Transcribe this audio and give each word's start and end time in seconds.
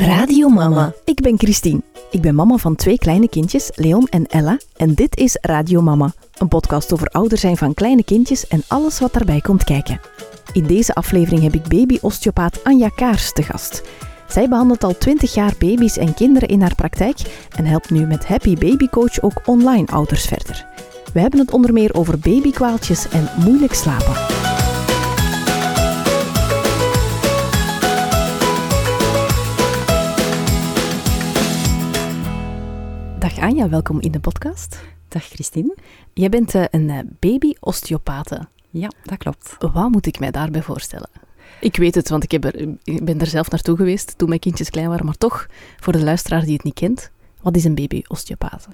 Radio 0.00 0.48
Mama. 0.48 0.92
Ik 1.04 1.20
ben 1.20 1.38
Christine. 1.38 1.80
Ik 2.10 2.20
ben 2.20 2.34
mama 2.34 2.56
van 2.56 2.76
twee 2.76 2.98
kleine 2.98 3.28
kindjes, 3.28 3.70
Leon 3.74 4.06
en 4.06 4.26
Ella. 4.26 4.58
En 4.76 4.94
dit 4.94 5.16
is 5.16 5.38
Radio 5.40 5.80
Mama, 5.80 6.12
een 6.38 6.48
podcast 6.48 6.92
over 6.92 7.06
ouder 7.06 7.38
zijn 7.38 7.56
van 7.56 7.74
kleine 7.74 8.04
kindjes 8.04 8.46
en 8.46 8.62
alles 8.68 8.98
wat 9.00 9.12
daarbij 9.12 9.40
komt 9.40 9.64
kijken. 9.64 10.00
In 10.52 10.66
deze 10.66 10.94
aflevering 10.94 11.42
heb 11.42 11.54
ik 11.54 11.68
baby-osteopaat 11.68 12.64
Anja 12.64 12.88
Kaars 12.88 13.32
te 13.32 13.42
gast. 13.42 13.82
Zij 14.28 14.48
behandelt 14.48 14.84
al 14.84 14.98
20 14.98 15.34
jaar 15.34 15.54
baby's 15.58 15.96
en 15.96 16.14
kinderen 16.14 16.48
in 16.48 16.60
haar 16.60 16.74
praktijk 16.74 17.46
en 17.56 17.64
helpt 17.64 17.90
nu 17.90 18.06
met 18.06 18.26
Happy 18.26 18.54
Baby 18.54 18.88
Coach 18.88 19.22
ook 19.22 19.42
online 19.44 19.86
ouders 19.86 20.24
verder. 20.24 20.66
We 21.12 21.20
hebben 21.20 21.40
het 21.40 21.52
onder 21.52 21.72
meer 21.72 21.94
over 21.94 22.18
babykwaaltjes 22.18 23.08
en 23.08 23.28
moeilijk 23.44 23.74
slapen. 23.74 24.49
Anja, 33.50 33.68
welkom 33.68 34.00
in 34.00 34.12
de 34.12 34.20
podcast. 34.20 34.80
Dag 35.08 35.24
Christine. 35.24 35.76
Jij 36.14 36.28
bent 36.28 36.54
uh, 36.54 36.64
een 36.70 36.88
uh, 36.88 36.98
baby-osteopathe. 37.18 38.48
Ja, 38.70 38.90
dat 39.04 39.18
klopt. 39.18 39.56
Wat 39.58 39.90
moet 39.90 40.06
ik 40.06 40.18
mij 40.18 40.30
daarbij 40.30 40.62
voorstellen? 40.62 41.08
Ik 41.60 41.76
weet 41.76 41.94
het, 41.94 42.08
want 42.08 42.22
ik, 42.22 42.30
heb 42.30 42.44
er, 42.44 42.68
ik 42.82 43.04
ben 43.04 43.20
er 43.20 43.26
zelf 43.26 43.50
naartoe 43.50 43.76
geweest 43.76 44.18
toen 44.18 44.28
mijn 44.28 44.40
kindjes 44.40 44.70
klein 44.70 44.88
waren. 44.88 45.04
Maar 45.04 45.16
toch, 45.16 45.46
voor 45.76 45.92
de 45.92 46.02
luisteraar 46.02 46.44
die 46.44 46.52
het 46.52 46.62
niet 46.62 46.74
kent, 46.74 47.10
wat 47.42 47.56
is 47.56 47.64
een 47.64 47.74
baby-osteopathe? 47.74 48.68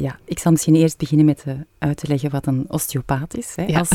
Ja, 0.00 0.18
ik 0.24 0.38
zal 0.38 0.52
misschien 0.52 0.74
eerst 0.74 0.98
beginnen 0.98 1.26
met 1.26 1.44
uh, 1.48 1.54
uit 1.78 1.96
te 1.96 2.06
leggen 2.08 2.30
wat 2.30 2.46
een 2.46 2.64
osteopaat 2.68 3.36
is. 3.36 3.52
Hè. 3.56 3.64
Ja, 3.64 3.78
Als 3.78 3.90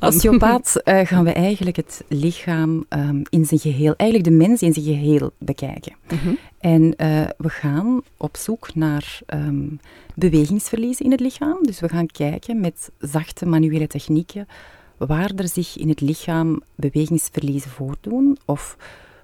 osteopaat 0.14 0.80
uh, 0.84 1.00
gaan 1.06 1.24
we 1.24 1.32
eigenlijk 1.32 1.76
het 1.76 2.04
lichaam 2.08 2.84
um, 2.88 3.22
in 3.28 3.44
zijn 3.44 3.60
geheel, 3.60 3.94
eigenlijk 3.96 4.30
de 4.30 4.36
mens 4.36 4.62
in 4.62 4.72
zijn 4.72 4.84
geheel 4.84 5.30
bekijken. 5.38 5.96
Mm 6.10 6.18
-hmm. 6.18 6.38
En 6.58 6.82
uh, 6.82 6.94
we 7.36 7.48
gaan 7.48 8.00
op 8.16 8.36
zoek 8.36 8.74
naar 8.74 9.20
um, 9.34 9.80
bewegingsverlies 10.14 11.00
in 11.00 11.10
het 11.10 11.20
lichaam. 11.20 11.58
Dus 11.62 11.80
we 11.80 11.88
gaan 11.88 12.06
kijken 12.06 12.60
met 12.60 12.90
zachte 12.98 13.46
manuele 13.46 13.86
technieken 13.86 14.48
waar 14.96 15.30
er 15.36 15.48
zich 15.48 15.78
in 15.78 15.88
het 15.88 16.00
lichaam 16.00 16.62
bewegingsverliezen 16.74 17.70
voordoen 17.70 18.38
of 18.44 18.76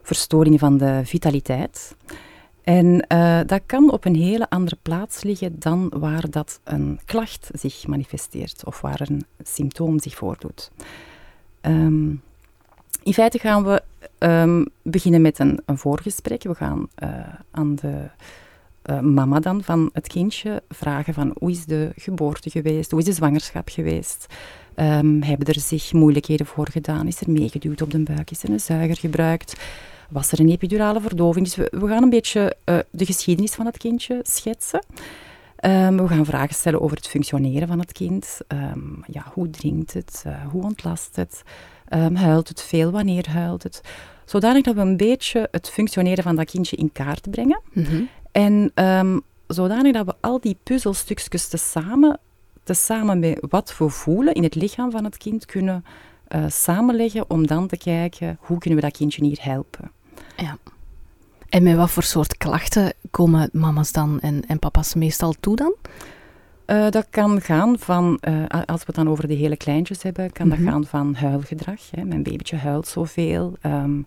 verstoringen 0.03 0.59
van 0.59 0.77
de 0.77 1.01
vitaliteit. 1.05 1.95
En 2.67 3.05
uh, 3.13 3.41
dat 3.47 3.61
kan 3.67 3.93
op 3.93 4.05
een 4.05 4.15
hele 4.15 4.51
andere 4.51 4.77
plaats 4.83 5.23
liggen 5.23 5.59
dan 5.59 5.93
waar 5.97 6.31
dat 6.31 6.61
een 6.65 7.01
klacht 7.05 7.51
zich 7.53 7.87
manifesteert 7.87 8.65
of 8.65 8.81
waar 8.81 9.01
een 9.01 9.25
symptoom 9.43 10.01
zich 10.01 10.15
voordoet. 10.15 10.71
Um, 11.61 12.23
in 13.03 13.13
feite 13.13 13.39
gaan 13.39 13.65
we 13.65 13.83
um, 14.19 14.67
beginnen 14.83 15.23
met 15.23 15.39
een, 15.39 15.61
een, 15.67 15.79
voorgesprek. 15.79 16.43
We 16.43 16.55
gaan 16.55 16.89
uh, 17.03 17.11
aan 17.51 17.75
de 17.75 18.09
uh, 18.91 19.01
mama 19.01 19.41
dan 19.41 19.63
van 19.63 19.91
het 19.93 20.07
kindje 20.07 20.63
vragen 20.69 21.15
van 21.15 21.35
hoe 21.39 21.51
is 21.51 21.65
de 21.65 21.93
geboorte 21.97 22.51
geweest, 22.51 22.91
hoe 22.91 23.01
is 23.01 23.07
de 23.07 23.13
zwangerschap 23.13 23.69
geweest. 23.69 24.27
Um, 24.77 25.23
hebben 25.23 25.47
er 25.47 25.61
zich 25.61 25.93
moeilijkheden 25.93 26.47
voor 26.47 26.69
gedaan? 26.71 27.07
Is 27.07 27.21
er 27.21 27.31
meegeduwd 27.31 27.83
op 27.83 27.91
de 27.91 28.03
buik? 28.03 28.31
Is 28.31 28.43
er 28.43 28.51
een 28.51 28.61
zuiger 28.61 28.97
gebruikt? 28.97 29.61
Was 30.11 30.33
er 30.33 30.41
een 30.41 30.49
epidurale 30.49 31.01
verdoving? 31.01 31.45
Dus 31.45 31.57
we, 31.57 31.69
we 31.71 31.89
gaan 31.89 32.03
een 32.03 32.11
beetje 32.11 32.57
uh, 32.65 32.79
de 32.91 33.07
geschiedenis 33.07 33.55
van 33.55 33.67
het 33.67 33.77
kindje 33.77 34.21
schetsen. 34.23 34.85
Um, 35.65 35.97
we 35.97 36.09
gaan 36.09 36.25
vragen 36.25 36.55
stellen 36.55 36.81
over 36.81 36.97
het 36.97 37.09
functioneren 37.09 37.69
van 37.69 37.79
het 37.79 37.93
kind. 37.93 38.39
Um, 38.49 39.05
ja, 39.07 39.25
hoe 39.33 39.51
drinkt 39.51 39.93
het? 39.93 40.25
Uh, 40.27 40.47
hoe 40.47 40.63
ontlast 40.63 41.17
het? 41.17 41.43
Um, 41.95 42.15
huilt 42.15 42.49
het 42.49 42.63
veel? 42.63 42.91
Wanneer 42.91 43.31
huilt 43.31 43.63
het? 43.63 43.81
Zodanig 44.25 44.63
dat 44.63 44.75
we 44.75 44.81
een 44.81 44.97
beetje 44.97 45.49
het 45.51 45.71
functioneren 45.71 46.25
van 46.25 46.37
dat 46.37 46.51
kindje 46.51 46.77
in 46.77 46.93
kaart 46.93 47.31
brengen. 47.31 47.61
Mm 47.73 47.85
-hmm. 47.85 48.09
En 48.33 48.73
zodanig 49.47 49.93
dat 49.93 50.07
we 50.07 50.15
al 50.21 50.41
die 50.41 50.57
puzzelstukjes 50.63 51.49
tezamen, 51.49 52.19
tezamen 52.63 53.19
met 53.19 53.39
wat 53.49 53.79
we 53.79 53.89
voelen 53.89 54.35
in 54.35 54.43
het 54.43 54.55
lichaam 54.55 54.91
van 54.91 55.05
het 55.05 55.17
kind 55.17 55.45
kunnen 55.45 55.85
uh, 56.29 56.45
samenleggen 56.49 57.31
om 57.31 57.47
dan 57.47 57.67
te 57.67 57.77
kijken 57.77 58.39
hoe 58.41 58.59
kunnen 58.59 58.79
we 58.79 58.85
dat 58.85 58.97
kindje 58.97 59.25
hier 59.25 59.39
helpen. 59.41 59.91
Ja. 60.37 60.59
En 61.49 61.63
met 61.63 61.77
wat 61.77 61.91
voor 61.91 62.03
soort 62.03 62.37
klachten 62.37 62.93
komen 63.11 63.49
mama's 63.53 63.93
dan 63.93 64.21
en, 64.21 64.47
en 64.47 64.59
papa's 64.59 64.95
meestal 64.95 65.35
toe 65.41 65.57
dan? 65.57 65.75
Uh, 66.67 66.91
dat 66.91 67.07
kan 67.11 67.41
gaan 67.41 67.79
van, 67.79 68.21
uh, 68.29 68.45
als 68.49 68.81
we 68.81 68.87
het 68.87 68.95
dan 68.95 69.09
over 69.09 69.29
de 69.29 69.35
hele 69.35 69.57
kleintjes 69.57 70.03
hebben, 70.03 70.33
kan 70.33 70.47
mm 70.47 70.53
-hmm. 70.53 70.65
dat 70.65 70.73
gaan 70.73 70.85
van 70.85 71.15
huilgedrag. 71.15 71.81
Hè. 71.91 72.05
Mijn 72.05 72.23
babytje 72.23 72.57
huilt 72.57 72.89
zoveel. 72.89 73.57
Um, 73.63 74.05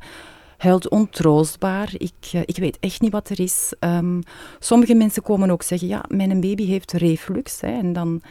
huilt 0.57 0.89
ontroostbaar. 0.89 1.89
Ik, 1.97 2.31
uh, 2.33 2.41
ik 2.45 2.57
weet 2.57 2.77
echt 2.79 3.01
niet 3.01 3.11
wat 3.11 3.29
er 3.29 3.39
is. 3.39 3.73
Um, 3.79 4.21
sommige 4.59 4.93
mensen 4.95 5.23
komen 5.23 5.49
ook 5.49 5.63
zeggen, 5.63 5.87
ja, 5.87 6.05
mijn 6.07 6.41
baby 6.41 6.65
heeft 6.65 6.91
reflux. 6.91 7.61
Hè, 7.61 7.77
en 7.77 7.93
dan 7.93 8.21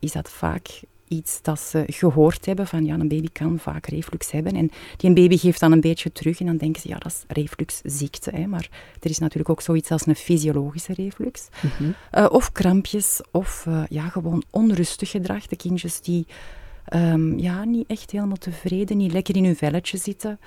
is 0.00 0.12
dat 0.12 0.30
vaak 0.30 0.80
iets 1.08 1.42
dat 1.42 1.60
ze 1.60 1.84
gehoord 1.86 2.46
hebben 2.46 2.66
van 2.66 2.84
ja, 2.84 2.94
een 2.94 3.08
baby 3.08 3.28
kan 3.32 3.58
vaak 3.58 3.86
reflux 3.86 4.30
hebben. 4.30 4.52
En 4.52 4.70
die 4.96 5.08
een 5.08 5.14
baby 5.14 5.36
geeft 5.36 5.60
dan 5.60 5.72
een 5.72 5.80
beetje 5.80 6.12
terug 6.12 6.40
en 6.40 6.46
dan 6.46 6.56
denken 6.56 6.80
ze 6.80 6.88
ja, 6.88 6.98
dat 6.98 7.12
is 7.12 7.24
refluxziekte. 7.28 8.30
Hè. 8.30 8.46
Maar 8.46 8.68
er 9.00 9.10
is 9.10 9.18
natuurlijk 9.18 9.50
ook 9.50 9.60
zoiets 9.60 9.90
als 9.90 10.06
een 10.06 10.16
fysiologische 10.16 10.92
reflux. 10.92 11.48
Mm 11.62 11.70
-hmm. 11.76 11.94
uh, 12.12 12.26
of 12.30 12.52
krampjes, 12.52 13.20
of 13.30 13.64
uh, 13.68 13.82
ja, 13.88 14.08
gewoon 14.08 14.42
onrustig 14.50 15.10
gedrag. 15.10 15.46
De 15.46 15.56
kindjes 15.56 16.00
die 16.00 16.26
um, 16.94 17.38
ja, 17.38 17.64
niet 17.64 17.86
echt 17.88 18.10
helemaal 18.10 18.36
tevreden, 18.36 18.96
niet 18.96 19.12
lekker 19.12 19.36
in 19.36 19.44
hun 19.44 19.56
velletje 19.56 19.98
zitten. 19.98 20.38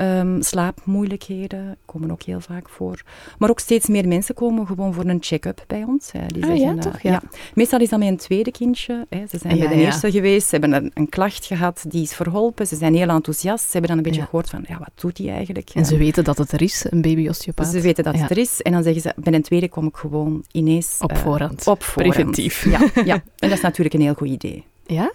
Um, 0.00 0.42
slaapmoeilijkheden 0.42 1.76
komen 1.84 2.10
ook 2.10 2.22
heel 2.22 2.40
vaak 2.40 2.68
voor. 2.68 3.02
Maar 3.38 3.50
ook 3.50 3.60
steeds 3.60 3.86
meer 3.86 4.08
mensen 4.08 4.34
komen 4.34 4.66
gewoon 4.66 4.94
voor 4.94 5.04
een 5.04 5.18
check-up 5.20 5.64
bij 5.66 5.82
ons. 5.82 6.12
Hè. 6.12 6.26
Die 6.26 6.42
ah, 6.42 6.48
zeggen, 6.48 6.74
ja, 6.74 6.80
toch? 6.80 7.00
Ja. 7.00 7.22
Meestal 7.54 7.80
is 7.80 7.88
dat 7.88 7.98
met 7.98 8.08
een 8.08 8.16
tweede 8.16 8.50
kindje. 8.50 9.06
Hè. 9.08 9.26
Ze 9.26 9.38
zijn 9.38 9.56
ja, 9.56 9.60
bij 9.60 9.74
de 9.74 9.80
ja. 9.80 9.86
eerste 9.86 10.10
geweest, 10.10 10.48
ze 10.48 10.56
hebben 10.56 10.90
een, 10.94 11.08
klacht 11.08 11.46
gehad, 11.46 11.84
die 11.88 12.02
is 12.02 12.14
verholpen. 12.14 12.66
Ze 12.66 12.76
zijn 12.76 12.94
heel 12.94 13.08
enthousiast. 13.08 13.64
Ze 13.64 13.70
hebben 13.72 13.88
dan 13.88 13.98
een 13.98 14.04
beetje 14.04 14.22
gehoord 14.22 14.50
van, 14.50 14.64
ja, 14.68 14.78
wat 14.78 14.90
doet 14.94 15.18
hij 15.18 15.28
eigenlijk? 15.28 15.70
En 15.74 15.84
ze 15.84 15.96
weten 15.96 16.24
dat 16.24 16.38
het 16.38 16.52
er 16.52 16.62
is, 16.62 16.86
een 16.90 17.02
baby-osteopaat. 17.02 17.66
Ze 17.66 17.80
weten 17.80 18.04
dat 18.04 18.18
het 18.18 18.30
er 18.30 18.38
is. 18.38 18.62
En 18.62 18.72
dan 18.72 18.82
zeggen 18.82 19.02
ze, 19.02 19.12
bij 19.16 19.32
een 19.32 19.42
tweede 19.42 19.68
kom 19.68 19.86
ik 19.86 19.96
gewoon 19.96 20.44
ineens... 20.52 20.96
Op 21.00 21.10
eh. 21.10 21.16
Op 21.16 21.22
voorhand. 21.22 21.64
Preventief. 21.94 22.64
Ja, 22.70 23.04
ja, 23.04 23.14
en 23.38 23.48
dat 23.48 23.52
is 23.52 23.60
natuurlijk 23.60 23.94
een 23.94 24.00
heel 24.00 24.14
goed 24.14 24.28
idee. 24.28 24.64
Ja? 24.86 25.12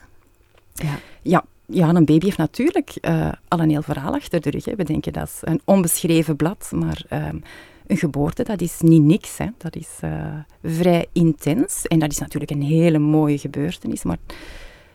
Ja. 0.73 0.99
Ja, 1.21 1.45
ja, 1.67 1.89
een 1.89 2.05
baby 2.05 2.25
heeft 2.25 2.37
natuurlijk 2.37 2.97
uh, 3.01 3.31
al 3.47 3.59
een 3.59 3.69
heel 3.69 3.81
verhaal 3.81 4.13
achter 4.13 4.41
de 4.41 4.49
rug. 4.49 4.65
Hè. 4.65 4.75
We 4.75 4.83
denken 4.83 5.13
dat 5.13 5.27
is 5.27 5.37
een 5.41 5.61
onbeschreven 5.65 6.35
blad, 6.35 6.71
maar 6.75 7.01
um, 7.13 7.41
een 7.87 7.97
geboorte, 7.97 8.43
dat 8.43 8.61
is 8.61 8.81
niet 8.81 9.03
niks. 9.03 9.37
Hè. 9.37 9.47
Dat 9.57 9.75
is 9.75 9.89
uh, 10.03 10.35
vrij 10.63 11.07
intens 11.13 11.87
en 11.87 11.99
dat 11.99 12.11
is 12.11 12.17
natuurlijk 12.17 12.51
een 12.51 12.61
hele 12.61 12.99
mooie 12.99 13.37
gebeurtenis, 13.37 14.03
maar 14.03 14.17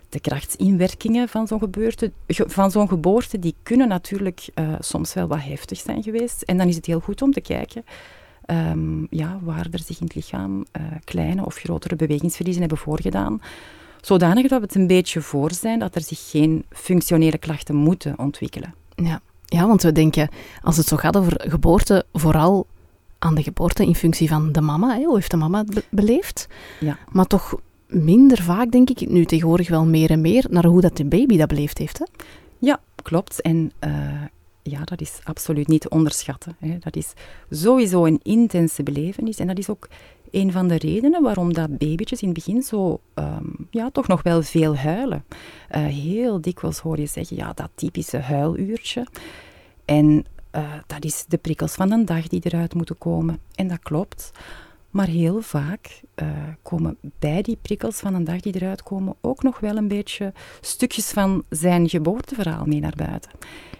de 0.09 0.21
krachtsinwerkingen 0.21 1.29
van 1.29 1.47
zo'n, 1.47 1.59
gebeurte, 1.59 2.13
van 2.29 2.71
zo'n 2.71 2.89
geboorte, 2.89 3.39
die 3.39 3.55
kunnen 3.63 3.89
natuurlijk 3.89 4.49
uh, 4.55 4.75
soms 4.79 5.15
wel 5.15 5.27
wat 5.27 5.43
heftig 5.43 5.79
zijn 5.79 6.03
geweest. 6.03 6.43
En 6.43 6.57
dan 6.57 6.69
is 6.69 6.77
het 6.77 6.87
heel 6.87 7.01
goed 7.01 7.23
om 7.23 7.33
te 7.33 7.41
kijken 7.41 7.85
um, 8.47 9.07
ja, 9.11 9.39
waar 9.43 9.67
er 9.71 9.79
zich 9.79 10.01
in 10.01 10.07
het 10.07 10.15
lichaam 10.15 10.65
kleine 11.05 11.45
of 11.45 11.57
grotere 11.57 11.97
bewegingsverliezen 11.97 12.61
hebben 12.61 12.79
voorgedaan 12.79 13.41
zodanig 14.07 14.49
dat 14.49 14.61
we 14.61 14.67
het 14.67 14.75
een 14.75 14.87
beetje 14.87 15.21
voor 15.21 15.53
zijn 15.53 15.79
dat 15.79 15.95
er 15.95 16.03
zich 16.03 16.31
geen 16.31 16.65
functionele 16.71 17.39
klachten 17.39 17.75
moeten 17.75 18.19
ontwikkelen. 18.19 18.75
Ja. 18.95 19.21
ja, 19.45 19.67
want 19.67 19.83
we 19.83 19.93
denken, 19.93 20.29
als 20.63 20.77
het 20.77 20.87
zo 20.87 20.97
gaat 20.97 21.17
over 21.17 21.41
geboorte, 21.49 22.05
vooral 22.13 22.67
aan 23.19 23.35
de 23.35 23.43
geboorte 23.43 23.87
in 23.87 23.95
functie 23.95 24.29
van 24.29 24.53
de 24.53 24.61
mama. 24.61 24.97
Hè? 24.97 25.05
Hoe 25.05 25.15
heeft 25.15 25.31
de 25.31 25.37
mama 25.37 25.59
het 25.59 25.75
be 25.75 25.85
beleefd? 25.91 26.47
Ja. 26.81 26.99
Maar 27.11 27.27
toch 27.27 27.55
minder 27.87 28.43
vaak, 28.43 28.71
denk 28.71 28.91
ik, 28.91 29.09
nu 29.09 29.25
tegenwoordig 29.25 29.69
wel 29.69 29.87
meer 29.87 30.11
en 30.11 30.21
meer, 30.21 30.47
naar 30.51 30.65
hoe 30.65 30.81
dat 30.81 30.97
de 30.97 31.05
baby 31.05 31.37
dat 31.37 31.49
beleefd 31.49 31.79
heeft. 31.79 31.99
Hè? 31.99 32.05
Ja, 32.59 32.81
klopt. 33.03 33.41
En 33.41 33.73
uh, 33.85 34.23
ja, 34.63 34.85
dat 34.85 35.01
is 35.01 35.21
absoluut 35.25 35.69
niet 35.69 35.81
te 35.81 35.89
onderschatten. 35.89 36.57
Hè. 36.59 36.79
Dat 36.79 36.97
is 36.97 37.13
sowieso 37.51 38.05
een 38.07 38.21
intense 38.23 38.83
belevenis 38.83 39.39
en 39.39 39.47
dat 39.47 39.59
is 39.59 39.69
ook 39.69 39.89
een 40.33 40.53
van 40.53 40.69
de 40.69 40.79
redenen 40.79 41.23
waarom 41.23 41.53
dat 41.53 41.79
babytjes 41.79 42.21
in 42.21 42.29
het 42.29 42.45
begin 42.45 42.63
zo, 42.63 43.01
um, 43.15 43.69
ja, 43.71 43.91
toch 43.91 44.07
nog 44.07 44.23
wel 44.23 44.43
veel 44.43 44.77
huilen. 44.77 45.25
Uh, 45.77 45.87
heel 45.87 46.41
dikwijls 46.41 46.79
hoor 46.79 46.99
je 46.99 47.07
zeggen, 47.07 47.37
ja, 47.37 47.53
dat 47.53 47.71
typische 47.75 48.19
huiluurtje. 48.19 49.07
En 49.85 50.25
uh, 50.53 50.73
dat 50.87 51.05
is 51.05 51.25
de 51.29 51.39
prikkels 51.39 51.73
van 51.75 51.91
een 51.91 52.05
dag 52.05 52.29
die 52.29 52.41
eruit 52.45 52.75
moeten 52.75 52.99
komen. 52.99 53.39
En 53.55 53.69
dat 53.69 53.79
klopt. 53.79 54.31
Maar 54.93 55.07
heel 55.07 55.41
vaak 55.41 56.01
uh, 56.23 56.29
komen 56.63 56.97
bij 57.19 57.43
die 57.43 57.59
prikkels 57.63 57.97
van 57.97 58.15
een 58.15 58.25
dag 58.25 58.41
die 58.41 58.55
eruit 58.55 58.83
komen 58.83 59.15
ook 59.21 59.43
nog 59.43 59.61
wel 59.61 59.77
een 59.77 59.89
beetje 59.89 60.33
stukjes 60.61 61.11
van 61.11 61.45
zijn 61.49 61.89
geboorteverhaal 61.89 62.65
mee 62.65 62.81
naar 62.81 62.95
buiten. 62.97 63.31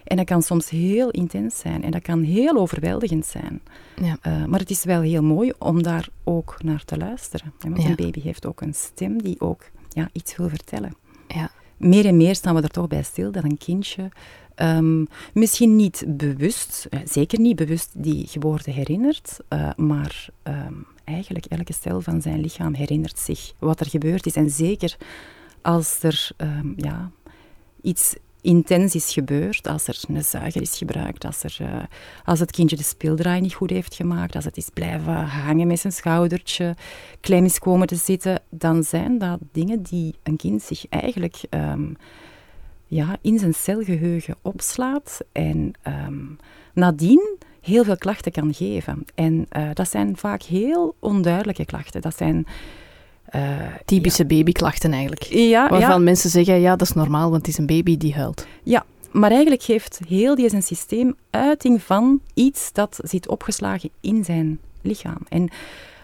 En 0.03 0.17
dat 0.17 0.25
kan 0.25 0.41
soms 0.41 0.69
heel 0.69 1.09
intens 1.09 1.59
zijn 1.59 1.83
en 1.83 1.91
dat 1.91 2.01
kan 2.01 2.23
heel 2.23 2.55
overweldigend 2.57 3.25
zijn. 3.25 3.61
Ja. 4.01 4.17
Uh, 4.27 4.45
maar 4.45 4.59
het 4.59 4.69
is 4.69 4.83
wel 4.83 5.01
heel 5.01 5.23
mooi 5.23 5.53
om 5.59 5.83
daar 5.83 6.07
ook 6.23 6.63
naar 6.63 6.85
te 6.85 6.97
luisteren. 6.97 7.53
Want 7.59 7.81
Ja. 7.81 7.89
een 7.89 7.95
baby 7.95 8.21
heeft 8.21 8.45
ook 8.45 8.61
een 8.61 8.73
stem 8.73 9.21
die 9.21 9.39
ook 9.41 9.63
ja, 9.89 10.09
iets 10.13 10.35
wil 10.35 10.49
vertellen. 10.49 10.95
Ja. 11.27 11.51
Meer 11.77 12.05
en 12.05 12.17
meer 12.17 12.35
staan 12.35 12.55
we 12.55 12.61
er 12.61 12.69
toch 12.69 12.87
bij 12.87 13.03
stil 13.03 13.31
dat 13.31 13.43
een 13.43 13.57
kindje 13.57 14.09
ehm, 14.55 15.05
misschien 15.33 15.75
niet 15.75 16.03
bewust, 16.07 16.87
eh, 16.89 16.99
zeker 17.05 17.39
niet 17.39 17.55
bewust 17.55 17.89
die 17.95 18.27
geboorte 18.27 18.71
herinnert, 18.71 19.39
uh, 19.49 19.69
maar 19.75 20.29
ehm, 20.43 20.73
eigenlijk 21.03 21.45
elke 21.45 21.73
cel 21.73 22.01
van 22.01 22.21
zijn 22.21 22.41
lichaam 22.41 22.73
herinnert 22.73 23.19
zich 23.19 23.53
wat 23.59 23.79
er 23.79 23.89
gebeurd 23.89 24.25
is. 24.25 24.35
En 24.35 24.49
zeker 24.49 24.97
als 25.61 26.03
er 26.03 26.31
ehm, 26.37 26.73
ja, 26.75 27.11
iets 27.81 28.15
intens 28.43 28.95
is 28.95 29.13
gebeurd, 29.13 29.67
als 29.67 29.87
er 29.87 30.01
een 30.07 30.23
zuiger 30.23 30.61
is 30.61 30.77
gebruikt, 30.77 31.25
als, 31.25 31.43
er, 31.43 31.57
uh, 31.61 31.83
als 32.25 32.39
het 32.39 32.51
kindje 32.51 32.75
de 32.75 32.83
speeldraai 32.83 33.41
niet 33.41 33.53
goed 33.53 33.69
heeft 33.69 33.95
gemaakt, 33.95 34.35
als 34.35 34.45
het 34.45 34.57
is 34.57 34.69
blijven 34.73 35.25
hangen 35.25 35.67
met 35.67 35.79
zijn 35.79 35.93
schoudertje, 35.93 36.75
klem 37.19 37.45
is 37.45 37.59
komen 37.59 37.87
te 37.87 37.95
zitten, 37.95 38.41
dan 38.49 38.83
zijn 38.83 39.17
dat 39.17 39.39
dingen 39.51 39.81
die 39.81 40.15
een 40.23 40.37
kind 40.37 40.61
zich 40.61 40.85
eigenlijk 40.89 41.41
um, 41.49 41.95
ja, 42.87 43.17
in 43.21 43.39
zijn 43.39 43.53
celgeheugen 43.53 44.35
opslaat 44.41 45.21
en 45.31 45.71
um, 45.87 46.37
nadien 46.73 47.37
heel 47.63 47.83
veel 47.83 47.97
klachten 47.97 48.31
kan 48.31 48.53
geven. 48.53 49.05
En 49.15 49.33
uh, 49.57 49.69
dat 49.73 49.89
zijn 49.89 50.17
vaak 50.17 50.41
heel 50.41 50.95
onduidelijke 50.99 51.65
klachten. 51.65 52.01
Dat 52.01 52.17
zijn 52.17 52.47
uh, 53.35 53.41
Typische 53.85 54.25
ja. 54.27 54.37
babyklachten 54.37 54.91
eigenlijk. 54.91 55.23
Ja, 55.23 55.69
waarvan 55.69 55.89
ja. 55.89 55.97
mensen 55.97 56.29
zeggen, 56.29 56.59
ja, 56.59 56.75
dat 56.75 56.87
is 56.87 56.93
normaal, 56.93 57.29
want 57.29 57.41
het 57.41 57.51
is 57.51 57.57
een 57.57 57.65
baby 57.65 57.97
die 57.97 58.13
huilt. 58.13 58.47
Ja, 58.63 58.85
maar 59.11 59.31
eigenlijk 59.31 59.63
geeft 59.63 59.99
heel 60.07 60.35
die 60.35 60.49
zijn 60.49 60.63
systeem 60.63 61.15
uiting 61.29 61.81
van 61.81 62.19
iets 62.33 62.73
dat 62.73 62.99
zit 63.03 63.27
opgeslagen 63.27 63.89
in 64.01 64.23
zijn 64.25 64.59
lichaam. 64.81 65.19
En 65.29 65.49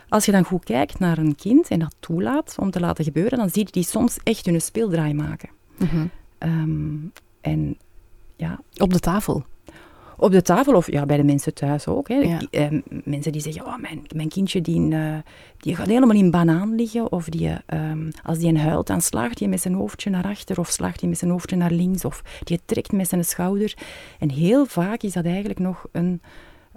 als 0.09 0.25
je 0.25 0.31
dan 0.31 0.43
goed 0.43 0.63
kijkt 0.63 0.99
naar 0.99 1.17
een 1.17 1.35
kind 1.35 1.67
en 1.67 1.79
dat 1.79 1.95
toelaat 1.99 2.55
om 2.59 2.71
te 2.71 2.79
laten 2.79 3.03
gebeuren, 3.03 3.37
dan 3.37 3.49
zie 3.49 3.65
je 3.65 3.71
die 3.71 3.83
soms 3.83 4.17
echt 4.23 4.45
hun 4.45 4.61
speeldraai 4.61 5.13
maken. 5.13 5.49
Mm 5.77 5.87
-hmm. 5.87 6.09
um, 6.39 7.11
en 7.41 7.77
ja... 8.35 8.59
Op 8.77 8.93
de 8.93 8.99
tafel? 8.99 9.45
Op 10.19 10.31
de 10.31 10.41
tafel 10.41 10.73
of 10.75 10.91
ja, 10.91 11.05
bij 11.05 11.17
de 11.17 11.23
mensen 11.23 11.53
thuis 11.53 11.87
ook. 11.87 12.07
Hè. 12.07 12.15
Ja. 12.15 12.41
Eh, 12.51 12.81
mensen 13.03 13.31
die 13.31 13.41
zeggen, 13.41 13.65
oh, 13.65 13.77
mijn, 13.77 14.01
mijn 14.15 14.29
kindje 14.29 14.61
die, 14.61 14.81
uh, 14.81 15.17
die 15.57 15.75
gaat 15.75 15.87
helemaal 15.87 16.15
in 16.15 16.31
banaan 16.31 16.75
liggen. 16.75 17.11
Of 17.11 17.25
die, 17.25 17.49
um, 17.73 18.11
als 18.23 18.37
die 18.37 18.47
een 18.47 18.57
huilt, 18.57 18.87
dan 18.87 19.01
slaagt 19.01 19.39
hij 19.39 19.47
met 19.47 19.61
zijn 19.61 19.73
hoofdje 19.73 20.09
naar 20.09 20.23
achter. 20.23 20.59
Of 20.59 20.69
slaagt 20.69 20.99
hij 20.99 21.09
met 21.09 21.17
zijn 21.17 21.31
hoofdje 21.31 21.55
naar 21.55 21.71
links. 21.71 22.05
Of 22.05 22.23
die 22.43 22.59
trekt 22.65 22.91
met 22.91 23.07
zijn 23.07 23.25
schouder. 23.25 23.77
En 24.19 24.31
heel 24.31 24.65
vaak 24.65 25.03
is 25.03 25.13
dat 25.13 25.25
eigenlijk 25.25 25.59
nog 25.59 25.85
een, 25.91 26.21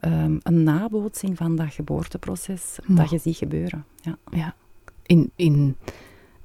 um, 0.01 0.41
een 0.43 0.63
nabootsing 0.63 1.37
van 1.37 1.57
dat 1.57 1.73
geboorteproces. 1.73 2.79
Dat 2.87 3.11
je 3.11 3.19
ziet 3.19 3.37
gebeuren. 3.37 3.85
Ja. 4.01 4.19
ja. 4.31 4.55
In, 5.07 5.31
in 5.37 5.77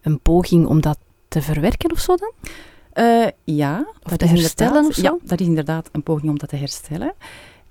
een 0.01 0.19
poging 0.19 0.65
om 0.65 0.81
dat 0.81 1.00
te 1.27 1.41
verwerken 1.41 1.91
of 1.91 2.00
zo 2.00 2.15
dan? 2.15 2.31
Uh, 2.99 3.27
ja. 3.44 3.88
Of 4.03 4.17
te 4.17 4.25
herstellen 4.25 4.85
of 4.85 4.94
zo? 4.94 5.01
Ja, 5.01 5.17
dat 5.23 5.39
is 5.39 5.47
inderdaad 5.47 5.89
een 5.91 6.03
poging 6.03 6.29
om 6.29 6.38
dat 6.38 6.49
te 6.49 6.55
herstellen. 6.55 7.13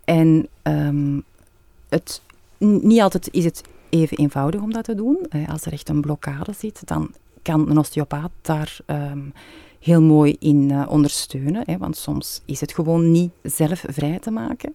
En 0.04 0.48
um, 0.62 1.24
het, 1.88 2.22
niet 2.58 3.00
altijd 3.00 3.28
is 3.32 3.44
het 3.44 3.62
even 3.90 4.16
eenvoudig 4.16 4.60
om 4.60 4.72
dat 4.72 4.84
te 4.84 4.94
doen. 4.94 5.26
Uh, 5.30 5.48
als 5.48 5.64
er 5.64 5.72
echt 5.72 5.88
een 5.88 6.00
blokkade 6.00 6.52
zit, 6.52 6.86
dan 6.86 7.10
kan 7.42 7.70
een 7.70 7.78
osteopaat 7.78 8.30
daar 8.40 8.78
um, 8.86 9.32
heel 9.80 10.02
mooi 10.02 10.36
in 10.38 10.70
uh, 10.70 10.86
ondersteunen. 10.88 11.62
Hè, 11.66 11.78
want 11.78 11.96
soms 11.96 12.42
is 12.44 12.60
het 12.60 12.72
gewoon 12.72 13.10
niet 13.10 13.30
zelf 13.42 13.84
vrij 13.88 14.18
te 14.18 14.30
maken. 14.30 14.74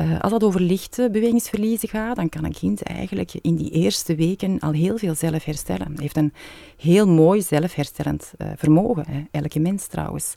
Uh, 0.00 0.20
als 0.20 0.32
het 0.32 0.44
over 0.44 0.60
lichte 0.60 1.08
bewegingsverliezen 1.12 1.88
gaat, 1.88 2.16
dan 2.16 2.28
kan 2.28 2.44
een 2.44 2.52
kind 2.52 2.82
eigenlijk 2.82 3.32
in 3.40 3.56
die 3.56 3.70
eerste 3.70 4.14
weken 4.14 4.58
al 4.58 4.72
heel 4.72 4.98
veel 4.98 5.14
zelf 5.14 5.44
herstellen. 5.44 5.86
Hij 5.86 6.02
heeft 6.02 6.16
een 6.16 6.32
heel 6.76 7.08
mooi 7.08 7.42
zelfherstellend 7.42 8.32
uh, 8.38 8.48
vermogen, 8.56 9.04
hè? 9.08 9.24
elke 9.30 9.60
mens 9.60 9.86
trouwens. 9.86 10.34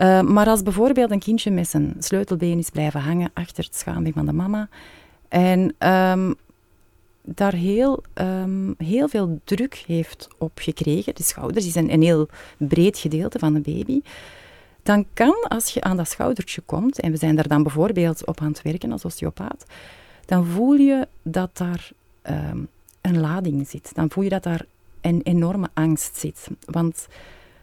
Uh, 0.00 0.20
maar 0.20 0.46
als 0.46 0.62
bijvoorbeeld 0.62 1.10
een 1.10 1.18
kindje 1.18 1.50
met 1.50 1.68
zijn 1.68 1.94
sleutelbeen 1.98 2.58
is 2.58 2.70
blijven 2.70 3.00
hangen 3.00 3.30
achter 3.34 3.64
het 3.64 3.76
schaambeen 3.76 4.12
van 4.12 4.26
de 4.26 4.32
mama 4.32 4.68
en 5.28 5.74
um, 5.88 6.34
daar 7.22 7.54
heel, 7.54 8.02
um, 8.14 8.74
heel 8.78 9.08
veel 9.08 9.40
druk 9.44 9.82
heeft 9.86 10.28
op 10.38 10.52
gekregen, 10.54 11.14
de 11.14 11.22
schouders 11.22 11.66
is 11.66 11.74
een, 11.74 11.92
een 11.92 12.02
heel 12.02 12.28
breed 12.56 12.98
gedeelte 12.98 13.38
van 13.38 13.54
de 13.54 13.60
baby, 13.60 14.00
dan 14.82 15.06
kan, 15.14 15.36
als 15.48 15.70
je 15.70 15.80
aan 15.80 15.96
dat 15.96 16.08
schoudertje 16.08 16.60
komt, 16.60 17.00
en 17.00 17.10
we 17.10 17.16
zijn 17.16 17.36
daar 17.36 17.48
dan 17.48 17.62
bijvoorbeeld 17.62 18.26
op 18.26 18.40
aan 18.40 18.50
het 18.52 18.62
werken 18.62 18.92
als 18.92 19.04
osteopaat, 19.04 19.64
dan 20.26 20.46
voel 20.46 20.74
je 20.74 21.08
dat 21.22 21.56
daar 21.56 21.90
um, 22.22 22.68
een 23.00 23.20
lading 23.20 23.68
zit. 23.68 23.94
Dan 23.94 24.10
voel 24.10 24.24
je 24.24 24.30
dat 24.30 24.42
daar 24.42 24.64
een 25.00 25.20
enorme 25.22 25.68
angst 25.74 26.16
zit. 26.16 26.48
Want 26.64 27.06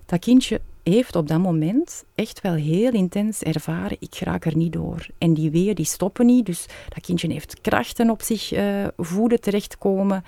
dat 0.05 0.19
kindje 0.19 0.61
heeft 0.83 1.15
op 1.15 1.27
dat 1.27 1.39
moment 1.39 2.03
echt 2.15 2.41
wel 2.41 2.53
heel 2.53 2.91
intens 2.91 3.41
ervaren, 3.41 3.97
ik 3.99 4.15
raak 4.19 4.45
er 4.45 4.55
niet 4.55 4.73
door. 4.73 5.07
En 5.17 5.33
die 5.33 5.51
weeën 5.51 5.75
die 5.75 5.85
stoppen 5.85 6.25
niet, 6.25 6.45
dus 6.45 6.65
dat 6.89 7.03
kindje 7.03 7.31
heeft 7.31 7.61
krachten 7.61 8.09
op 8.09 8.21
zich 8.21 8.53
uh, 8.53 8.87
voelen 8.97 9.41
terechtkomen. 9.41 10.23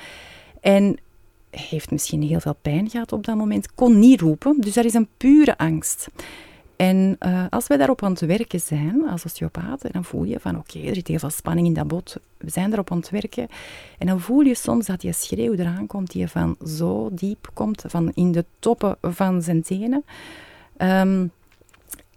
En 0.62 0.98
heeft 1.50 1.92
misschien 1.92 2.22
heel 2.22 2.40
veel 2.40 2.56
pijn 2.62 2.90
gehad 2.90 3.12
op 3.12 3.26
dat 3.26 3.36
moment, 3.36 3.74
kon 3.74 4.00
niet 4.00 4.22
roepen, 4.22 4.62
dus 4.62 4.76
er 4.76 4.86
is 4.86 4.94
een 4.94 5.08
pure 5.18 5.58
angst. 5.58 6.08
En 6.80 7.16
uh, 7.20 7.46
als 7.50 7.68
wij 7.68 7.78
daarop 7.78 8.04
aan 8.04 8.12
het 8.12 8.20
werken 8.20 8.60
zijn, 8.60 9.10
als 9.10 9.26
osteopaten, 9.26 9.92
dan 9.92 10.04
voel 10.04 10.24
je 10.24 10.40
van 10.40 10.58
oké, 10.58 10.80
er 10.80 10.96
zit 10.96 11.08
heel 11.08 11.20
veel 11.20 11.30
spanning 11.30 11.68
in 11.68 11.74
dat 11.74 11.88
bot, 11.88 12.18
we 12.38 12.50
zijn 12.50 12.74
erop 12.74 12.92
aan 12.92 12.98
het 12.98 13.10
werken. 13.10 13.48
En 13.98 14.08
dan 14.08 14.20
voel 14.20 14.40
je 14.40 14.56
soms 14.56 14.86
dat 14.86 15.02
die 15.02 15.14
schreeuw 15.14 15.54
eraan 15.54 15.88
komt, 15.88 16.12
die 16.12 16.28
van 16.28 16.56
zo 16.66 17.10
diep 17.12 17.50
komt, 17.54 17.84
van 17.88 18.12
in 18.14 18.32
de 18.32 18.46
toppen 18.60 18.98
van 19.02 19.42
zijn 19.42 19.62
tenen. 19.62 20.04
Um, 20.78 21.32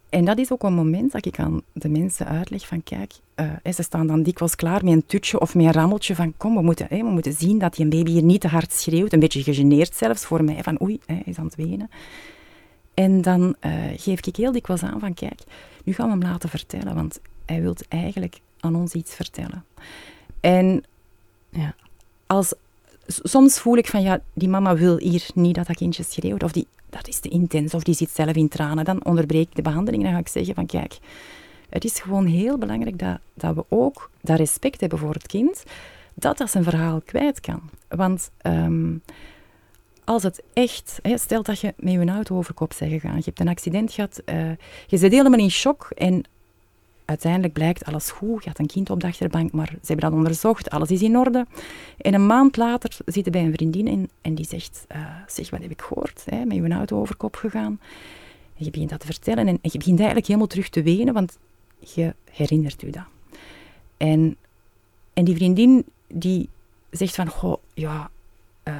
en 0.09 0.25
dat 0.25 0.37
is 0.37 0.51
ook 0.51 0.63
een 0.63 0.73
moment 0.73 1.11
dat 1.11 1.25
ik 1.25 1.39
aan 1.39 1.61
de 1.71 1.89
mensen 1.89 2.27
uitleg 2.27 2.67
van 2.67 2.83
kijk, 2.83 3.13
uh, 3.35 3.73
ze 3.73 3.83
staan 3.83 4.07
dan 4.07 4.23
dikwijls 4.23 4.55
klaar 4.55 4.83
met 4.83 4.93
een 4.93 5.05
tutje 5.05 5.39
of 5.39 5.55
met 5.55 5.65
een 5.65 5.71
rammeltje 5.71 6.15
van 6.15 6.33
kom, 6.37 6.55
we 6.55 6.61
moeten, 6.61 6.87
we 6.89 7.03
moeten 7.03 7.33
zien 7.33 7.59
dat 7.59 7.75
die 7.75 7.87
baby 7.87 8.11
hier 8.11 8.23
niet 8.23 8.41
te 8.41 8.47
hard 8.47 8.71
schreeuwt, 8.71 9.13
een 9.13 9.19
beetje 9.19 9.43
gegeneerd 9.43 9.95
zelfs 9.95 10.25
voor 10.25 10.43
mij, 10.43 10.63
van 10.63 10.81
oei, 10.81 10.99
hij 11.05 11.21
is 11.25 11.37
aan 11.37 11.45
het 11.45 11.55
wenen. 11.55 11.89
En 12.93 13.21
dan 13.21 13.55
uh, 13.65 13.73
geef 13.95 14.25
ik 14.25 14.35
heel 14.35 14.51
dikwijls 14.51 14.83
aan 14.83 14.99
van, 14.99 15.13
kijk, 15.13 15.39
nu 15.83 15.93
gaan 15.93 16.05
we 16.05 16.11
hem 16.11 16.31
laten 16.31 16.49
vertellen, 16.49 16.95
want 16.95 17.19
hij 17.45 17.61
wil 17.61 17.75
eigenlijk 17.89 18.39
aan 18.59 18.75
ons 18.75 18.93
iets 18.93 19.15
vertellen. 19.15 19.65
En 20.39 20.83
ja. 21.49 21.75
als, 22.27 22.53
soms 23.07 23.59
voel 23.59 23.77
ik 23.77 23.87
van, 23.87 24.01
ja, 24.01 24.21
die 24.33 24.49
mama 24.49 24.75
wil 24.75 24.97
hier 24.97 25.25
niet 25.33 25.55
dat 25.55 25.67
dat 25.67 25.75
kindje 25.75 26.03
schreeuwt, 26.03 26.43
of 26.43 26.51
die, 26.51 26.67
dat 26.89 27.07
is 27.07 27.19
te 27.19 27.29
intens, 27.29 27.73
of 27.73 27.83
die 27.83 27.95
zit 27.95 28.09
zelf 28.09 28.35
in 28.35 28.47
tranen. 28.47 28.85
Dan 28.85 29.05
onderbreek 29.05 29.47
ik 29.49 29.55
de 29.55 29.61
behandeling 29.61 30.05
en 30.05 30.11
ga 30.11 30.17
ik 30.17 30.27
zeggen 30.27 30.55
van, 30.55 30.65
kijk, 30.65 30.97
het 31.69 31.83
is 31.83 31.99
gewoon 31.99 32.25
heel 32.25 32.57
belangrijk 32.57 32.99
dat, 32.99 33.19
dat 33.33 33.55
we 33.55 33.65
ook 33.69 34.09
dat 34.21 34.37
respect 34.37 34.79
hebben 34.79 34.99
voor 34.99 35.13
het 35.13 35.27
kind, 35.27 35.63
dat 36.13 36.37
dat 36.37 36.51
zijn 36.51 36.63
verhaal 36.63 37.01
kwijt 37.05 37.39
kan. 37.39 37.61
Want... 37.87 38.31
Um, 38.41 39.01
als 40.05 40.23
het 40.23 40.43
echt, 40.53 40.99
hè, 41.01 41.17
stel 41.17 41.43
dat 41.43 41.59
je 41.59 41.73
met 41.77 41.93
je 41.93 42.05
auto 42.05 42.37
over 42.37 42.53
kop 42.53 42.75
bent 42.79 42.91
gegaan, 42.91 43.15
je 43.17 43.23
hebt 43.23 43.39
een 43.39 43.47
accident 43.47 43.91
gehad, 43.91 44.21
uh, 44.25 44.51
je 44.87 44.97
zit 44.97 45.11
helemaal 45.11 45.39
in 45.39 45.51
shock 45.51 45.91
en 45.95 46.23
uiteindelijk 47.05 47.53
blijkt 47.53 47.85
alles 47.85 48.11
goed, 48.11 48.43
je 48.43 48.49
had 48.49 48.59
een 48.59 48.67
kind 48.67 48.89
op 48.89 48.99
de 48.99 49.07
achterbank, 49.07 49.51
maar 49.51 49.67
ze 49.67 49.87
hebben 49.87 50.09
dat 50.09 50.17
onderzocht, 50.19 50.69
alles 50.69 50.91
is 50.91 51.01
in 51.01 51.17
orde. 51.17 51.45
En 51.97 52.13
een 52.13 52.25
maand 52.25 52.57
later 52.57 52.97
zit 53.05 53.25
je 53.25 53.31
bij 53.31 53.43
een 53.43 53.53
vriendin 53.53 53.87
en, 53.87 54.09
en 54.21 54.35
die 54.35 54.45
zegt, 54.45 54.85
uh, 54.95 55.05
zeg, 55.27 55.49
wat 55.49 55.61
heb 55.61 55.71
ik 55.71 55.81
gehoord, 55.81 56.23
hè, 56.29 56.45
met 56.45 56.57
je 56.57 56.69
auto 56.69 56.99
over 56.99 57.15
kop 57.15 57.35
gegaan. 57.35 57.79
En 58.57 58.65
je 58.65 58.71
begint 58.71 58.89
dat 58.89 58.99
te 58.99 59.05
vertellen 59.05 59.47
en, 59.47 59.59
je 59.61 59.77
begint 59.77 59.97
eigenlijk 59.97 60.27
helemaal 60.27 60.47
terug 60.47 60.69
te 60.69 60.83
wenen, 60.83 61.13
want 61.13 61.37
je 61.79 62.15
herinnert 62.31 62.81
je 62.81 62.89
dat. 62.89 63.05
En, 63.97 64.37
en 65.13 65.25
die 65.25 65.35
vriendin 65.35 65.85
die 66.07 66.49
zegt 66.89 67.15
van, 67.15 67.27
goh, 67.27 67.57
ja... 67.73 68.09
Uh, 68.67 68.73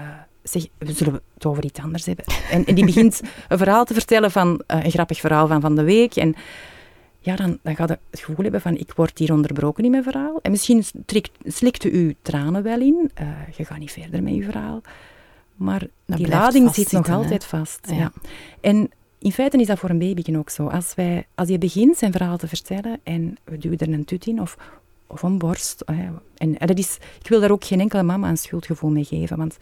zeg, 0.43 0.67
we 0.77 0.93
zullen 0.93 1.21
het 1.33 1.45
over 1.45 1.65
iets 1.65 1.79
anders 1.79 2.05
hebben. 2.05 2.25
En, 2.51 2.65
en 2.65 2.75
die 2.75 2.85
begint 2.85 3.21
een 3.47 3.57
verhaal 3.57 3.85
te 3.85 3.93
vertellen 3.93 4.31
van, 4.31 4.61
uh, 4.67 4.83
een 4.83 4.91
grappig 4.91 5.19
verhaal 5.19 5.47
van 5.47 5.61
van 5.61 5.75
de 5.75 5.83
week. 5.83 6.15
En 6.15 6.35
ja, 7.19 7.35
dan, 7.35 7.59
dan 7.61 7.75
gaat 7.75 7.89
het 7.89 7.99
gevoel 8.11 8.43
hebben 8.43 8.61
van, 8.61 8.77
ik 8.77 8.93
word 8.95 9.17
hier 9.17 9.33
onderbroken 9.33 9.83
in 9.83 9.91
mijn 9.91 10.03
verhaal. 10.03 10.39
En 10.41 10.51
misschien 10.51 10.83
trekt, 11.05 11.31
slikte 11.43 11.91
uw 11.91 12.13
tranen 12.21 12.63
wel 12.63 12.79
in. 12.79 13.11
Uh, 13.21 13.27
je 13.57 13.65
gaat 13.65 13.77
niet 13.77 13.91
verder 13.91 14.23
met 14.23 14.35
je 14.35 14.43
verhaal. 14.43 14.81
Maar 15.55 15.87
dat 16.05 16.17
die 16.17 16.27
lading 16.27 16.73
zit 16.73 16.91
nog 16.91 17.07
hè? 17.07 17.13
altijd 17.13 17.45
vast. 17.45 17.79
Ja. 17.89 17.95
Ja. 17.95 18.11
En 18.61 18.91
in 19.19 19.31
feite 19.31 19.57
is 19.57 19.67
dat 19.67 19.79
voor 19.79 19.89
een 19.89 19.99
baby 19.99 20.35
ook 20.35 20.49
zo. 20.49 20.67
Als, 20.67 20.93
wij, 20.95 21.25
als 21.35 21.49
je 21.49 21.57
begint 21.57 21.97
zijn 21.97 22.11
verhaal 22.11 22.37
te 22.37 22.47
vertellen 22.47 22.99
en 23.03 23.37
we 23.43 23.57
duwen 23.57 23.77
er 23.77 23.93
een 23.93 24.05
tut 24.05 24.25
in 24.25 24.41
of, 24.41 24.57
of 25.07 25.21
een 25.21 25.37
borst. 25.37 25.81
En, 25.81 26.21
en 26.35 26.67
dat 26.67 26.77
is, 26.77 26.97
ik 27.21 27.27
wil 27.27 27.39
daar 27.39 27.51
ook 27.51 27.65
geen 27.65 27.79
enkele 27.79 28.03
mama 28.03 28.29
een 28.29 28.37
schuldgevoel 28.37 28.89
mee 28.89 29.03
geven, 29.03 29.37
want 29.37 29.57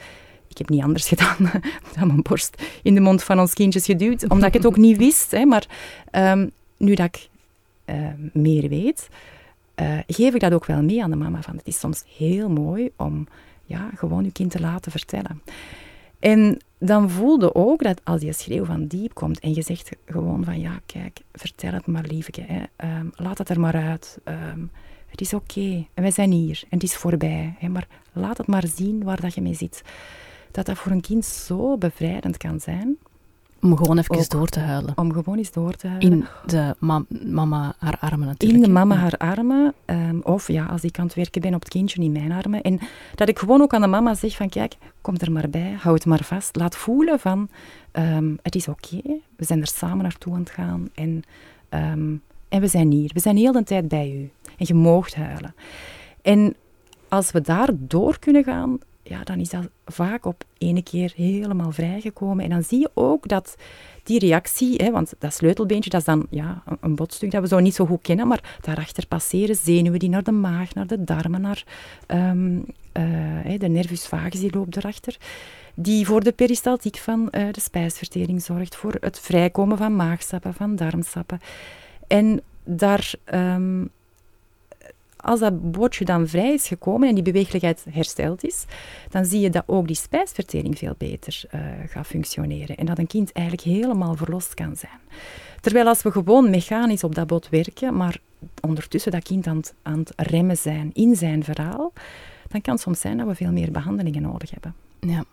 ik 0.51 0.57
heb 0.57 0.69
niet 0.69 0.83
anders 0.83 1.07
gedaan 1.07 1.37
dan 1.95 2.07
mijn 2.07 2.21
borst 2.21 2.61
in 2.83 2.93
de 2.93 3.01
mond 3.01 3.23
van 3.23 3.39
ons 3.39 3.53
kindjes 3.53 3.85
geduwd, 3.85 4.29
omdat 4.29 4.47
ik 4.47 4.53
het 4.53 4.65
ook 4.65 4.77
niet 4.77 4.97
wist. 4.97 5.31
Hè, 5.31 5.45
maar 5.45 5.65
um, 6.11 6.51
nu 6.77 6.93
dat 6.93 7.05
ik 7.05 7.29
uh, 7.85 7.95
meer 8.33 8.69
weet, 8.69 9.09
uh, 9.75 9.99
geef 10.07 10.33
ik 10.33 10.39
dat 10.39 10.53
ook 10.53 10.65
wel 10.65 10.83
mee 10.83 11.03
aan 11.03 11.09
de 11.09 11.15
mama. 11.15 11.41
Van, 11.41 11.55
het 11.55 11.67
is 11.67 11.79
soms 11.79 12.03
heel 12.17 12.49
mooi 12.49 12.91
om 12.95 13.27
ja, 13.65 13.89
gewoon 13.95 14.23
je 14.23 14.31
kind 14.31 14.51
te 14.51 14.59
laten 14.59 14.91
vertellen. 14.91 15.41
En 16.19 16.57
dan 16.77 17.09
voelde 17.09 17.55
ook 17.55 17.83
dat 17.83 18.01
als 18.03 18.21
die 18.21 18.33
schreeuw 18.33 18.65
van 18.65 18.87
diep 18.87 19.13
komt 19.13 19.39
en 19.39 19.53
je 19.53 19.61
zegt 19.61 19.91
gewoon 20.05 20.43
van 20.43 20.59
ja, 20.59 20.79
kijk, 20.85 21.19
vertel 21.33 21.73
het 21.73 21.85
maar 21.85 22.05
liefje, 22.05 22.41
hè. 22.41 22.63
Ehm, 22.75 23.05
laat 23.15 23.37
het 23.37 23.49
er 23.49 23.59
maar 23.59 23.75
uit. 23.75 24.19
Ehm, 24.23 24.59
het 25.07 25.21
is 25.21 25.33
oké 25.33 25.85
en 25.93 26.01
wij 26.01 26.11
zijn 26.11 26.31
hier 26.31 26.63
en 26.69 26.77
het 26.77 26.83
is 26.83 26.95
voorbij. 26.95 27.55
Hè. 27.57 27.67
Maar 27.69 27.87
laat 28.13 28.37
het 28.37 28.47
maar 28.47 28.67
zien 28.75 29.03
waar 29.03 29.21
dat 29.21 29.33
je 29.33 29.41
mee 29.41 29.53
zit. 29.53 29.81
Dat 30.51 30.65
dat 30.65 30.77
voor 30.77 30.91
een 30.91 31.01
kind 31.01 31.25
zo 31.25 31.77
bevrijdend 31.77 32.37
kan 32.37 32.59
zijn. 32.59 32.97
Om 33.61 33.77
gewoon 33.77 33.97
even 33.97 34.29
door 34.29 34.47
te 34.47 34.59
huilen. 34.59 34.97
Om 34.97 35.13
gewoon 35.13 35.37
eens 35.37 35.51
door 35.51 35.73
te 35.73 35.87
huilen. 35.87 36.11
In 36.11 36.25
de 36.45 36.75
mama 37.25 37.75
haar 37.77 37.97
armen 37.99 38.27
natuurlijk. 38.27 38.61
In 38.61 38.67
de 38.67 38.73
mama 38.73 38.95
haar 38.95 39.17
armen. 39.17 39.73
Ehm, 39.85 40.19
of 40.23 40.47
ja, 40.47 40.65
als 40.65 40.83
ik 40.83 40.99
aan 40.99 41.05
het 41.05 41.15
werken 41.15 41.41
ben 41.41 41.53
op 41.53 41.59
het 41.59 41.69
kindje 41.69 42.01
in 42.03 42.11
mijn 42.11 42.31
armen. 42.31 42.61
En 42.61 42.79
dat 43.15 43.29
ik 43.29 43.39
gewoon 43.39 43.61
ook 43.61 43.73
aan 43.73 43.81
de 43.81 43.87
mama 43.87 44.13
zeg 44.13 44.35
van 44.35 44.49
kijk, 44.49 44.75
kom 45.01 45.15
er 45.17 45.31
maar 45.31 45.49
bij, 45.49 45.75
hou 45.79 45.95
het 45.95 46.05
maar 46.05 46.23
vast. 46.23 46.55
Laat 46.55 46.75
voelen 46.75 47.19
van 47.19 47.49
ehm, 47.91 48.35
het 48.41 48.55
is 48.55 48.67
oké, 48.67 49.01
we 49.35 49.45
zijn 49.45 49.61
er 49.61 49.67
samen 49.67 50.03
naartoe 50.03 50.33
aan 50.33 50.39
het 50.39 50.49
gaan. 50.49 50.89
En, 50.93 51.23
ehm, 51.69 52.15
en 52.49 52.61
we 52.61 52.67
zijn 52.67 52.91
hier. 52.91 53.11
We 53.13 53.19
zijn 53.19 53.37
heel 53.37 53.51
de 53.51 53.63
tijd 53.63 53.87
bij 53.87 54.11
u. 54.11 54.29
En 54.57 54.65
je 54.65 54.73
moogt 54.73 55.15
huilen. 55.15 55.55
En 56.21 56.55
als 57.07 57.31
we 57.31 57.41
daar 57.41 57.69
door 57.73 58.19
kunnen 58.19 58.43
gaan, 58.43 58.79
ja, 59.03 59.23
dan 59.23 59.39
is 59.39 59.49
dat 59.49 59.69
vaak 59.85 60.25
op 60.25 60.43
ene 60.57 60.83
keer 60.83 61.13
helemaal 61.15 61.71
vrijgekomen. 61.71 62.43
En 62.43 62.49
dan 62.49 62.63
zie 62.63 62.79
je 62.79 62.91
ook 62.93 63.27
dat 63.27 63.55
die 64.03 64.19
reactie, 64.19 64.75
hè, 64.75 64.91
want 64.91 65.13
dat 65.19 65.33
sleutelbeentje, 65.33 65.89
dat 65.89 65.99
is 65.99 66.05
dan 66.05 66.27
ja, 66.29 66.63
een 66.79 66.95
botstuk 66.95 67.31
dat 67.31 67.41
we 67.41 67.47
zo 67.47 67.59
niet 67.59 67.75
zo 67.75 67.85
goed 67.85 68.01
kennen, 68.01 68.27
maar 68.27 68.57
daarachter 68.61 69.07
passeren 69.07 69.55
zenuwen 69.55 69.99
die 69.99 70.09
naar 70.09 70.23
de 70.23 70.31
maag, 70.31 70.73
naar 70.73 70.87
de 70.87 71.03
darmen, 71.03 71.41
naar 71.41 71.63
um, 72.07 72.65
uh, 72.93 73.59
de 73.59 73.67
nervus 73.67 74.07
vagus, 74.07 74.39
die 74.39 74.55
loopt 74.55 74.77
erachter. 74.77 75.17
Die 75.75 76.05
voor 76.05 76.23
de 76.23 76.31
peristaltiek 76.31 76.97
van 76.97 77.27
uh, 77.31 77.51
de 77.51 77.59
spijsvertering 77.59 78.41
zorgt, 78.41 78.75
voor 78.75 78.97
het 78.99 79.19
vrijkomen 79.19 79.77
van 79.77 79.95
maagsappen, 79.95 80.53
van 80.53 80.75
darmsappen. 80.75 81.39
En 82.07 82.41
daar 82.63 83.13
um, 83.33 83.89
als 85.21 85.39
dat 85.39 85.71
bootje 85.71 86.05
dan 86.05 86.27
vrij 86.27 86.53
is 86.53 86.67
gekomen 86.67 87.07
en 87.07 87.13
die 87.13 87.23
beweeglijkheid 87.23 87.85
hersteld 87.89 88.43
is, 88.43 88.65
dan 89.09 89.25
zie 89.25 89.39
je 89.39 89.49
dat 89.49 89.63
ook 89.65 89.87
die 89.87 89.95
spijsvertering 89.95 90.77
veel 90.77 90.95
beter 90.97 91.43
uh, 91.55 91.61
gaat 91.87 92.07
functioneren. 92.07 92.75
En 92.77 92.85
dat 92.85 92.99
een 92.99 93.07
kind 93.07 93.31
eigenlijk 93.31 93.67
helemaal 93.67 94.15
verlost 94.15 94.53
kan 94.53 94.75
zijn. 94.75 94.99
Terwijl 95.61 95.87
als 95.87 96.01
we 96.01 96.11
gewoon 96.11 96.49
mechanisch 96.49 97.03
op 97.03 97.15
dat 97.15 97.27
boot 97.27 97.49
werken, 97.49 97.97
maar 97.97 98.17
ondertussen 98.61 99.11
dat 99.11 99.23
kind 99.23 99.47
aan 99.47 99.57
het, 99.57 99.73
aan 99.81 99.99
het 99.99 100.13
remmen 100.15 100.57
zijn 100.57 100.89
in 100.93 101.15
zijn 101.15 101.43
verhaal, 101.43 101.93
dan 102.47 102.61
kan 102.61 102.73
het 102.73 102.83
soms 102.83 102.99
zijn 102.99 103.17
dat 103.17 103.27
we 103.27 103.35
veel 103.35 103.51
meer 103.51 103.71
behandelingen 103.71 104.21
nodig 104.21 104.51
hebben. 104.51 104.75
Ja 104.99 105.23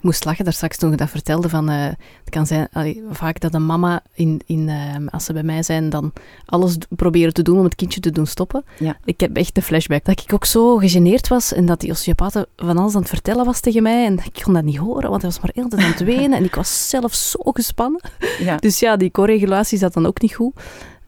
moest 0.00 0.24
lachen 0.24 0.44
daar 0.44 0.52
straks 0.52 0.76
toen 0.76 0.90
je 0.90 0.96
dat 0.96 1.10
vertelde. 1.10 1.48
Van, 1.48 1.70
uh, 1.70 1.84
het 1.84 2.30
kan 2.30 2.46
zijn 2.46 2.68
vaak 3.10 3.40
dat 3.40 3.54
een 3.54 3.66
mama, 3.66 4.02
in, 4.14 4.40
in, 4.46 4.68
uh, 4.68 5.06
als 5.10 5.24
ze 5.24 5.32
bij 5.32 5.42
mij 5.42 5.62
zijn, 5.62 5.90
dan 5.90 6.12
alles 6.46 6.76
proberen 6.88 7.32
te 7.32 7.42
doen 7.42 7.58
om 7.58 7.64
het 7.64 7.74
kindje 7.74 8.00
te 8.00 8.10
doen 8.10 8.26
stoppen. 8.26 8.64
Ja. 8.78 8.96
Ik 9.04 9.20
heb 9.20 9.36
echt 9.36 9.54
de 9.54 9.62
flashback 9.62 10.04
dat 10.04 10.20
ik 10.20 10.32
ook 10.32 10.44
zo 10.44 10.76
gegeneerd 10.76 11.28
was 11.28 11.52
en 11.52 11.66
dat 11.66 11.80
die 11.80 11.90
osteopaat 11.90 12.46
van 12.56 12.78
alles 12.78 12.94
aan 12.94 13.00
het 13.00 13.10
vertellen 13.10 13.44
was 13.44 13.60
tegen 13.60 13.82
mij. 13.82 14.06
En 14.06 14.18
ik 14.18 14.42
kon 14.42 14.54
dat 14.54 14.64
niet 14.64 14.76
horen, 14.76 15.10
want 15.10 15.22
hij 15.22 15.30
was 15.30 15.40
maar 15.40 15.50
heel 15.54 15.68
tijd 15.68 15.82
aan 15.82 15.90
het 15.90 16.04
wenen 16.04 16.38
en 16.38 16.44
ik 16.44 16.54
was 16.54 16.88
zelf 16.88 17.14
zo 17.14 17.38
gespannen. 17.42 18.00
Ja. 18.38 18.56
Dus 18.56 18.78
ja, 18.78 18.96
die 18.96 19.10
co-regulatie 19.10 19.78
zat 19.78 19.92
dan 19.92 20.06
ook 20.06 20.20
niet 20.20 20.34
goed. 20.34 20.54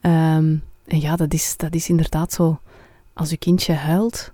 Um, 0.03 0.63
en 0.87 1.01
ja, 1.01 1.17
dat 1.17 1.33
is, 1.33 1.55
dat 1.57 1.75
is 1.75 1.89
inderdaad 1.89 2.33
zo. 2.33 2.59
Als 3.13 3.31
je 3.31 3.37
kindje 3.37 3.73
huilt, 3.73 4.33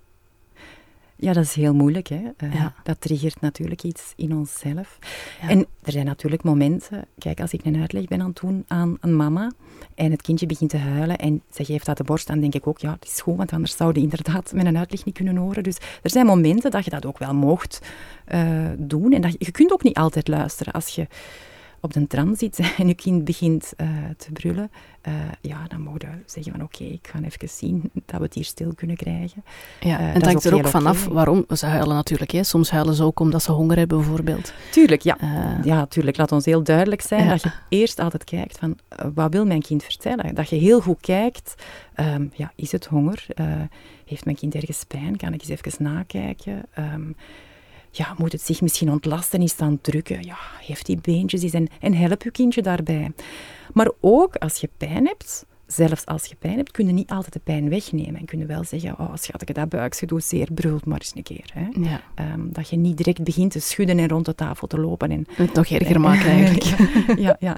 ja, 1.16 1.32
dat 1.32 1.44
is 1.44 1.54
heel 1.54 1.75
moeilijk. 1.75 2.06
Hè? 2.08 2.23
Uh, 2.44 2.54
ja. 2.54 2.75
Dat 2.82 3.00
triggert 3.00 3.40
natuurlijk 3.40 3.82
iets 3.82 4.12
in 4.16 4.37
onszelf. 4.37 4.99
Ja. 5.42 5.49
En 5.49 5.66
er 5.82 5.92
zijn 5.92 6.06
natuurlijk 6.06 6.42
momenten, 6.42 7.04
kijk, 7.18 7.40
als 7.40 7.52
ik 7.52 7.64
een 7.64 7.80
uitleg 7.80 8.04
ben 8.04 8.20
aan 8.20 8.28
het 8.28 8.40
doen 8.40 8.64
aan 8.66 8.96
een 9.00 9.16
mama 9.16 9.52
en 9.94 10.11
het 10.11 10.23
kindje 10.23 10.46
begint 10.46 10.70
te 10.70 10.76
huilen 10.76 11.16
en 11.16 11.42
ze 11.50 11.64
geeft 11.64 11.87
dat 11.87 11.96
de 11.96 12.04
borst, 12.04 12.26
dan 12.26 12.40
denk 12.40 12.54
ik 12.54 12.66
ook, 12.66 12.78
ja, 12.78 12.92
het 12.92 13.04
is 13.04 13.20
goed, 13.20 13.37
want 13.37 13.52
anders 13.52 13.76
zouden 13.76 14.02
inderdaad 14.02 14.52
met 14.52 14.66
een 14.66 14.78
uitleg 14.78 15.04
niet 15.04 15.14
kunnen 15.14 15.37
horen. 15.37 15.62
Dus 15.62 15.76
er 16.02 16.11
zijn 16.11 16.26
momenten 16.26 16.70
dat 16.70 16.85
je 16.85 16.90
dat 16.90 17.06
ook 17.06 17.18
wel 17.18 17.35
mocht 17.35 17.80
uh, 18.35 18.70
doen. 18.78 19.12
En 19.12 19.20
dat 19.20 19.32
je, 19.32 19.38
je 19.38 19.50
kunt 19.50 19.73
ook 19.73 19.82
niet 19.82 19.96
altijd 19.96 20.28
luisteren 20.28 20.73
als 20.73 20.88
je 20.88 21.06
op 21.80 21.92
de 21.92 22.06
tram 22.06 22.37
zit 22.37 22.61
en 22.78 22.87
je 22.87 22.95
kind 22.95 23.25
begint 23.25 23.73
uh, 23.76 23.88
te 24.16 24.33
brullen, 24.33 24.71
uh, 25.09 25.14
ja, 25.40 25.64
dan 25.68 25.80
mogen 25.80 25.99
we 26.00 26.23
zeggen 26.26 26.52
van 26.52 26.62
oké, 26.62 26.83
okay, 26.83 26.92
ik 26.92 27.09
ga 27.12 27.18
even 27.23 27.49
zien 27.49 27.90
dat 27.92 28.18
we 28.18 28.25
het 28.25 28.35
hier 28.35 28.45
stil 28.45 28.75
kunnen 28.75 28.97
krijgen. 28.97 29.45
Ja, 29.80 30.00
uh, 30.00 30.06
en 30.06 30.14
het 30.14 30.25
hangt 30.25 30.45
er 30.45 30.54
ook, 30.54 30.66
vanaf 30.66 31.02
okay. 31.02 31.14
waarom. 31.14 31.45
Ze 31.49 31.66
huilen 31.66 31.95
natuurlijk, 31.95 32.30
hè. 32.30 32.45
soms 32.45 32.71
huilen 32.71 32.95
ze 32.95 33.04
ook 33.04 33.21
omdat 33.21 33.42
ze 33.42 33.52
honger 33.52 33.76
hebben 33.76 33.99
bijvoorbeeld. 33.99 34.52
Tuurlijk, 34.71 35.02
ja. 35.02 35.18
ja, 35.62 35.87
tuurlijk. 35.87 36.16
Laat 36.16 36.33
ons 36.33 36.45
heel 36.45 36.62
duidelijk 36.62 37.02
zijn 37.02 37.25
ja. 37.25 37.30
dat 37.30 37.42
je 37.42 37.50
eerst 37.68 37.99
altijd 37.99 38.25
kijkt 38.25 38.59
van 38.59 38.78
wat 39.14 39.33
wil 39.33 39.47
mijn 39.47 39.62
kind 39.62 39.85
vertellen? 39.85 40.35
Dat 40.35 40.49
je 40.49 40.56
heel 40.56 40.80
goed 40.80 41.00
kijkt, 41.00 41.54
um, 41.97 42.30
ja, 42.35 42.52
is 42.56 42.73
het 42.73 42.87
honger? 42.87 43.26
heeft 44.06 44.25
mijn 44.25 44.37
kind 44.37 44.54
ergens 44.54 44.85
pijn? 44.85 45.16
Kan 45.16 45.33
ik 45.33 45.40
eens 45.40 45.49
even 45.49 45.85
nakijken? 45.85 46.62
Um, 46.78 47.16
ja, 47.97 48.15
moet 48.19 48.33
het 48.33 48.43
zich 48.43 48.61
misschien 48.61 48.91
ontlasten, 48.91 49.43
is 49.43 49.57
dan 49.57 49.79
drukken. 49.81 50.23
Ja, 50.23 50.38
heeft 50.61 50.87
die 50.87 50.99
beentjes 51.03 51.43
eens 51.43 51.53
en, 51.53 51.69
en 51.81 51.95
help 51.95 52.23
je 52.23 52.31
kindje 52.31 52.62
daarbij. 52.62 53.12
Maar 53.73 53.91
ook 54.00 54.37
als 54.37 54.57
je 54.57 54.69
pijn 54.76 55.07
hebt, 55.07 55.47
zelfs 55.67 56.07
als 56.07 56.26
je 56.26 56.37
pijn 56.38 56.57
hebt, 56.57 56.71
kun 56.71 56.87
je 56.87 56.93
niet 56.93 57.11
altijd 57.11 57.33
de 57.33 57.41
pijn 57.45 57.69
wegnemen. 57.69 58.21
En 58.21 58.25
kun 58.25 58.38
je 58.38 58.47
wel 58.47 58.65
zeggen, 58.65 58.99
oh 58.99 59.15
schatje, 59.15 59.55
dat 59.55 59.69
buikje 59.69 60.07
doet 60.07 60.25
zeer, 60.25 60.49
brult 60.53 60.85
maar 60.85 60.99
eens 60.99 61.12
een 61.15 61.23
keer. 61.23 61.50
Hè. 61.53 61.67
Ja. 61.81 62.00
Um, 62.33 62.53
dat 62.53 62.69
je 62.69 62.76
niet 62.76 62.97
direct 62.97 63.25
begint 63.25 63.50
te 63.50 63.61
schudden 63.61 63.99
en 63.99 64.09
rond 64.09 64.25
de 64.25 64.35
tafel 64.35 64.67
te 64.67 64.81
lopen. 64.81 65.11
En 65.11 65.26
het 65.29 65.53
nog 65.53 65.67
erger 65.67 66.00
maken 66.00 66.31
eigenlijk. 66.41 66.65
ja, 67.26 67.37
ja. 67.41 67.57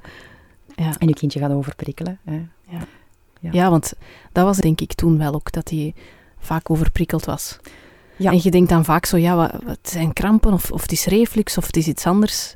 ja. 0.77 0.95
En 0.99 1.09
je 1.09 1.15
kindje 1.15 1.39
gaat 1.39 1.53
overprikkelen. 1.53 2.19
Hè. 2.25 2.41
Ja. 2.69 2.87
Ja. 3.41 3.51
ja, 3.53 3.71
want 3.71 3.93
dat 4.33 4.45
was 4.45 4.57
denk 4.57 4.81
ik 4.81 4.93
toen 4.93 5.19
wel 5.19 5.35
ook, 5.35 5.53
dat 5.53 5.69
hij 5.69 5.95
vaak 6.39 6.71
overprikkeld 6.71 7.25
was. 7.25 7.59
Ja. 8.19 8.31
En 8.31 8.41
je 8.43 8.51
denkt 8.51 8.69
dan 8.69 8.85
vaak 8.85 9.07
zo, 9.07 9.17
ja, 9.17 9.37
wat, 9.37 9.63
wat 9.65 9.79
zijn 9.83 10.13
krampen 10.13 10.53
of, 10.53 10.73
of 10.73 10.83
het 10.83 10.93
is 10.93 11.07
reflux 11.07 11.59
of 11.59 11.67
het 11.67 11.77
is 11.77 11.87
iets 11.87 12.07
anders. 12.07 12.55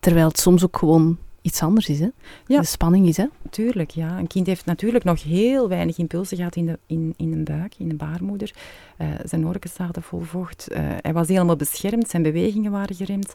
Terwijl 0.00 0.28
het 0.28 0.38
soms 0.38 0.64
ook 0.64 0.76
gewoon 0.76 1.18
iets 1.42 1.62
anders 1.62 1.88
is, 1.88 1.98
hè? 1.98 2.08
Ja. 2.46 2.60
De 2.60 2.66
spanning 2.66 3.06
is, 3.06 3.16
hè? 3.16 3.26
Tuurlijk, 3.50 3.90
ja. 3.90 4.18
Een 4.18 4.26
kind 4.26 4.46
heeft 4.46 4.64
natuurlijk 4.64 5.04
nog 5.04 5.22
heel 5.22 5.68
weinig 5.68 5.98
impulsen 5.98 6.36
gehad 6.36 6.56
in 6.56 6.66
de, 6.66 6.78
in, 6.86 7.14
in 7.16 7.30
de 7.30 7.52
buik, 7.52 7.74
in 7.78 7.88
de 7.88 7.94
baarmoeder. 7.94 8.54
Uh, 8.98 9.08
zijn 9.24 9.46
orken 9.46 9.70
zaten 9.70 10.02
vol 10.02 10.20
vocht. 10.20 10.68
Uh, 10.72 10.78
hij 11.00 11.12
was 11.12 11.28
helemaal 11.28 11.56
beschermd, 11.56 12.10
zijn 12.10 12.22
bewegingen 12.22 12.70
waren 12.70 12.96
geremd. 12.96 13.34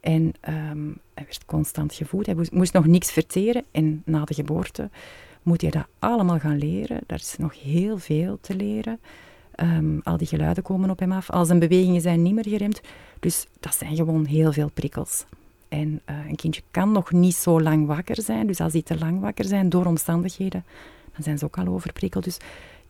En 0.00 0.22
um, 0.48 0.98
hij 1.14 1.24
werd 1.24 1.44
constant 1.44 1.94
gevoed. 1.94 2.26
Hij 2.26 2.34
moest, 2.34 2.52
moest 2.52 2.72
nog 2.72 2.86
niks 2.86 3.12
verteren. 3.12 3.64
En 3.70 4.02
na 4.04 4.24
de 4.24 4.34
geboorte 4.34 4.90
moet 5.42 5.60
hij 5.60 5.70
dat 5.70 5.86
allemaal 5.98 6.38
gaan 6.38 6.58
leren. 6.58 7.00
Daar 7.06 7.18
is 7.18 7.34
nog 7.38 7.62
heel 7.62 7.98
veel 7.98 8.38
te 8.40 8.54
leren. 8.54 9.00
Um, 9.62 10.00
al 10.04 10.16
die 10.16 10.26
geluiden 10.26 10.62
komen 10.62 10.90
op 10.90 10.98
hem 10.98 11.12
af. 11.12 11.30
Al 11.30 11.44
zijn 11.44 11.58
bewegingen 11.58 12.00
zijn 12.00 12.22
niet 12.22 12.34
meer 12.34 12.48
geremd. 12.48 12.80
Dus 13.20 13.46
dat 13.60 13.74
zijn 13.74 13.96
gewoon 13.96 14.24
heel 14.24 14.52
veel 14.52 14.70
prikkels. 14.74 15.24
En 15.68 16.00
uh, 16.10 16.16
een 16.28 16.36
kindje 16.36 16.62
kan 16.70 16.92
nog 16.92 17.12
niet 17.12 17.34
zo 17.34 17.60
lang 17.60 17.86
wakker 17.86 18.22
zijn. 18.22 18.46
Dus 18.46 18.60
als 18.60 18.72
die 18.72 18.82
te 18.82 18.98
lang 18.98 19.20
wakker 19.20 19.44
zijn 19.44 19.68
door 19.68 19.86
omstandigheden, 19.86 20.64
dan 21.12 21.22
zijn 21.22 21.38
ze 21.38 21.44
ook 21.44 21.58
al 21.58 21.66
overprikkeld. 21.66 22.24
Dus 22.24 22.36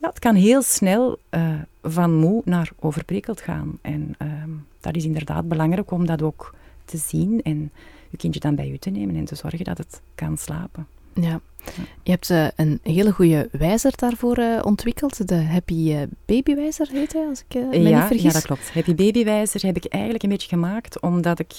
ja, 0.00 0.08
het 0.08 0.18
kan 0.18 0.34
heel 0.34 0.62
snel 0.62 1.18
uh, 1.30 1.54
van 1.82 2.14
moe 2.14 2.42
naar 2.44 2.70
overprikkeld 2.78 3.40
gaan. 3.40 3.78
En 3.80 4.14
um, 4.18 4.66
dat 4.80 4.96
is 4.96 5.04
inderdaad 5.04 5.48
belangrijk 5.48 5.90
om 5.90 6.06
dat 6.06 6.22
ook 6.22 6.54
te 6.84 6.96
zien 6.96 7.42
en 7.42 7.70
je 8.10 8.16
kindje 8.16 8.40
dan 8.40 8.54
bij 8.54 8.70
u 8.70 8.78
te 8.78 8.90
nemen 8.90 9.16
en 9.16 9.24
te 9.24 9.34
zorgen 9.34 9.64
dat 9.64 9.78
het 9.78 10.00
kan 10.14 10.38
slapen. 10.38 10.86
Ja. 11.20 11.40
Je 12.02 12.10
hebt 12.10 12.30
uh, 12.30 12.46
een 12.56 12.80
hele 12.82 13.12
goede 13.12 13.48
wijzer 13.52 13.92
daarvoor 13.96 14.38
uh, 14.38 14.60
ontwikkeld. 14.62 15.28
De 15.28 15.34
Happy 15.34 15.74
uh, 15.74 16.02
Baby 16.26 16.54
Wijzer 16.54 16.88
heet 16.92 17.12
hij, 17.12 17.26
als 17.26 17.44
ik 17.48 17.54
me 17.54 17.78
ja, 17.88 17.98
niet 17.98 18.06
vergis. 18.06 18.22
Ja, 18.22 18.30
dat 18.32 18.42
klopt. 18.42 18.72
Happy 18.72 18.94
Baby 18.94 19.24
Wijzer 19.24 19.66
heb 19.66 19.76
ik 19.76 19.84
eigenlijk 19.84 20.22
een 20.22 20.28
beetje 20.28 20.48
gemaakt 20.48 21.00
omdat 21.00 21.38
ik 21.38 21.52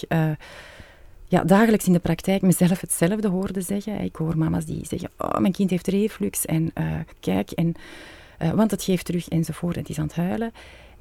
ja, 1.30 1.44
dagelijks 1.44 1.86
in 1.86 1.94
de 1.94 2.00
praktijk 2.00 2.42
mezelf 2.42 2.82
hetzelfde 2.82 3.28
hoorde 3.28 3.62
zeggen. 3.62 4.02
Ik 4.02 4.16
hoor 4.16 4.38
mama's 4.38 4.66
die 4.66 4.86
zeggen, 4.86 5.10
oh, 5.18 5.38
mijn 5.38 5.54
kind 5.54 5.70
heeft 5.70 5.88
reflux 5.88 6.46
en 6.46 6.74
kijk, 7.20 7.52
en, 7.52 7.76
want 8.56 8.72
het 8.72 8.84
geeft 8.84 9.06
terug 9.06 9.28
enzovoort. 9.28 9.76
Het 9.76 9.90
is 9.90 10.00
aan 10.00 10.08
het 10.08 10.16
huilen. 10.16 10.52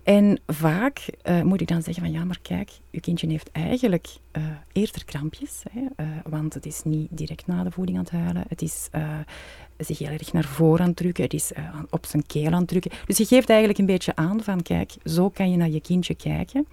En 0.06 0.40
vaak 0.46 1.08
uh, 1.24 1.42
moet 1.42 1.60
ik 1.60 1.68
dan 1.68 1.82
zeggen 1.82 2.02
van 2.02 2.12
ja, 2.12 2.24
maar 2.24 2.38
kijk, 2.42 2.70
uw 2.90 3.00
kindje 3.00 3.28
heeft 3.28 3.50
eigenlijk 3.52 4.08
uh, 4.32 4.44
eerder 4.72 5.04
krampjes, 5.04 5.62
hè, 5.70 6.04
uh, 6.04 6.10
want 6.24 6.54
het 6.54 6.66
is 6.66 6.82
niet 6.84 7.08
direct 7.10 7.46
na 7.46 7.62
de 7.62 7.70
voeding 7.70 7.98
aan 7.98 8.04
het 8.04 8.12
huilen. 8.12 8.44
Het 8.48 8.62
is 8.62 8.88
zich 9.78 9.98
heel 9.98 10.08
erg 10.08 10.32
naar 10.32 10.44
voren 10.44 10.80
aan 10.80 10.86
het 10.86 10.96
drukken, 10.96 11.24
het 11.24 11.34
is 11.34 11.52
op 11.90 12.06
zijn 12.06 12.26
keel 12.26 12.52
aan 12.52 12.58
het 12.58 12.68
drukken. 12.68 12.90
Dus 13.06 13.16
je 13.16 13.24
geeft 13.24 13.48
eigenlijk 13.48 13.78
een 13.78 13.86
beetje 13.86 14.16
aan 14.16 14.42
van 14.42 14.62
kijk, 14.62 14.94
zo 15.04 15.28
kan 15.28 15.50
je 15.50 15.56
naar 15.56 15.70
je 15.70 15.80
kindje 15.80 16.14
kijken. 16.14 16.66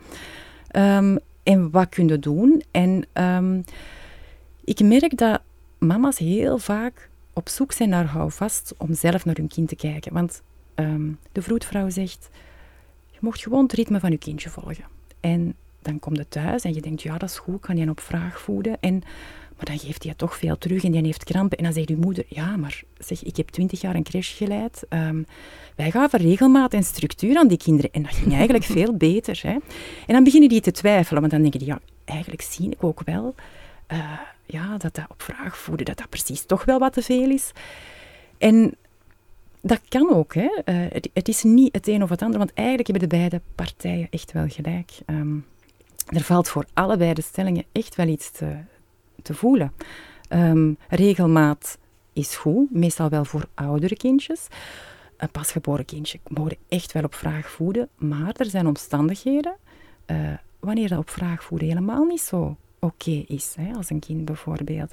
Um, 0.76 1.20
en 1.44 1.72
wat 1.72 1.90
kun 1.90 2.08
je 2.08 2.20
doen? 2.20 2.64
En 2.72 3.06
um, 3.14 3.64
ik 4.64 4.80
merk 4.80 5.18
dat 5.18 5.42
mama's 5.78 6.18
heel 6.18 6.58
vaak 6.58 7.10
op 7.34 7.50
zoek 7.50 7.72
zijn 7.72 7.90
naar 7.90 8.06
houvast 8.06 8.74
om 8.78 8.94
zelf 8.94 9.26
naar 9.26 9.36
hun 9.36 9.48
kind 9.48 9.68
te 9.68 9.76
kijken. 9.76 10.14
Want 10.14 10.42
um, 10.76 11.20
de 11.32 11.42
vroedvrouw 11.42 11.90
zegt 11.90 12.30
mocht 13.24 13.42
gewoon 13.42 13.64
het 13.64 13.74
ritme 13.74 14.00
van 14.00 14.12
je 14.12 14.18
kindje 14.18 14.50
volgen. 14.50 14.84
En 15.20 15.56
dan 15.82 16.00
komt 16.00 16.18
het 16.18 16.32
thuis 16.32 16.64
en 16.64 16.74
je 16.74 16.82
denkt, 16.82 17.02
ja, 17.02 17.18
dat 17.18 17.30
is 17.30 17.38
goed, 17.38 17.60
kan 17.60 17.78
je 17.78 17.90
op 17.90 18.00
vraag 18.00 18.42
voeden. 18.42 18.78
En, 18.80 18.94
maar 19.56 19.66
dan 19.66 19.80
geeft 19.80 20.04
hij 20.04 20.14
toch 20.14 20.38
veel 20.38 20.58
terug 20.58 20.84
en 20.84 20.92
die 20.92 21.06
heeft 21.06 21.24
krampen. 21.24 21.58
En 21.58 21.64
dan 21.64 21.74
zegt 21.74 21.90
uw 21.90 21.98
moeder, 21.98 22.26
ja, 22.28 22.58
maar 22.58 22.84
zeg, 22.98 23.24
ik 23.24 23.38
heb 23.38 23.50
twintig 23.50 23.82
jaar 23.82 23.96
een 23.96 24.04
crash 24.04 24.38
geleid. 24.38 24.86
Um, 24.90 25.26
wij 25.76 25.92
gaven 25.92 26.20
regelmaat 26.20 26.74
en 26.74 26.84
structuur 26.84 27.38
aan 27.38 27.48
die 27.48 27.58
kinderen. 27.58 27.92
En 27.92 28.04
dat 28.04 28.14
ging 28.14 28.34
eigenlijk 28.34 28.64
veel 28.78 28.98
beter. 28.98 29.40
Hè. 29.44 29.58
En 30.08 30.14
dan 30.14 30.24
beginnen 30.24 30.50
die 30.50 30.62
te 30.62 30.72
twijfelen, 30.72 31.20
want 31.20 31.32
dan 31.32 31.42
denken 31.42 31.60
die, 31.60 31.68
ja, 31.68 31.80
eigenlijk 32.06 32.42
zie 32.42 32.72
ik 32.72 32.84
ook 32.84 33.02
wel 33.06 33.36
uh, 33.92 34.20
ja, 34.46 34.78
dat 34.78 34.96
dat 34.96 35.06
op 35.10 35.22
vraag 35.22 35.58
voeden, 35.58 35.86
dat 35.86 35.98
dat 35.98 36.10
precies 36.10 36.46
toch 36.46 36.66
wel 36.66 36.80
wat 36.80 36.94
te 36.94 37.02
veel 37.02 37.30
is. 37.30 37.52
En 38.38 38.76
dat 39.66 39.82
kan 39.88 40.14
ook. 40.14 40.34
Hè. 40.34 40.50
Uh, 40.66 41.02
het, 41.14 41.28
is 41.28 41.44
niet 41.44 41.76
het 41.76 41.88
een 41.88 42.04
of 42.04 42.10
het 42.10 42.22
ander, 42.22 42.38
want 42.38 42.54
eigenlijk 42.54 42.88
hebben 42.88 43.10
de 43.10 43.16
beide 43.18 43.42
partijen 43.56 44.08
echt 44.10 44.32
wel 44.32 44.48
gelijk. 44.48 44.92
Um, 45.06 45.46
er 46.08 46.22
valt 46.22 46.50
voor 46.50 46.66
allebei 46.74 47.14
de 47.14 47.22
stellingen 47.22 47.64
echt 47.72 47.96
wel 47.96 48.08
iets 48.08 48.32
te, 48.32 48.56
te 49.22 49.34
voelen. 49.34 49.74
Um, 50.30 50.78
regelmaat 50.90 51.78
is 52.14 52.36
goed, 52.36 52.72
meestal 52.72 53.10
wel 53.10 53.26
voor 53.26 53.46
oudere 53.54 53.96
kindjes. 53.96 54.48
Een 55.18 55.32
pasgeboren 55.32 55.86
kindje 55.86 56.20
mogen 56.28 56.58
echt 56.68 56.92
wel 56.92 57.04
op 57.04 57.16
vraag 57.16 57.50
voeden, 57.50 57.90
maar 57.98 58.34
er 58.38 58.46
zijn 58.46 58.68
omstandigheden 58.68 59.56
uh, 60.08 60.18
wanneer 60.60 60.90
dat 60.90 61.00
op 61.00 61.10
vraag 61.10 61.44
voeden 61.44 61.68
helemaal 61.68 62.06
niet 62.06 62.22
zo 62.22 62.58
oké 62.84 63.24
is, 63.28 63.56
hè, 63.60 63.74
als 63.74 63.90
een 63.90 64.00
kind 64.00 64.26
bijvoorbeeld. 64.26 64.92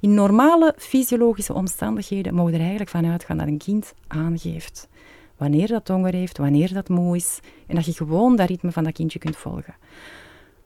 In 0.00 0.14
normale 0.14 0.74
fysiologische 0.78 1.52
omstandigheden 1.52 2.34
mogen 2.34 2.54
er 2.54 2.60
eigenlijk 2.60 2.90
vanuit 2.90 3.24
gaan 3.24 3.36
dat 3.36 3.46
een 3.46 3.58
kind 3.58 3.94
aangeeft 4.06 4.88
wanneer 5.36 5.68
dat 5.68 5.88
honger 5.88 6.14
heeft, 6.14 6.38
wanneer 6.38 6.72
dat 6.72 6.88
moe 6.88 7.16
is, 7.16 7.40
en 7.66 7.74
dat 7.74 7.84
je 7.84 7.92
gewoon 7.92 8.36
dat 8.36 8.48
ritme 8.48 8.72
van 8.72 8.84
dat 8.84 8.92
kindje 8.92 9.18
kunt 9.18 9.36
volgen. 9.36 9.74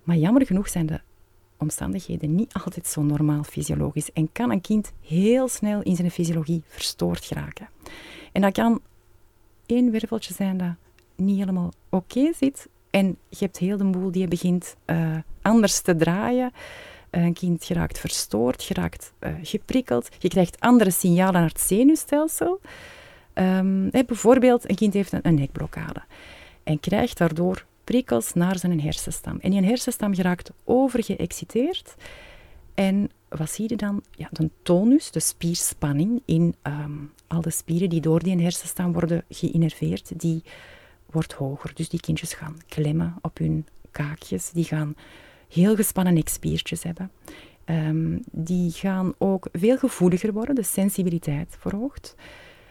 Maar 0.03 0.17
jammer 0.17 0.47
genoeg 0.47 0.69
zijn 0.69 0.87
de 0.87 1.00
omstandigheden 1.57 2.35
niet 2.35 2.53
altijd 2.65 2.87
zo 2.87 3.03
normaal 3.03 3.43
fysiologisch 3.43 4.12
en 4.12 4.33
kan 4.33 4.50
een 4.50 4.61
kind 4.61 4.93
heel 5.00 5.49
snel 5.49 5.83
in 5.83 5.97
zijn 5.97 6.11
fysiologie 6.11 6.62
verstoord 6.67 7.25
geraken. 7.25 7.69
En 8.33 8.41
dat 8.41 8.53
kan 8.53 8.81
één 9.67 9.91
werveltje 9.91 10.35
zijn 10.35 10.57
dat 10.57 10.75
niet 11.17 11.39
helemaal 11.39 11.73
oké 11.89 12.33
zit 12.33 12.69
en 12.90 13.16
je 13.28 13.37
hebt 13.38 13.59
heel 13.59 13.76
de 13.76 13.85
boel 13.85 14.11
die 14.11 14.28
begint 14.28 14.76
uh, 14.87 15.16
anders 15.42 15.80
te 15.80 15.97
draaien. 15.97 16.52
Een 17.11 17.32
kind 17.32 17.64
geraakt 17.64 17.99
verstoord, 17.99 18.62
geraakt 18.62 19.12
uh, 19.20 19.35
geprikkeld. 19.42 20.09
Je 20.18 20.28
krijgt 20.28 20.61
andere 20.61 20.90
signalen 20.90 21.40
naar 21.40 21.49
het 21.49 21.61
zenuwstelsel. 21.61 22.61
Um, 23.35 23.90
bijvoorbeeld, 23.90 24.68
een 24.68 24.76
kind 24.76 24.94
heeft 24.94 25.12
een, 25.23 25.35
nekblokkade 25.35 26.02
en 26.62 26.80
krijgt 26.80 27.18
daardoor 27.18 27.64
prikkels 27.85 28.32
naar 28.32 28.59
zijn 28.59 28.80
hersenstam. 28.80 29.38
En 29.40 29.50
die 29.50 29.64
hersenstam 29.64 30.14
geraakt 30.14 30.50
overgeëxciteerd. 30.64 31.94
En 32.75 33.11
wat 33.28 33.50
zie 33.50 33.68
je 33.68 33.76
dan? 33.76 34.02
Ja, 34.11 34.28
de 34.30 34.50
tonus, 34.62 35.11
de 35.11 35.20
spierspanning 35.20 36.23
in 36.25 36.54
um, 36.62 37.12
al 37.26 37.40
de 37.40 37.50
spieren 37.50 37.88
die 37.88 38.00
door 38.00 38.23
die 38.23 38.42
hersenstam 38.42 38.92
worden 38.92 39.25
geïnnerveerd, 39.28 40.20
die 40.20 40.42
wordt 41.12 41.33
hoger. 41.33 41.75
Dus 41.75 41.88
die 41.88 42.00
kindjes 42.00 42.35
gaan 42.35 42.57
klemmen 42.69 43.14
op 43.23 43.38
hun 43.38 43.67
kaakjes, 43.90 44.50
die 44.50 44.64
gaan 44.64 44.95
heel 45.49 45.76
gespannen 45.76 46.14
nekspiertjes 46.14 46.83
hebben. 46.83 47.11
Um, 47.64 48.21
die 48.31 48.71
gaan 48.71 49.12
ook 49.19 49.49
veel 49.52 49.79
gevoeliger 49.79 50.33
worden, 50.33 50.55
de 50.55 50.62
sensibiliteit 50.62 51.57
verhoogt. 51.59 52.14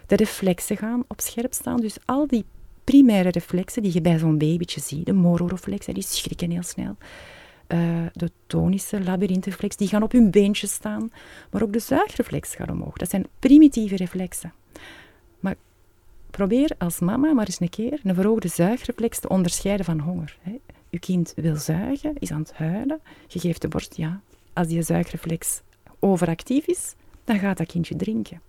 De 0.05 0.15
reflexen 0.15 0.77
gaan 0.77 1.03
op 1.07 1.21
scherp 1.21 1.53
staan. 1.53 1.81
Dus 1.81 1.97
al 2.05 2.27
die 2.27 2.45
primaire 2.83 3.29
reflexen 3.29 3.83
die 3.83 3.93
je 3.93 4.01
bij 4.01 4.17
zo'n 4.17 4.37
babytje 4.37 4.81
ziet, 4.81 5.05
de 5.05 5.13
mororeflexen, 5.13 5.93
die 5.93 6.03
schrikken 6.03 6.51
heel 6.51 6.63
snel. 6.63 6.95
Uh, 7.67 8.05
de 8.13 8.31
tonische 8.47 9.03
labyrinthreflex, 9.03 9.75
die 9.75 9.87
gaan 9.87 10.03
op 10.03 10.11
hun 10.11 10.31
beentjes 10.31 10.71
staan. 10.71 11.11
Maar 11.51 11.61
ook 11.61 11.73
de 11.73 11.79
zuigreflex 11.79 12.55
gaat 12.55 12.69
omhoog. 12.69 12.97
Dat 12.97 13.09
zijn 13.09 13.25
primitieve 13.39 13.95
reflexen. 13.95 14.53
Maar 15.39 15.55
probeer 16.31 16.71
als 16.77 16.99
mama 16.99 17.33
maar 17.33 17.45
eens 17.45 17.59
een 17.59 17.69
keer 17.69 17.99
een 18.03 18.15
verhoogde 18.15 18.47
zuigreflex 18.47 19.19
te 19.19 19.29
onderscheiden 19.29 19.85
van 19.85 19.99
honger. 19.99 20.37
Hè. 20.41 20.59
Je 20.89 20.99
kind 20.99 21.33
wil 21.35 21.55
zuigen, 21.55 22.15
is 22.19 22.31
aan 22.31 22.41
het 22.41 22.53
huilen. 22.53 22.99
Je 23.27 23.39
geeft 23.39 23.61
de 23.61 23.67
borst, 23.67 23.95
ja. 23.95 24.21
Als 24.53 24.67
die 24.67 24.81
zuigreflex 24.81 25.61
overactief 25.99 26.65
is, 26.65 26.95
dan 27.23 27.39
gaat 27.39 27.57
dat 27.57 27.67
kindje 27.67 27.95
drinken. 27.95 28.41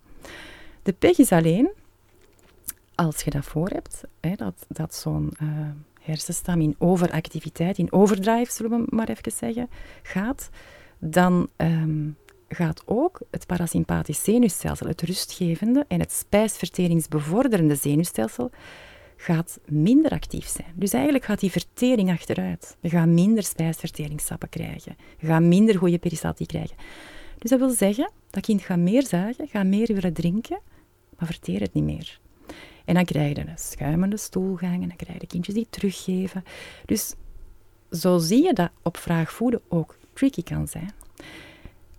De 0.83 0.93
pech 0.93 1.17
is 1.17 1.31
alleen, 1.31 1.71
als 2.95 3.21
je 3.21 3.29
dat 3.29 3.45
voor 3.45 3.69
hebt, 3.69 4.03
hè, 4.19 4.35
dat, 4.35 4.65
dat 4.67 4.95
zo'n 4.95 5.33
uh, 5.41 5.49
hersenstam 6.01 6.61
in 6.61 6.75
overactiviteit, 6.77 7.77
in 7.77 7.91
overdrive, 7.91 8.51
zullen 8.51 8.71
we 8.71 8.95
maar 8.95 9.09
even 9.09 9.31
zeggen, 9.31 9.69
gaat, 10.01 10.49
dan 10.99 11.49
um, 11.57 12.17
gaat 12.55 12.83
ook 12.85 13.21
het 13.31 13.47
parasympathisch 13.47 14.23
zenuwstelsel, 14.23 14.87
het 14.87 15.01
rustgevende 15.01 15.85
en 15.87 15.99
het 15.99 16.11
spijsverteringsbevorderende 16.11 17.75
zenuwstelsel, 17.75 18.51
gaat 19.17 19.59
minder 19.65 20.11
actief 20.11 20.47
zijn. 20.47 20.73
Dus 20.75 20.93
eigenlijk 20.93 21.25
gaat 21.25 21.39
die 21.39 21.51
vertering 21.51 22.09
achteruit. 22.09 22.77
Je 22.79 22.89
gaat 22.89 23.07
minder 23.07 23.43
spijsverteringssappen 23.43 24.49
krijgen. 24.49 24.95
Je 25.17 25.27
gaat 25.27 25.41
minder 25.41 25.77
goede 25.77 25.97
peristaltie 25.97 26.45
krijgen. 26.45 26.75
Dus 27.37 27.49
dat 27.49 27.59
wil 27.59 27.69
zeggen, 27.69 28.11
dat 28.29 28.43
kind 28.43 28.61
gaat 28.61 28.77
meer 28.77 29.05
zuigen, 29.05 29.47
gaat 29.47 29.65
meer 29.65 29.87
willen 29.93 30.13
drinken, 30.13 30.59
maar 31.17 31.27
verteert 31.27 31.61
het 31.61 31.73
niet 31.73 31.83
meer. 31.83 32.19
En 32.85 32.93
dan 32.93 33.05
krijg 33.05 33.35
je 33.35 33.41
een 33.41 33.57
schuimende 33.57 34.17
stoelgang 34.17 34.81
en 34.81 34.87
dan 34.87 34.97
krijg 34.97 35.21
je 35.21 35.27
kindjes 35.27 35.55
die 35.55 35.67
teruggeven. 35.69 36.43
Dus 36.85 37.13
zo 37.91 38.17
zie 38.17 38.43
je 38.43 38.53
dat 38.53 38.69
op 38.81 38.97
vraag 38.97 39.31
voeden 39.31 39.61
ook 39.67 39.95
tricky 40.13 40.43
kan 40.43 40.67
zijn. 40.67 40.91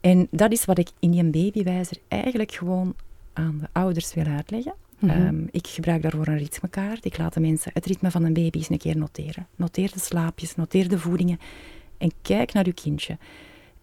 En 0.02 0.28
dat 0.30 0.52
is 0.52 0.64
wat 0.64 0.78
ik 0.78 0.88
in 0.98 1.10
die 1.10 1.24
babywijzer 1.24 1.96
eigenlijk 2.08 2.52
gewoon 2.52 2.94
aan 3.32 3.58
de 3.60 3.68
ouders 3.72 4.14
wil 4.14 4.24
uitleggen. 4.24 4.74
Mhm. 4.98 5.10
Ehm, 5.10 5.46
ik 5.50 5.66
gebruik 5.66 6.02
daarvoor 6.02 6.26
een 6.26 6.38
ritmekaart. 6.38 7.04
Ik 7.04 7.18
laat 7.18 7.34
de 7.34 7.40
mensen 7.40 7.70
het 7.74 7.86
ritme 7.86 8.10
van 8.10 8.24
een 8.24 8.32
baby 8.32 8.58
eens 8.58 8.70
een 8.70 8.78
keer 8.78 8.96
noteren. 8.96 9.46
Noteer 9.56 9.92
de 9.92 10.00
slaapjes, 10.00 10.56
noteer 10.56 10.88
de 10.88 10.98
voedingen 10.98 11.40
en 11.98 12.12
kijk 12.22 12.52
naar 12.52 12.66
uw 12.66 12.72
kindje. 12.74 13.18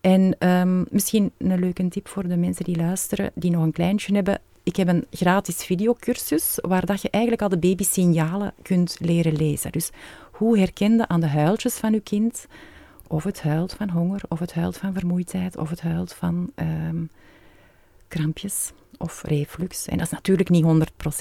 En 0.01 0.47
um, 0.49 0.86
misschien 0.89 1.32
een 1.38 1.60
leuke 1.60 1.88
tip 1.88 2.08
voor 2.08 2.27
de 2.27 2.38
mensen 2.38 2.65
die 2.65 2.75
luisteren, 2.75 3.32
die 3.36 3.51
nog 3.51 3.63
een 3.63 3.71
kleintje 3.71 4.15
hebben. 4.15 4.41
Ik 4.63 4.75
heb 4.75 4.88
een 4.88 5.05
gratis 5.12 5.63
videocursus 5.63 6.58
waar 6.62 6.86
dat 6.86 7.01
je 7.01 7.10
eigenlijk 7.10 7.43
al 7.43 7.49
de 7.49 7.58
babysignalen 7.58 8.53
kunt 8.62 8.97
leren 8.99 9.36
lezen. 9.36 9.71
Dus 9.71 9.89
hoe 10.32 10.58
herken 10.58 10.95
je 10.95 11.08
aan 11.08 11.19
de 11.19 11.27
huiltjes 11.27 11.75
van 11.75 11.93
je 11.93 11.99
kind 11.99 12.45
of 13.09 13.23
het 13.23 13.41
huilt 13.41 13.73
van 13.73 13.89
honger, 13.89 14.21
of 14.27 14.39
het 14.39 14.53
huilt 14.53 14.77
van 14.77 14.93
vermoeidheid, 14.93 15.57
of 15.57 15.69
het 15.69 15.81
huilt 15.81 16.13
van 16.13 16.51
um, 16.55 17.09
krampjes 18.07 18.71
of 18.97 19.23
reflux. 19.23 19.87
En 19.87 19.97
dat 19.97 20.05
is 20.05 20.11
natuurlijk 20.11 20.49
niet 20.49 20.65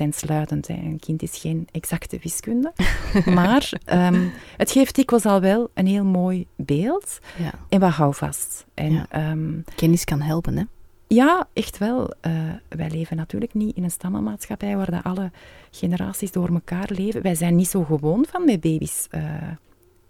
100% 0.05 0.09
sluitend. 0.09 0.67
Hè. 0.67 0.75
Een 0.75 0.99
kind 1.01 1.23
is 1.23 1.39
geen 1.39 1.69
exacte 1.73 2.19
wiskunde. 2.23 2.73
maar 3.25 3.73
um, 3.93 4.33
het 4.57 4.71
geeft 4.71 4.95
dikwijls 4.95 5.25
al 5.25 5.41
wel 5.41 5.71
een 5.75 5.87
heel 5.87 6.05
mooi 6.05 6.47
beeld. 6.57 7.19
Ja. 7.39 7.53
En 7.69 7.81
wat 7.81 7.91
hou 7.91 8.15
vast. 8.15 8.67
En, 8.75 8.93
ja. 8.93 9.31
um, 9.31 9.65
Kennis 9.77 10.05
kan 10.05 10.21
helpen, 10.21 10.57
hè? 10.57 10.65
Ja, 11.07 11.49
echt 11.53 11.79
wel. 11.79 12.15
Uh, 12.27 12.33
wij 12.69 12.91
leven 12.91 13.17
natuurlijk 13.17 13.55
niet 13.55 13.77
in 13.77 13.85
een 13.85 13.91
stammenmaatschappij 13.91 14.77
waar 14.77 14.91
dat 14.91 15.05
alle 15.05 15.31
generaties 15.71 16.33
door 16.33 16.49
elkaar 16.49 16.89
leven. 16.93 17.23
Wij 17.23 17.35
zijn 17.35 17.57
niet 17.57 17.69
zo 17.69 17.85
gewoon 17.85 18.27
van 18.31 18.45
met 18.45 18.61
baby's 18.61 19.07
uh, 19.11 19.23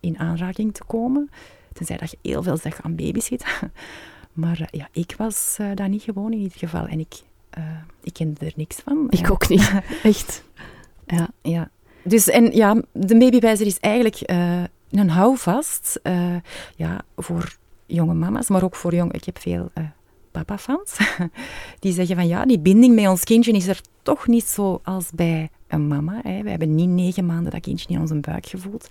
in 0.01 0.19
aanraking 0.19 0.75
te 0.75 0.85
komen. 0.87 1.31
Tenzij 1.79 1.97
dat 1.97 2.11
je 2.11 2.19
heel 2.23 2.43
veel 2.43 2.57
zegt 2.57 2.83
aan 2.83 2.95
baby's 2.95 3.25
zit. 3.25 3.45
maar 4.33 4.61
uh, 4.61 4.67
ja, 4.71 4.89
ik 4.93 5.15
was 5.19 5.57
daar 5.75 5.89
niet 5.89 6.03
gewoon 6.03 6.33
in 6.33 6.39
ieder 6.39 6.59
geval. 6.59 6.87
En 6.87 7.01
ik, 7.01 7.15
ik 8.03 8.13
kende 8.13 8.47
er 8.47 8.53
niks 8.57 8.77
van. 8.77 9.07
Ik 9.11 9.31
ook 9.31 9.49
niet, 9.49 9.73
echt. 10.03 10.45
Ja. 11.07 11.29
ja. 11.43 11.71
Dus 12.03 12.29
en 12.29 12.53
ja, 12.53 12.83
de 12.93 13.19
babywijzer 13.19 13.67
is 13.67 13.79
eigenlijk 13.79 14.21
een 14.91 15.09
houvast. 15.09 16.01
ja, 16.77 17.01
voor 17.17 17.57
jonge 17.87 18.15
mama's, 18.15 18.49
maar 18.49 18.65
ook 18.65 18.77
voor 18.77 18.95
jong... 18.95 19.13
Ik 19.13 19.25
heb 19.25 19.39
veel 19.39 19.71
papa-fans, 20.31 20.97
die 21.81 21.93
zeggen 21.93 22.17
van 22.17 22.27
ja, 22.27 22.47
die 22.47 22.59
binding 22.59 22.95
met 22.95 23.09
ons 23.09 23.25
kindje 23.25 23.53
is 23.53 23.67
er 23.67 23.81
toch 24.03 24.27
niet 24.27 24.45
zo 24.45 24.81
als 24.85 25.11
bij 25.15 25.51
een 25.69 25.87
mama. 25.87 26.21
Hè. 26.23 26.43
We 26.43 26.51
hebben 26.51 26.75
niet 26.75 26.89
negen 26.89 27.27
maanden 27.27 27.53
dat 27.53 27.61
kindje 27.61 27.89
in 27.89 28.01
onze 28.01 28.15
buik 28.15 28.47
gevoeld. 28.47 28.89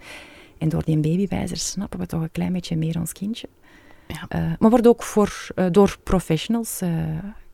En 0.58 0.70
door 0.70 0.84
die 0.84 0.98
babywijzer 0.98 1.58
snappen 1.58 2.00
we 2.00 2.06
toch 2.06 2.22
een 2.22 2.32
klein 2.32 2.54
beetje 2.54 2.78
meer 2.78 3.00
ons 3.00 3.12
kindje. 3.12 3.50
Ja. 4.08 4.40
Uh, 4.40 4.54
maar 4.60 4.70
wordt 4.70 4.88
ook 4.88 5.04
voor, 5.04 5.48
uh, 5.56 5.66
door 5.72 5.98
professionals, 6.04 6.82
uh, 6.82 6.90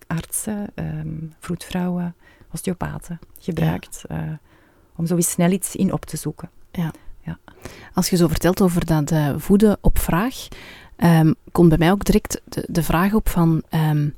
artsen, 0.07 0.67
um, 0.75 1.33
vroedvrouwen, 1.39 2.15
osteopaten 2.51 3.19
gebruikt. 3.39 4.03
Ja. 4.09 4.39
om 4.95 5.05
zo 5.05 5.19
snel 5.19 5.51
iets 5.51 5.75
in 5.75 5.93
op 5.93 6.05
te 6.05 6.17
zoeken. 6.17 6.49
Ja. 6.71 6.91
ja. 7.21 7.37
Als 7.93 8.09
je 8.09 8.15
zo 8.15 8.27
vertelt 8.27 8.61
over 8.61 8.85
dat 8.85 9.13
voeden 9.37 9.77
op 9.81 9.99
vraag, 9.99 10.47
um, 10.97 11.35
komt 11.51 11.69
bij 11.69 11.77
mij 11.77 11.91
ook 11.91 12.05
direct 12.05 12.41
de, 12.45 12.65
de 12.69 12.83
vraag 12.83 13.13
op 13.13 13.29
van... 13.29 13.63
Um, 13.69 14.15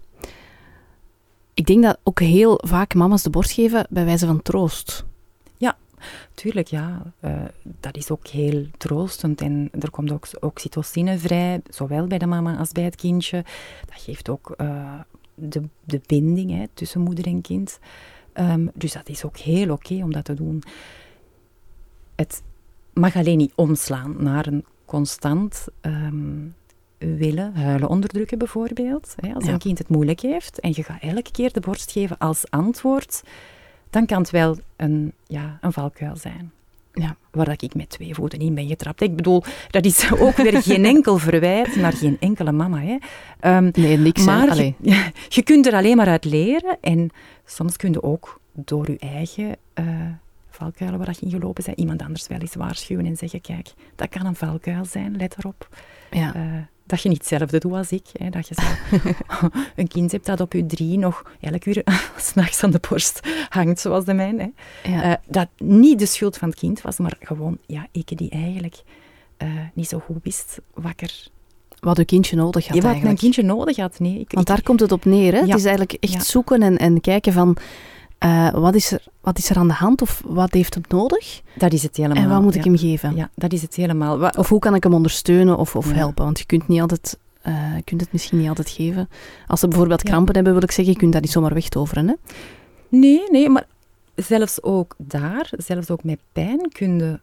ik 1.54 1.66
denk 1.66 1.84
dat 1.84 1.98
ook 2.04 2.20
heel 2.20 2.62
vaak 2.66 2.94
mama's 2.94 3.24
de 3.24 3.30
borst 3.30 3.52
geven 3.52 3.88
bij 3.90 4.06
wijze 4.06 4.26
van 4.26 4.42
troost. 4.42 5.06
Tuurlijk, 6.34 6.68
ja. 6.68 7.14
Uh, 7.22 7.42
dat 7.62 7.98
is 7.98 8.12
ook 8.12 8.28
heel 8.28 8.66
troostend. 8.78 9.42
En 9.42 9.70
er 9.80 9.90
komt 9.90 10.12
ook 10.12 10.28
oxytocine 10.40 11.18
vrij, 11.18 11.62
zowel 11.70 12.08
bij 12.08 12.18
de 12.18 12.26
mama 12.26 12.58
als 12.58 12.72
bij 12.72 12.84
het 12.84 12.96
kindje. 12.96 13.44
Dat 13.86 14.02
geeft 14.02 14.30
ook 14.30 14.54
uh, 14.58 15.00
de, 15.36 15.62
de 15.84 16.02
binding 16.06 16.52
hè, 16.52 16.66
tussen 16.74 17.02
moeder 17.02 17.26
en 17.26 17.42
kind. 17.42 17.80
Um, 18.34 18.72
dus 18.74 18.94
dat 18.94 19.10
is 19.10 19.26
ook 19.26 19.38
heel 19.38 19.72
oké 19.72 19.94
om 19.94 20.12
dat 20.14 20.26
te 20.26 20.34
doen. 20.34 20.64
Het 22.16 22.44
mag 22.94 23.16
alleen 23.16 23.38
niet 23.38 23.54
omslaan 23.56 24.16
naar 24.18 24.48
een 24.48 24.66
constant 24.86 25.68
um, 25.82 26.56
willen 26.98 27.56
huilen 27.56 27.90
onderdrukken, 27.90 28.38
bijvoorbeeld. 28.38 29.16
Hè, 29.16 29.34
als 29.34 29.46
een 29.46 29.58
kind 29.58 29.78
het 29.78 29.90
moeilijk 29.90 30.20
heeft 30.20 30.60
en 30.60 30.72
je 30.76 30.84
gaat 30.84 31.02
elke 31.02 31.32
keer 31.32 31.54
de 31.54 31.60
borst 31.60 31.92
geven 31.92 32.18
als 32.18 32.50
antwoord, 32.50 33.24
dan 33.96 34.06
kan 34.06 34.22
het 34.22 34.30
wel 34.30 34.58
een, 34.76 35.14
ja, 35.28 35.58
een 35.62 35.74
valkuil 35.74 36.16
zijn. 36.16 36.52
Ja, 36.94 37.16
waar 37.32 37.46
dat 37.46 37.62
ik 37.62 37.76
met 37.76 37.90
twee 37.90 38.14
voeten 38.14 38.40
in 38.40 38.56
ben 38.56 38.68
getrapt. 38.68 39.02
Ik 39.02 39.16
bedoel, 39.16 39.44
dat 39.70 39.86
is 39.86 40.12
ook 40.26 40.36
weer 40.36 40.62
geen 40.62 40.86
enkel 40.86 41.18
verwijt 41.18 41.76
naar 41.76 41.94
geen 41.94 42.18
enkele 42.20 42.52
mama. 42.52 42.82
Hè. 42.82 42.98
Um, 43.58 43.70
nee, 43.74 43.98
niks. 43.98 44.26
Maar 44.26 44.56
je, 44.56 44.74
je, 45.28 45.44
kunt 45.44 45.66
er 45.66 45.74
alleen 45.74 45.96
maar 45.96 46.08
uit 46.08 46.26
leren. 46.26 46.78
En 46.82 47.10
soms 47.46 47.78
kun 47.78 47.92
je 47.92 48.04
ook 48.04 48.40
door 48.52 48.92
je 48.92 48.98
eigen 48.98 49.56
uh, 49.80 49.86
valkuilen 50.50 51.00
waar 51.00 51.16
je 51.20 51.26
in 51.26 51.32
gelopen 51.32 51.64
bent, 51.66 51.78
iemand 51.78 52.02
anders 52.02 52.28
wel 52.28 52.40
eens 52.40 52.56
waarschuwen 52.56 53.06
en 53.06 53.18
zeggen, 53.18 53.42
kijk, 53.42 53.74
dat 53.96 54.10
kan 54.10 54.26
een 54.26 54.36
valkuil 54.36 54.86
zijn, 54.86 55.18
let 55.18 55.36
erop. 55.38 55.70
Ja. 56.12 56.36
Uh, 56.36 56.42
dat 56.86 57.02
je 57.02 57.10
niet 57.10 57.18
hetzelfde 57.18 57.60
doet 57.60 57.74
als 57.74 57.92
ik. 57.92 58.06
Hè, 58.14 58.30
dat 58.30 58.48
je 58.48 58.56
zo 58.56 58.64
een 59.76 59.88
kind 59.88 60.12
hebt 60.12 60.26
dat 60.26 60.42
op 60.42 60.54
je 60.54 60.66
drie 60.66 60.98
nog 60.98 61.32
elke 61.40 61.70
uur 61.70 61.84
s'nachts 62.18 62.64
aan 62.64 62.72
de 62.72 62.82
borst 62.90 63.20
hangt, 63.50 63.80
zoals 63.80 64.06
de 64.06 64.14
mijne. 64.14 64.52
Hè. 64.82 65.10
Uh, 65.10 65.14
dat 65.28 65.48
niet 65.58 66.00
de 66.00 66.06
schuld 66.06 66.38
van 66.38 66.50
het 66.50 66.60
kind 66.60 66.82
was, 66.82 66.98
maar 66.98 67.18
gewoon 67.20 67.58
ja, 67.66 67.88
ik 67.92 68.18
die 68.18 68.30
eigenlijk 68.30 68.82
uh, 69.38 69.50
niet 69.74 69.88
zo 69.88 70.00
goed 70.00 70.24
wist 70.24 70.60
wakker 70.74 71.34
wat 71.80 71.98
een 71.98 72.06
kindje 72.06 72.36
nodig 72.36 72.68
had. 72.68 72.78
Ja, 72.78 72.94
wat 72.94 73.02
mijn 73.02 73.16
kindje 73.16 73.44
nodig 73.44 73.78
had, 73.78 74.00
nee. 74.00 74.20
Ik, 74.20 74.32
Want 74.32 74.48
daar 74.48 74.62
komt 74.62 74.80
het 74.80 74.92
op 74.92 75.06
neer. 75.06 75.34
Hè? 75.34 75.40
Ja. 75.40 75.46
Het 75.46 75.56
is 75.56 75.66
eigenlijk 75.66 75.98
echt 76.00 76.26
zoeken 76.26 76.62
en, 76.62 76.78
en 76.78 77.02
kijken 77.02 77.34
van 77.34 77.58
uh, 78.26 78.50
wat, 78.50 78.76
is 78.76 78.92
er, 78.92 79.04
wat 79.22 79.38
is 79.38 79.50
er 79.50 79.58
aan 79.58 79.68
de 79.68 79.74
hand 79.74 80.02
of 80.02 80.22
wat 80.26 80.54
heeft 80.54 80.74
het 80.76 80.90
nodig? 80.90 81.42
Dat 81.56 81.74
is 81.74 81.84
het 81.84 81.98
helemaal. 81.98 82.24
En 82.24 82.30
wat 82.30 82.42
moet 82.42 82.56
ik 82.56 82.64
hem 82.64 82.78
geven? 82.78 83.16
Ja, 83.16 83.30
dat 83.36 83.54
is 83.54 83.62
het 83.62 83.76
helemaal. 83.76 84.30
of 84.30 84.50
hoe 84.50 84.60
kan 84.60 84.76
ik 84.76 84.84
hem 84.84 84.94
ondersteunen 84.94 85.58
of, 85.58 85.76
of 85.76 85.92
helpen? 85.92 86.24
Want 86.24 86.40
je 86.40 86.46
kunt, 86.46 86.68
niet 86.68 86.82
altijd, 86.82 87.18
uh, 87.48 87.74
kunt 87.84 88.02
het 88.02 88.12
misschien 88.12 88.38
niet 88.38 88.50
altijd 88.50 88.70
geven. 88.70 89.10
Als 89.48 89.60
ze 89.60 89.68
bijvoorbeeld 89.68 90.04
krampen 90.04 90.36
hebben, 90.36 90.54
wil 90.54 90.64
ik 90.64 90.72
zeggen, 90.72 90.94
je 90.94 91.00
kunt 91.00 91.14
dat 91.14 91.22
niet 91.22 91.32
zomaar 91.32 91.54
wegtoveren. 91.54 92.08
Hè? 92.08 92.14
Nee, 92.90 93.30
nee, 93.32 93.50
maar 93.50 93.68
zelfs 94.16 94.64
ook 94.64 94.96
daar, 94.98 95.50
zelfs 95.58 95.90
ook 95.90 96.04
met 96.04 96.20
pijn, 96.32 96.70
kun 96.72 97.00
je 97.00 97.20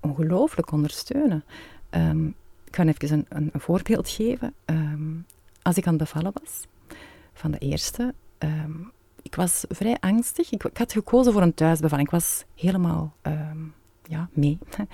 ongelooflijk 0.00 0.72
ondersteunen. 0.72 1.44
Um, 1.90 2.34
ik 2.64 2.76
ga 2.76 2.84
even 2.84 3.12
een, 3.12 3.26
een, 3.28 3.50
een 3.52 3.60
voorbeeld 3.60 4.08
geven. 4.08 4.54
Um, 4.66 5.26
als 5.62 5.76
ik 5.76 5.86
aan 5.86 5.94
het 5.94 6.02
bevallen 6.02 6.32
was, 6.42 6.66
van 7.32 7.50
de 7.50 7.58
eerste, 7.58 8.14
um, 8.38 8.92
ik 9.24 9.34
was 9.34 9.64
vrij 9.68 9.96
angstig. 10.00 10.52
Ik, 10.52 10.62
had 10.72 10.92
gekozen 10.92 11.32
voor 11.32 11.42
een 11.42 11.54
thuisbevalling. 11.54 12.08
Ik 12.08 12.14
was 12.14 12.44
helemaal 12.54 13.14
uh, 13.26 13.50
ja, 14.08 14.28
mee. 14.32 14.58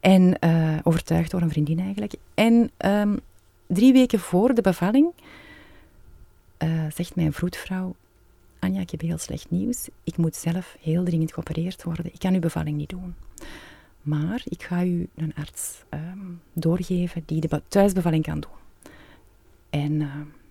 en 0.00 0.36
uh, 0.40 0.78
overtuigd 0.82 1.30
door 1.30 1.40
een 1.40 1.50
vriendin 1.50 1.80
eigenlijk. 1.80 2.14
En 2.34 2.70
um, 2.86 3.20
drie 3.66 3.92
weken 3.92 4.18
voor 4.18 4.54
de 4.54 4.62
bevalling 4.62 5.12
uh, 6.58 6.84
zegt 6.94 7.16
mijn 7.16 7.32
vroedvrouw... 7.32 7.94
Anja, 8.58 8.80
ik 8.80 8.90
heb 8.90 9.00
heel 9.00 9.18
slecht 9.18 9.50
nieuws. 9.50 9.88
Ik 10.04 10.16
moet 10.16 10.36
zelf 10.36 10.76
heel 10.80 11.04
dringend 11.04 11.32
geopereerd 11.32 11.82
worden. 11.82 12.06
Ik 12.06 12.18
kan 12.18 12.34
uw 12.34 12.40
bevalling 12.40 12.76
niet 12.76 12.88
doen. 12.88 13.14
Maar 14.02 14.42
ik 14.44 14.62
ga 14.62 14.84
u 14.84 15.08
een 15.14 15.34
arts 15.34 15.82
um, 15.90 16.40
doorgeven 16.52 17.22
die 17.26 17.40
de 17.40 17.62
thuisbevalling 17.68 18.24
kan 18.24 18.40
doen. 18.40 18.50
En 19.70 19.98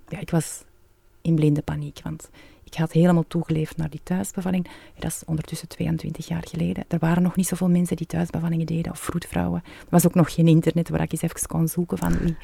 ja, 0.07 0.19
ik 0.19 0.29
was 0.29 0.63
in 1.21 1.35
blinde 1.35 1.61
paniek, 1.61 1.99
want 2.03 2.29
ik 2.73 2.79
had 2.79 2.91
helemaal 2.91 3.27
toegeleefd 3.27 3.77
naar 3.77 3.89
die 3.89 3.99
thuisbevalling. 4.03 4.67
Dat 4.99 5.11
is 5.11 5.21
ondertussen 5.25 5.67
22 5.67 6.27
jaar 6.27 6.43
geleden. 6.47 6.83
Er 6.87 6.99
waren 6.99 7.23
nog 7.23 7.35
niet 7.35 7.47
zoveel 7.47 7.69
mensen 7.69 7.95
die 7.95 8.07
thuisbevallingen 8.07 8.65
deden, 8.65 8.91
of 8.91 8.99
vroedvrouwen. 8.99 9.63
Er 9.65 9.87
was 9.89 10.05
ook 10.05 10.15
nog 10.15 10.33
geen 10.33 10.47
internet 10.47 10.89
waar 10.89 11.01
ik 11.01 11.11
eens 11.11 11.21
even 11.21 11.47
kon 11.47 11.67
zoeken 11.67 11.97
van 11.97 12.17
wie. 12.17 12.35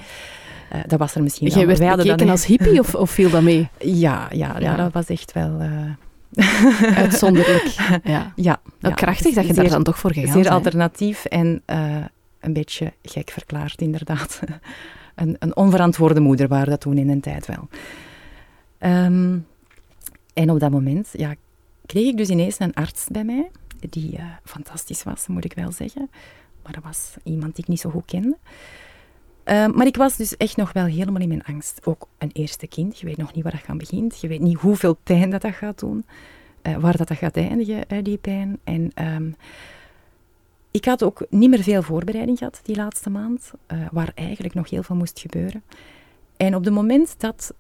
Uh, 0.74 0.82
dat 0.88 1.00
was 1.00 1.16
er 1.16 1.24
misschien 1.24 1.48
Jij 1.48 1.68
werd 1.68 1.80
bekeken 1.80 2.18
dan, 2.18 2.30
als 2.30 2.46
hippie 2.46 2.80
of, 2.80 2.96
of 2.96 3.12
viel 3.12 3.30
dat 3.30 3.42
mee? 3.42 3.70
Ja, 3.80 4.28
ja, 4.32 4.60
ja. 4.60 4.76
dat 4.76 4.94
was 4.94 5.06
echt 5.06 5.32
wel... 5.32 5.62
Uh... 5.62 5.86
Uitzonderlijk. 7.04 7.76
Ja. 8.04 8.34
ja, 8.36 8.62
nou, 8.80 8.96
krachtig 8.96 9.34
dat 9.34 9.48
je 9.48 9.54
zeer, 9.54 9.64
daar 9.64 9.72
dan 9.72 9.84
toch 9.84 10.00
voor 10.00 10.14
gegaan 10.14 10.32
Zeer 10.32 10.52
alternatief 10.52 11.26
en 11.26 11.62
uh, 11.66 11.96
een 12.40 12.54
beetje 12.54 12.94
gek 13.04 13.30
verklaard, 13.30 13.82
inderdaad. 13.82 14.40
een, 15.16 15.36
een 15.40 15.56
onverantwoorde 15.56 16.20
moeder 16.20 16.48
waren 16.48 16.70
dat 16.70 16.82
toen 16.82 16.98
in 16.98 17.10
een 17.10 17.22
tijd 17.22 17.46
wel. 17.46 17.68
Um, 18.80 19.46
en 20.40 20.50
op 20.50 20.60
dat 20.60 20.72
moment 20.72 21.10
ja, 21.12 21.36
kreeg 21.86 22.08
ik 22.08 22.18
dus 22.18 22.30
ineens 22.30 22.60
een 22.60 22.74
arts 22.74 23.06
bij 23.12 23.24
mij, 23.24 23.52
die 23.80 24.18
uh, 24.18 24.24
fantastisch 24.44 25.04
was, 25.04 25.28
moet 25.28 25.46
ik 25.46 25.54
wel 25.54 25.72
zeggen. 25.72 26.10
Maar 26.64 26.74
dat 26.74 26.84
was 26.84 27.14
iemand 27.24 27.56
die 27.56 27.64
ik 27.64 27.70
niet 27.70 27.80
zo 27.80 27.90
goed 27.90 28.06
kende. 28.06 28.38
Uh, 29.46 29.68
maar 29.68 29.86
ik 29.86 29.96
was 29.96 30.16
dus 30.16 30.38
echt 30.38 30.58
nog 30.58 30.74
wel 30.74 30.86
helemaal 30.86 31.22
in 31.22 31.28
mijn 31.28 31.44
angst. 31.44 31.86
Ook 31.86 32.08
een 32.18 32.30
eerste 32.34 32.68
kind, 32.68 33.00
je 33.00 33.06
weet 33.06 33.18
nog 33.18 33.34
niet 33.34 33.44
waar 33.44 33.52
dat 33.52 33.62
gaan 33.62 33.78
begint. 33.78 34.20
Je 34.20 34.28
weet 34.28 34.40
niet 34.40 34.58
hoeveel 34.58 34.94
pijn 35.04 35.30
dat, 35.30 35.42
dat 35.42 35.54
gaat 35.54 35.80
doen. 35.80 36.06
Uh, 36.64 36.78
waar 36.78 36.98
dat, 36.98 37.08
dat 37.08 37.18
gaat 37.18 37.38
eindigen, 37.38 38.04
die 38.04 38.18
pijn. 38.18 38.60
En 38.64 38.92
um, 39.14 39.36
ik 40.72 40.86
had 40.86 41.04
ook 41.04 41.26
niet 41.30 41.50
meer 41.50 41.64
veel 41.64 41.82
voorbereiding 41.82 42.38
gehad 42.38 42.60
die 42.64 42.76
laatste 42.76 43.10
maand, 43.10 43.52
waar 43.92 44.12
eigenlijk 44.16 44.54
nog 44.54 44.70
heel 44.70 44.84
veel 44.84 44.96
moest 44.96 45.20
gebeuren. 45.20 45.64
En 46.38 46.56
op 46.56 46.64
het 46.64 46.74
moment 46.74 47.16
dat 47.18 47.54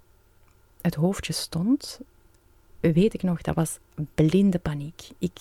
het 0.81 0.95
hoofdje 0.95 1.33
stond, 1.33 1.99
weet 2.79 3.13
ik 3.13 3.23
nog, 3.23 3.41
dat 3.41 3.55
was 3.55 3.77
blinde 4.15 4.59
paniek. 4.59 5.09
Ik 5.17 5.37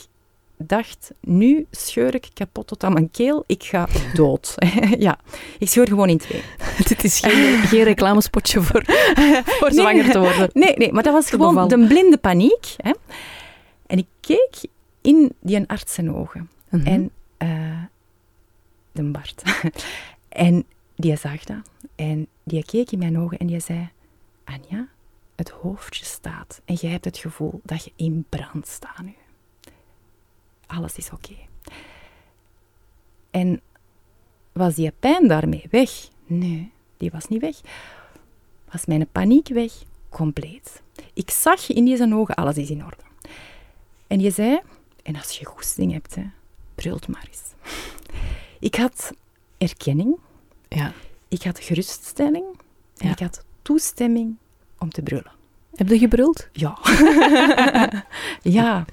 dacht, 0.56 1.10
nu 1.20 1.66
scheur 1.70 2.14
ik 2.14 2.28
kapot 2.34 2.66
tot 2.66 2.84
aan 2.84 2.92
mijn 2.92 3.10
keel, 3.10 3.44
ik 3.46 3.62
ga 3.62 3.88
dood. 4.14 4.54
ja, 4.98 5.18
ik 5.58 5.68
scheur 5.68 5.86
gewoon 5.86 6.08
in 6.08 6.18
twee. 6.18 6.42
Dit 6.88 7.04
is 7.04 7.20
geen, 7.20 7.58
geen 7.58 7.82
reclamespotje 7.82 8.60
voor, 8.60 8.82
voor 9.58 9.72
zwanger 9.72 10.10
te 10.10 10.18
worden. 10.18 10.50
Nee, 10.52 10.74
nee, 10.76 10.92
maar 10.92 11.02
dat 11.02 11.12
was 11.12 11.30
gewoon 11.30 11.68
de 11.68 11.86
blinde 11.86 12.18
paniek. 12.18 12.74
Hè. 12.76 12.92
En 13.86 13.98
ik 13.98 14.06
keek 14.20 14.56
in 15.00 15.32
die 15.40 15.64
arts 15.66 15.94
zijn 15.94 16.14
ogen. 16.14 16.50
Mm 16.68 16.80
-hmm. 16.80 16.86
En 16.86 17.10
uh, 17.48 17.82
de 18.92 19.02
Bart. 19.02 19.42
en 20.28 20.64
die 20.96 21.16
zag 21.16 21.44
dat. 21.44 21.70
En 21.94 22.26
die 22.44 22.64
keek 22.64 22.90
in 22.90 22.98
mijn 22.98 23.18
ogen 23.18 23.38
en 23.38 23.46
die 23.46 23.60
zei... 23.60 23.88
Anja, 24.44 24.88
het 25.38 25.48
hoofdje 25.50 26.04
staat 26.04 26.60
en 26.64 26.76
je 26.80 26.86
hebt 26.86 27.04
het 27.04 27.18
gevoel 27.18 27.60
dat 27.62 27.84
je 27.84 27.92
in 27.96 28.26
brand 28.28 28.66
staat 28.66 29.02
nu. 29.02 29.14
Alles 30.66 30.96
is 30.96 31.10
oké. 31.10 31.36
En 33.30 33.60
was 34.52 34.74
die 34.74 34.92
pijn 35.00 35.28
daarmee 35.28 35.66
weg? 35.70 35.90
Nee, 36.26 36.72
die 36.96 37.10
was 37.10 37.28
niet 37.28 37.40
weg. 37.40 37.56
Was 38.70 38.86
mijn 38.86 39.08
paniek 39.12 39.48
weg? 39.48 39.72
Compleet. 40.08 40.82
Ik 41.12 41.30
zag 41.30 41.68
in 41.68 41.84
deze 41.84 42.14
ogen, 42.14 42.34
alles 42.34 42.56
is 42.56 42.70
in 42.70 42.84
orde. 42.84 43.02
En 44.06 44.20
je 44.20 44.30
zei, 44.30 44.60
en 45.02 45.16
als 45.16 45.38
je 45.38 45.44
goesting 45.44 45.92
hebt, 45.92 46.14
hè, 46.14 46.24
brult 46.74 47.08
maar 47.08 47.28
eens. 47.28 47.42
Ik 48.58 48.74
had 48.74 49.12
erkenning, 49.58 50.16
ja. 50.68 50.92
ik 51.28 51.42
had 51.42 51.58
geruststelling 51.58 52.46
en 52.96 53.06
ja. 53.06 53.10
ik 53.12 53.18
had 53.18 53.44
toestemming 53.62 54.36
om 54.78 54.90
te 54.90 55.02
brullen. 55.02 55.36
Heb 55.74 55.88
je 55.88 55.98
gebruld? 55.98 56.48
Ja. 56.52 56.78
ja. 58.58 58.84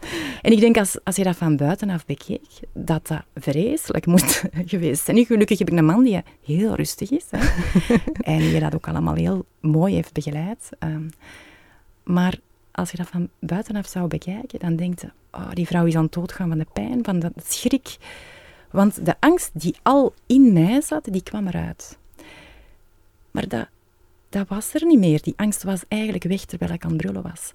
En 0.41 0.51
ik 0.51 0.59
denk 0.59 0.77
als, 0.77 0.97
als 1.03 1.15
je 1.15 1.23
dat 1.23 1.35
van 1.35 1.57
buitenaf 1.57 2.05
bekeek, 2.05 2.47
dat 2.73 3.07
dat 3.07 3.23
vreselijk 3.35 4.05
moet 4.05 4.43
geweest 4.71 5.05
zijn. 5.05 5.17
Nu, 5.17 5.23
gelukkig 5.23 5.59
heb 5.59 5.69
ik 5.69 5.77
een 5.77 5.85
man 5.85 6.03
die 6.03 6.21
heel 6.43 6.75
rustig 6.75 7.11
is. 7.11 7.25
Hè. 7.29 7.39
en 8.33 8.37
die 8.37 8.59
dat 8.59 8.75
ook 8.75 8.87
allemaal 8.87 9.15
heel 9.15 9.45
mooi 9.59 9.93
heeft 9.93 10.13
begeleid. 10.13 10.69
Um, 10.79 11.09
maar 12.03 12.39
als 12.71 12.91
je 12.91 12.97
dat 12.97 13.07
van 13.07 13.29
buitenaf 13.39 13.87
zou 13.87 14.07
bekijken, 14.07 14.59
dan 14.59 14.75
denk 14.75 14.99
je, 14.99 15.11
oh, 15.31 15.51
die 15.53 15.67
vrouw 15.67 15.85
is 15.85 15.95
aan 15.95 16.03
het 16.03 16.13
doodgaan 16.13 16.49
van 16.49 16.57
de 16.57 16.67
pijn, 16.73 17.03
van 17.03 17.19
de 17.19 17.31
schrik. 17.43 17.97
Want 18.71 19.05
de 19.05 19.15
angst 19.19 19.51
die 19.53 19.75
al 19.81 20.13
in 20.25 20.53
mij 20.53 20.81
zat, 20.81 21.07
die 21.11 21.23
kwam 21.23 21.47
eruit. 21.47 21.97
Maar 23.31 23.47
dat, 23.47 23.67
dat 24.37 24.47
was 24.47 24.73
er 24.73 24.85
niet 24.85 24.99
meer. 24.99 25.21
Die 25.21 25.33
angst 25.35 25.63
was 25.63 25.83
eigenlijk 25.87 26.23
weg 26.23 26.45
terwijl 26.45 26.71
ik 26.73 26.83
aan 26.83 26.89
het 26.91 27.01
brullen 27.01 27.21
was. 27.21 27.53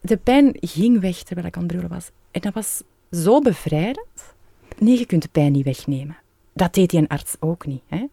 De 0.00 0.16
pijn 0.16 0.56
ging 0.60 1.00
weg 1.00 1.22
terwijl 1.22 1.46
ik 1.46 1.54
aan 1.56 1.62
het 1.62 1.72
brullen 1.72 1.88
was. 1.90 2.10
En 2.30 2.40
dat 2.40 2.54
was 2.54 2.82
zo 3.10 3.40
bevrijdend. 3.40 4.34
Nee, 4.78 4.98
je 4.98 5.06
kunt 5.06 5.22
de 5.22 5.28
pijn 5.28 5.52
niet 5.52 5.64
wegnemen. 5.64 6.16
Dat 6.52 6.74
deed 6.74 6.90
die 6.90 7.00
een 7.00 7.08
arts 7.08 7.34
ook 7.40 7.66
niet. 7.66 7.82
Hè? 7.86 8.06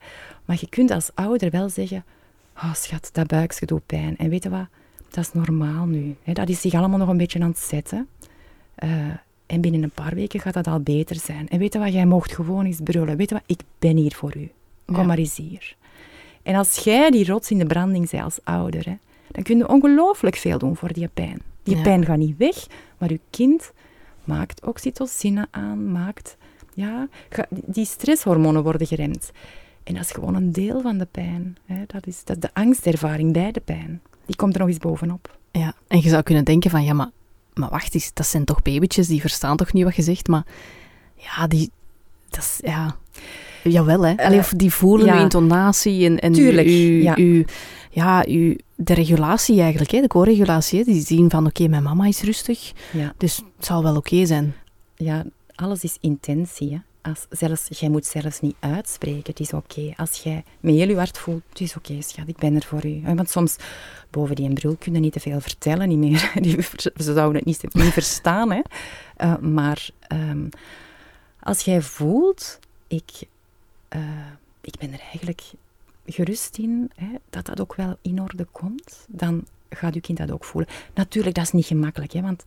Maar 0.45 0.57
je 0.59 0.69
kunt 0.69 0.91
als 0.91 1.09
ouder 1.13 1.49
wel 1.49 1.69
zeggen... 1.69 2.05
Oh, 2.55 2.73
schat, 2.73 3.09
dat 3.13 3.27
buikje 3.27 3.65
doet 3.65 3.85
pijn. 3.85 4.17
En 4.17 4.29
weet 4.29 4.43
je 4.43 4.49
wat? 4.49 4.67
Dat 5.09 5.23
is 5.23 5.33
normaal 5.33 5.85
nu. 5.85 6.15
Hè? 6.23 6.33
Dat 6.33 6.49
is 6.49 6.61
zich 6.61 6.73
allemaal 6.73 6.99
nog 6.99 7.09
een 7.09 7.17
beetje 7.17 7.39
aan 7.39 7.49
het 7.49 7.59
zetten. 7.59 8.07
Uh, 8.83 8.89
En 9.45 9.61
binnen 9.61 9.83
een 9.83 9.89
paar 9.91 10.15
weken 10.15 10.39
gaat 10.39 10.53
dat 10.53 10.67
al 10.67 10.79
beter 10.79 11.15
zijn. 11.15 11.47
En 11.49 11.59
weet 11.59 11.73
je 11.73 11.79
wat, 11.79 11.93
jij 11.93 12.05
mocht 12.05 12.31
gewoon 12.33 12.65
eens 12.65 12.79
brullen. 12.83 13.17
Weet 13.17 13.29
je 13.29 13.35
wat, 13.35 13.43
ik 13.45 13.61
ben 13.79 13.95
hier 13.97 14.13
voor 14.15 14.37
u. 14.37 14.51
Kom 14.85 14.95
Ja. 14.95 15.03
maar 15.03 15.17
eens 15.17 15.35
hier. 15.37 15.75
En 16.47 16.55
als 16.55 16.75
jij 16.77 17.09
die 17.09 17.25
rots 17.25 17.51
in 17.51 17.57
de 17.57 17.65
branding 17.65 18.09
bent 18.09 18.23
als 18.23 18.39
ouder, 18.43 18.85
hè, 18.85 18.97
dan 19.31 19.43
kun 19.43 19.57
je 19.57 19.67
ongelooflijk 19.67 20.35
veel 20.35 20.57
doen 20.57 20.75
voor 20.75 20.93
die 20.93 21.07
pijn. 21.07 21.41
Die 21.63 21.75
Ja. 21.75 21.81
pijn 21.81 22.05
gaat 22.05 22.17
niet 22.17 22.37
weg, 22.37 22.67
maar 22.97 23.11
je 23.11 23.19
kind 23.29 23.71
maakt 24.23 24.65
oxytocine 24.65 25.47
aan, 25.51 25.91
maakt... 25.91 26.37
Ja, 26.73 27.07
die 27.49 27.85
stresshormonen 27.85 28.63
worden 28.63 28.87
geremd. 28.87 29.31
En 29.83 29.93
dat 29.93 30.03
is 30.03 30.11
gewoon 30.11 30.35
een 30.35 30.51
deel 30.51 30.81
van 30.81 30.97
de 30.97 31.07
pijn. 31.11 31.57
Hè. 31.65 31.83
Dat, 31.87 32.07
is, 32.07 32.23
dat 32.23 32.35
is 32.35 32.41
de 32.41 32.49
angstervaring 32.53 33.33
bij 33.33 33.51
de 33.51 33.59
pijn. 33.59 34.01
Die 34.25 34.35
komt 34.35 34.53
er 34.53 34.59
nog 34.59 34.67
eens 34.69 34.77
bovenop. 34.77 35.37
Ja, 35.51 35.73
en 35.87 36.01
je 36.01 36.09
zou 36.09 36.23
kunnen 36.23 36.43
denken 36.43 36.69
van, 36.69 36.83
ja, 36.83 36.93
maar, 36.93 37.09
maar 37.53 37.69
wacht 37.69 37.93
eens, 37.93 38.13
dat 38.13 38.27
zijn 38.27 38.45
toch 38.45 38.61
babytjes, 38.61 39.07
die 39.07 39.21
verstaan 39.21 39.57
toch 39.57 39.73
niet 39.73 39.83
wat 39.83 39.95
je 39.95 40.01
zegt, 40.01 40.27
maar 40.27 40.45
ja, 41.15 41.47
die, 41.47 41.71
dat 42.29 42.39
is, 42.39 42.57
ja, 42.63 42.95
jawel 43.63 44.05
hè. 44.05 44.17
Allee, 44.17 44.39
of 44.39 44.53
die 44.55 44.73
voelen 44.73 45.05
ja. 45.07 45.15
uw 45.15 45.21
intonatie 45.21 46.05
en, 46.05 46.19
en 46.19 46.31
Tuurlijk, 46.31 46.67
uw, 46.67 47.01
ja. 47.01 47.15
uw, 47.15 47.43
ja, 47.91 48.23
uw, 48.27 48.55
de 48.75 48.93
regulatie 48.93 49.61
eigenlijk, 49.61 49.91
hè, 49.91 50.01
de 50.01 50.07
co-regulatie, 50.07 50.85
die 50.85 51.05
zien 51.05 51.29
van, 51.29 51.45
oké, 51.45 51.67
mijn 51.67 51.83
mama 51.83 52.05
is 52.05 52.21
rustig, 52.21 52.71
Ja. 52.91 53.13
dus 53.17 53.35
het 53.57 53.65
zal 53.65 53.83
wel 53.83 53.95
oké 53.95 54.25
zijn. 54.25 54.53
ja, 54.95 55.23
alles 55.55 55.83
is 55.83 55.97
intentie. 56.01 56.71
Hè. 56.71 56.77
Als, 57.09 57.25
zelfs, 57.29 57.67
jij 57.69 57.89
moet 57.89 58.05
zelfs 58.05 58.39
niet 58.39 58.55
uitspreken, 58.59 59.23
het 59.25 59.39
is 59.39 59.53
oké. 59.53 59.93
Als 59.95 60.19
jij 60.23 60.43
met 60.59 60.75
heel 60.75 60.87
je 60.87 60.95
hart 60.95 61.17
voelt, 61.17 61.41
het 61.49 61.59
is 61.59 61.75
oké 61.75 62.01
schat, 62.01 62.27
ik 62.27 62.37
ben 62.37 62.55
er 62.55 62.63
voor 62.65 62.85
u. 62.85 63.01
Want 63.15 63.29
soms, 63.29 63.55
boven 64.09 64.35
die 64.35 64.53
brul 64.53 64.75
kun 64.79 64.93
je 64.93 64.99
niet 64.99 65.13
te 65.13 65.19
veel 65.19 65.39
vertellen, 65.39 65.87
niet 65.87 65.97
meer. 65.97 66.31
Ze 67.03 67.13
zouden 67.13 67.35
het 67.35 67.45
niet, 67.45 67.73
niet 67.73 67.93
verstaan. 67.93 68.51
Hè. 68.51 68.61
Eh, 69.15 69.37
maar 69.37 69.89
ehm, 70.07 70.45
als 71.39 71.61
jij 71.61 71.81
voelt, 71.81 72.59
ik, 72.87 73.11
eh, 73.89 74.01
ik 74.61 74.77
ben 74.79 74.93
er 74.93 74.99
eigenlijk 74.99 75.41
gerust 76.05 76.57
in, 76.57 76.91
hè, 76.95 77.07
dat 77.29 77.45
dat 77.45 77.61
ook 77.61 77.75
wel 77.75 77.97
in 78.01 78.21
orde 78.21 78.47
komt, 78.51 79.05
dan 79.07 79.45
gaat 79.69 79.93
je 79.93 80.01
kind 80.01 80.17
dat 80.17 80.31
ook 80.31 80.43
voelen. 80.43 80.69
Natuurlijk, 80.93 81.35
dat 81.35 81.43
is 81.43 81.51
niet 81.51 81.65
gemakkelijk, 81.65 82.13
hè, 82.13 82.21
want 82.21 82.43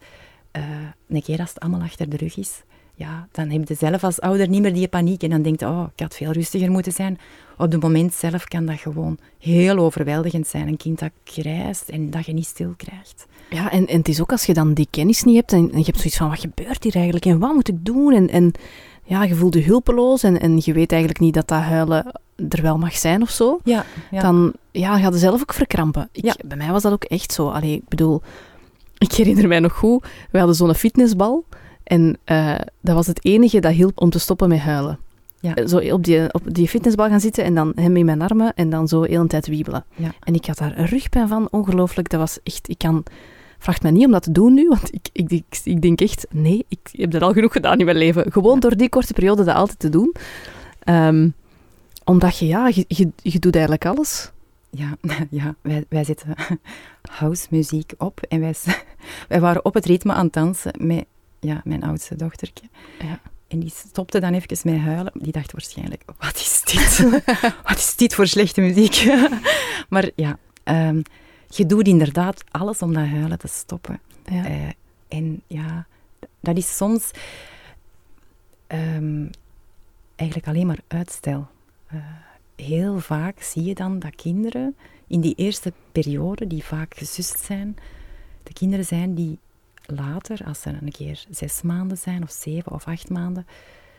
eh, 0.51 0.63
een 1.09 1.23
keer 1.23 1.39
als 1.39 1.49
het 1.49 1.61
allemaal 1.61 1.83
achter 1.83 2.09
de 2.09 2.17
rug 2.17 2.37
is, 2.37 2.63
ja, 3.01 3.29
dan 3.33 3.51
heb 3.51 3.69
je 3.69 3.75
zelf 3.75 4.05
als 4.05 4.21
ouder 4.21 4.49
niet 4.49 4.63
meer 4.63 4.75
die 4.75 4.89
paniek 4.89 5.23
en 5.23 5.31
dan 5.31 5.43
denkt 5.43 5.63
oh, 5.63 5.85
ik 5.95 6.01
had 6.01 6.17
veel 6.17 6.33
rustiger 6.33 6.71
moeten 6.71 6.93
zijn. 6.93 7.19
Op 7.57 7.73
het 7.73 7.83
moment 7.83 8.15
zelf 8.15 8.45
kan 8.45 8.67
dat 8.67 8.79
gewoon 8.79 9.19
heel 9.39 9.79
overweldigend 9.79 10.47
zijn. 10.47 10.69
Een 10.69 10.77
kind 10.77 10.99
dat 10.99 11.11
krijst 11.25 11.89
en 11.89 12.11
dat 12.11 12.27
je 12.27 12.33
niet 12.33 12.47
stil 12.47 12.75
krijgt. 12.77 13.27
Ja, 13.51 13.71
en, 13.71 13.87
en 13.87 13.99
het 13.99 14.09
is 14.09 14.21
ook 14.21 14.31
als 14.31 14.45
je 14.45 14.55
dan 14.55 14.75
die 14.75 14.87
kennis 14.91 15.23
niet 15.23 15.37
hebt 15.37 15.53
en, 15.53 15.73
en 15.73 15.79
je 15.79 15.85
hebt 15.85 15.97
zoiets 15.97 16.17
van, 16.17 16.29
wat 16.29 16.41
gebeurt 16.41 16.85
hier 16.85 16.95
eigenlijk 16.95 17.25
en 17.25 17.39
wat 17.39 17.55
moet 17.55 17.69
ik 17.69 17.85
doen? 17.85 18.13
En, 18.13 18.29
en 18.29 18.53
ja, 19.11 19.23
je 19.23 19.35
voelt 19.35 19.55
je 19.55 19.63
hulpeloos 19.63 20.23
en, 20.23 20.41
en 20.41 20.61
je 20.65 20.73
weet 20.73 20.91
eigenlijk 20.91 21.21
niet 21.21 21.35
dat 21.35 21.49
dat 21.49 21.61
huilen 21.61 22.21
er 22.49 22.63
wel 22.63 22.79
mag 22.79 22.97
zijn 22.97 23.23
of 23.23 23.31
zo. 23.31 23.61
Ja, 23.65 23.85
ja. 24.11 24.21
dan 24.21 24.53
ja, 24.71 24.99
ga 24.99 25.09
je 25.11 25.19
zelf 25.19 25.41
ook 25.41 25.53
verkrampen. 25.53 26.09
Ik, 26.13 26.25
Ja. 26.25 26.35
Bij 26.45 26.57
mij 26.57 26.71
was 26.71 26.83
dat 26.83 26.93
ook 26.93 27.05
echt 27.05 27.33
zo. 27.33 27.49
Allee, 27.49 27.75
ik 27.75 27.89
bedoel, 27.89 28.23
ik 28.99 29.13
herinner 29.13 29.49
mij 29.49 29.61
nog 29.61 29.73
goed, 29.73 30.07
we 30.31 30.39
hadden 30.39 30.57
zo'n 30.57 30.75
fitnessbal 30.75 31.45
en 31.83 32.19
eh, 32.25 32.55
dat 32.81 32.95
was 32.95 33.07
het 33.07 33.25
enige 33.25 33.61
dat 33.61 33.73
hielp 33.73 34.01
om 34.01 34.11
te 34.11 34.19
stoppen 34.19 34.49
met 34.49 34.59
huilen. 34.59 34.99
Ja. 35.41 35.67
Zo 35.67 35.79
op 35.79 36.05
die, 36.05 36.33
op 36.33 36.43
die 36.55 36.69
fitnessbal 36.69 37.09
gaan 37.09 37.21
zitten 37.21 37.45
en 37.45 37.55
dan 37.55 37.73
hem 37.75 37.97
in 37.97 38.05
mijn 38.05 38.23
armen 38.23 38.55
en 38.55 38.71
dan 38.71 38.89
zo 38.89 39.03
heel 39.03 39.21
een 39.21 39.29
tijd 39.29 39.47
wiebelen. 39.47 39.85
Ja. 39.95 40.15
En 40.21 40.35
ik 40.35 40.47
had 40.47 40.59
daar 40.59 40.79
een 40.79 40.87
rugpijn 40.87 41.29
van, 41.29 41.49
ongelooflijk. 41.51 42.09
Dat 42.09 42.21
was 42.21 42.39
echt, 42.43 42.69
ik 42.69 42.79
kan... 42.79 43.05
Vraag 43.61 43.83
me 43.83 43.91
niet 43.91 44.07
om 44.07 44.13
dat 44.13 44.23
te 44.23 44.33
doen 44.33 44.55
nu, 44.55 44.69
want 44.69 44.95
ik, 44.95 45.09
ik, 45.13 45.31
ik, 45.31 45.61
ik 45.65 45.83
denk 45.83 46.01
echt, 46.01 46.27
nee, 46.31 46.65
ik 46.69 46.79
heb 46.93 47.11
dat 47.11 47.23
al 47.23 47.33
genoeg 47.33 47.53
gedaan 47.53 47.79
in 47.79 47.85
mijn 47.85 47.97
leven. 47.97 48.33
Gewoon 48.33 48.61
door 48.61 48.77
die 48.77 48.89
korte 48.89 49.13
periode 49.13 49.45
dat 49.45 49.55
altijd 49.55 49.79
te 49.79 49.89
doen. 49.89 50.15
Ehm, 50.79 51.29
omdat 52.05 52.39
je, 52.39 52.47
ja, 52.47 52.69
je, 52.69 52.85
je, 52.89 53.09
je 53.17 53.39
doet 53.39 53.53
eigenlijk 53.53 53.87
alles. 53.87 54.31
Ja, 54.71 54.97
ja 55.31 55.55
wij, 55.61 55.85
wij 55.89 56.05
zetten 56.05 56.35
housemuziek 57.11 57.93
op 57.99 58.21
en 58.29 58.41
wij, 58.41 58.55
wij 59.29 59.41
waren 59.41 59.65
op 59.65 59.75
het 59.75 59.87
ritme 59.87 60.13
aan 60.13 60.25
het 60.25 60.33
dansen 60.33 60.73
met 60.79 61.05
ja, 61.41 61.61
mijn 61.65 61.83
oudste 61.83 62.17
dochtertje. 62.17 62.67
Ja. 62.99 63.21
En 63.49 63.61
die 63.61 63.73
stopte 63.75 64.21
dan 64.21 64.35
even 64.35 64.59
met 64.73 64.81
huilen. 64.81 65.13
Die 65.15 65.33
dacht 65.33 65.53
waarschijnlijk, 65.53 66.03
wat 66.19 66.35
is 66.37 66.63
dit? 66.65 67.11
wat 67.69 67.77
is 67.77 67.97
dit 67.97 68.15
voor 68.15 68.27
slechte 68.27 68.61
muziek? 68.61 69.13
maar 69.89 70.11
ja, 70.15 70.39
ehm, 70.63 71.01
je 71.57 71.67
doet 71.67 71.87
inderdaad 71.89 72.45
alles 72.51 72.83
om 72.83 72.95
dat 72.95 73.07
huilen 73.07 73.39
te 73.39 73.49
stoppen. 73.49 74.01
Ja. 74.25 74.45
Eh, 74.45 74.69
en 75.09 75.43
ja, 75.47 75.87
dat 76.41 76.57
is 76.57 76.77
soms 76.77 77.11
ehm, 78.67 79.27
eigenlijk 80.17 80.49
alleen 80.49 80.67
maar 80.67 80.81
uitstel. 80.87 81.49
Eh, 81.87 81.99
heel 82.57 83.01
vaak 83.01 83.41
zie 83.41 83.65
je 83.65 83.75
dan 83.75 83.99
dat 83.99 84.15
kinderen 84.15 84.77
in 85.07 85.21
die 85.21 85.35
eerste 85.35 85.73
periode, 85.93 86.47
die 86.47 86.65
vaak 86.65 86.97
gesust 86.97 87.39
zijn, 87.39 87.77
de 88.43 88.53
kinderen 88.53 88.85
zijn 88.85 89.15
die 89.15 89.39
later, 89.87 90.41
als 90.47 90.61
ze 90.61 90.69
een 90.69 90.93
keer 90.93 91.25
zes 91.31 91.63
maanden 91.63 91.99
zijn, 91.99 92.23
of 92.23 92.31
zeven 92.31 92.73
of 92.73 92.87
acht 92.87 93.11
maanden, 93.11 93.47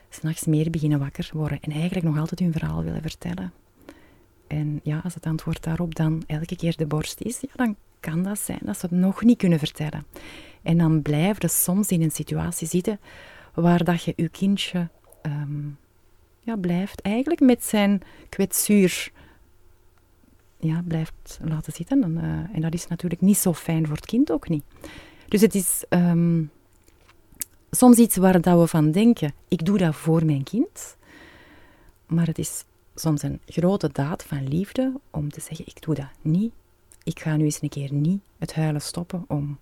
s'nachts 0.09 0.45
meer 0.45 0.69
beginnen 0.69 0.99
wakker 0.99 1.29
worden 1.33 1.59
en 1.61 1.71
eigenlijk 1.71 2.05
nog 2.05 2.17
altijd 2.17 2.39
hun 2.39 2.51
verhaal 2.51 2.83
willen 2.83 3.01
vertellen. 3.01 3.53
En 4.51 4.79
ja, 4.83 5.01
als 5.03 5.13
het 5.13 5.25
antwoord 5.25 5.63
daarop 5.63 5.95
dan 5.95 6.23
elke 6.27 6.55
keer 6.55 6.77
de 6.77 6.85
borst 6.85 7.21
is, 7.21 7.39
ja, 7.39 7.49
dan 7.55 7.75
kan 7.99 8.23
dat 8.23 8.39
zijn 8.39 8.59
dat 8.61 8.79
ze 8.79 8.85
het 8.85 8.95
nog 8.95 9.23
niet 9.23 9.37
kunnen 9.37 9.59
vertellen. 9.59 10.05
En 10.61 10.77
dan 10.77 11.01
blijf 11.01 11.41
je 11.41 11.47
soms 11.47 11.87
in 11.87 12.01
een 12.01 12.11
situatie 12.11 12.67
zitten 12.67 12.99
waar 13.53 13.83
dat 13.83 14.03
je 14.03 14.13
je 14.15 14.29
kindje 14.29 14.89
ehm, 15.21 15.67
ja, 16.39 16.55
blijft 16.55 17.01
eigenlijk 17.01 17.41
met 17.41 17.63
zijn 17.63 18.01
kwetsuur 18.29 19.11
ja, 20.59 20.83
blijft 20.87 21.39
laten 21.43 21.73
zitten. 21.73 22.03
En, 22.03 22.17
eh, 22.17 22.55
en 22.55 22.61
dat 22.61 22.73
is 22.73 22.87
natuurlijk 22.87 23.21
niet 23.21 23.37
zo 23.37 23.53
fijn 23.53 23.87
voor 23.87 23.95
het 23.95 24.05
kind 24.05 24.31
ook 24.31 24.49
niet. 24.49 24.63
Dus 25.27 25.41
het 25.41 25.55
is 25.55 25.83
ehm, 25.89 26.43
soms 27.71 27.97
iets 27.97 28.15
waar 28.15 28.41
dat 28.41 28.59
we 28.59 28.67
van 28.67 28.91
denken, 28.91 29.33
ik 29.47 29.65
doe 29.65 29.77
dat 29.77 29.95
voor 29.95 30.25
mijn 30.25 30.43
kind. 30.43 30.97
Maar 32.05 32.27
het 32.27 32.37
is 32.37 32.63
soms 32.95 33.21
een 33.21 33.39
grote 33.45 33.89
daad 33.91 34.23
van 34.23 34.47
liefde 34.47 34.93
om 35.09 35.31
te 35.31 35.41
zeggen, 35.41 35.65
ik 35.67 35.81
doe 35.81 35.95
dat 35.95 36.09
niet. 36.21 36.51
Ik 37.03 37.19
ga 37.19 37.35
nu 37.35 37.43
eens 37.43 37.61
een 37.61 37.69
keer 37.69 37.93
niet 37.93 38.21
het 38.37 38.53
huilen 38.53 38.81
stoppen 38.81 39.25
om... 39.27 39.57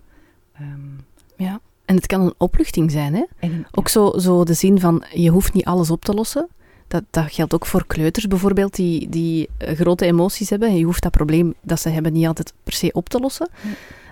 ehm, 0.54 0.96
ja. 1.36 1.60
En 1.86 1.96
het 1.96 2.06
kan 2.06 2.22
een 2.22 2.34
opluchting 2.38 2.92
zijn, 2.92 3.14
hè? 3.14 3.26
Ook 3.72 3.88
zo, 3.88 4.14
zo 4.18 4.44
de 4.44 4.54
zin 4.54 4.80
van, 4.80 5.04
je 5.14 5.30
hoeft 5.30 5.54
niet 5.54 5.66
alles 5.66 5.92
op 5.92 6.06
te 6.06 6.14
lossen. 6.14 6.48
Dat, 6.88 7.04
dat 7.10 7.32
geldt 7.32 7.54
ook 7.54 7.66
voor 7.66 7.86
kleuters 7.88 8.28
bijvoorbeeld, 8.28 8.76
die, 8.76 9.10
die 9.10 9.50
eh, 9.58 9.76
grote 9.76 10.06
emoties 10.06 10.50
hebben. 10.50 10.76
Je 10.76 10.84
hoeft 10.84 11.04
dat 11.04 11.12
probleem 11.12 11.54
dat 11.62 11.80
ze 11.80 11.90
hebben 11.90 12.14
niet 12.14 12.28
altijd 12.28 12.54
per 12.64 12.74
se 12.74 12.92
op 12.92 13.10
te 13.10 13.20
lossen. 13.20 13.50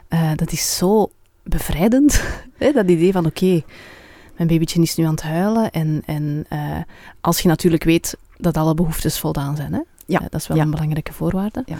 Eh, 0.08 0.32
dat 0.36 0.52
is 0.52 0.78
zo 0.78 1.10
bevrijdend, 1.44 2.24
hè? 2.58 2.72
dat 2.72 2.90
idee 2.90 3.12
van, 3.12 3.26
oké, 3.26 3.64
mijn 4.36 4.48
babytje 4.48 4.82
is 4.82 4.96
nu 4.96 5.04
aan 5.04 5.12
het 5.12 5.22
huilen. 5.22 5.72
En, 5.72 6.04
en 6.06 6.46
eh, 6.50 6.80
als 7.22 7.40
je 7.40 7.48
natuurlijk 7.48 7.84
weet 7.84 8.18
dat 8.38 8.58
alle 8.58 8.74
behoeftes 8.74 9.20
voldaan 9.20 9.56
zijn. 9.56 9.74
Hè? 9.74 9.82
Ja. 10.06 10.20
Eh, 10.20 10.26
dat 10.30 10.40
is 10.42 10.48
wel 10.48 10.58
Ja. 10.58 10.64
een 10.64 10.70
belangrijke 10.72 11.14
voorwaarde. 11.14 11.64
Ja. 11.66 11.78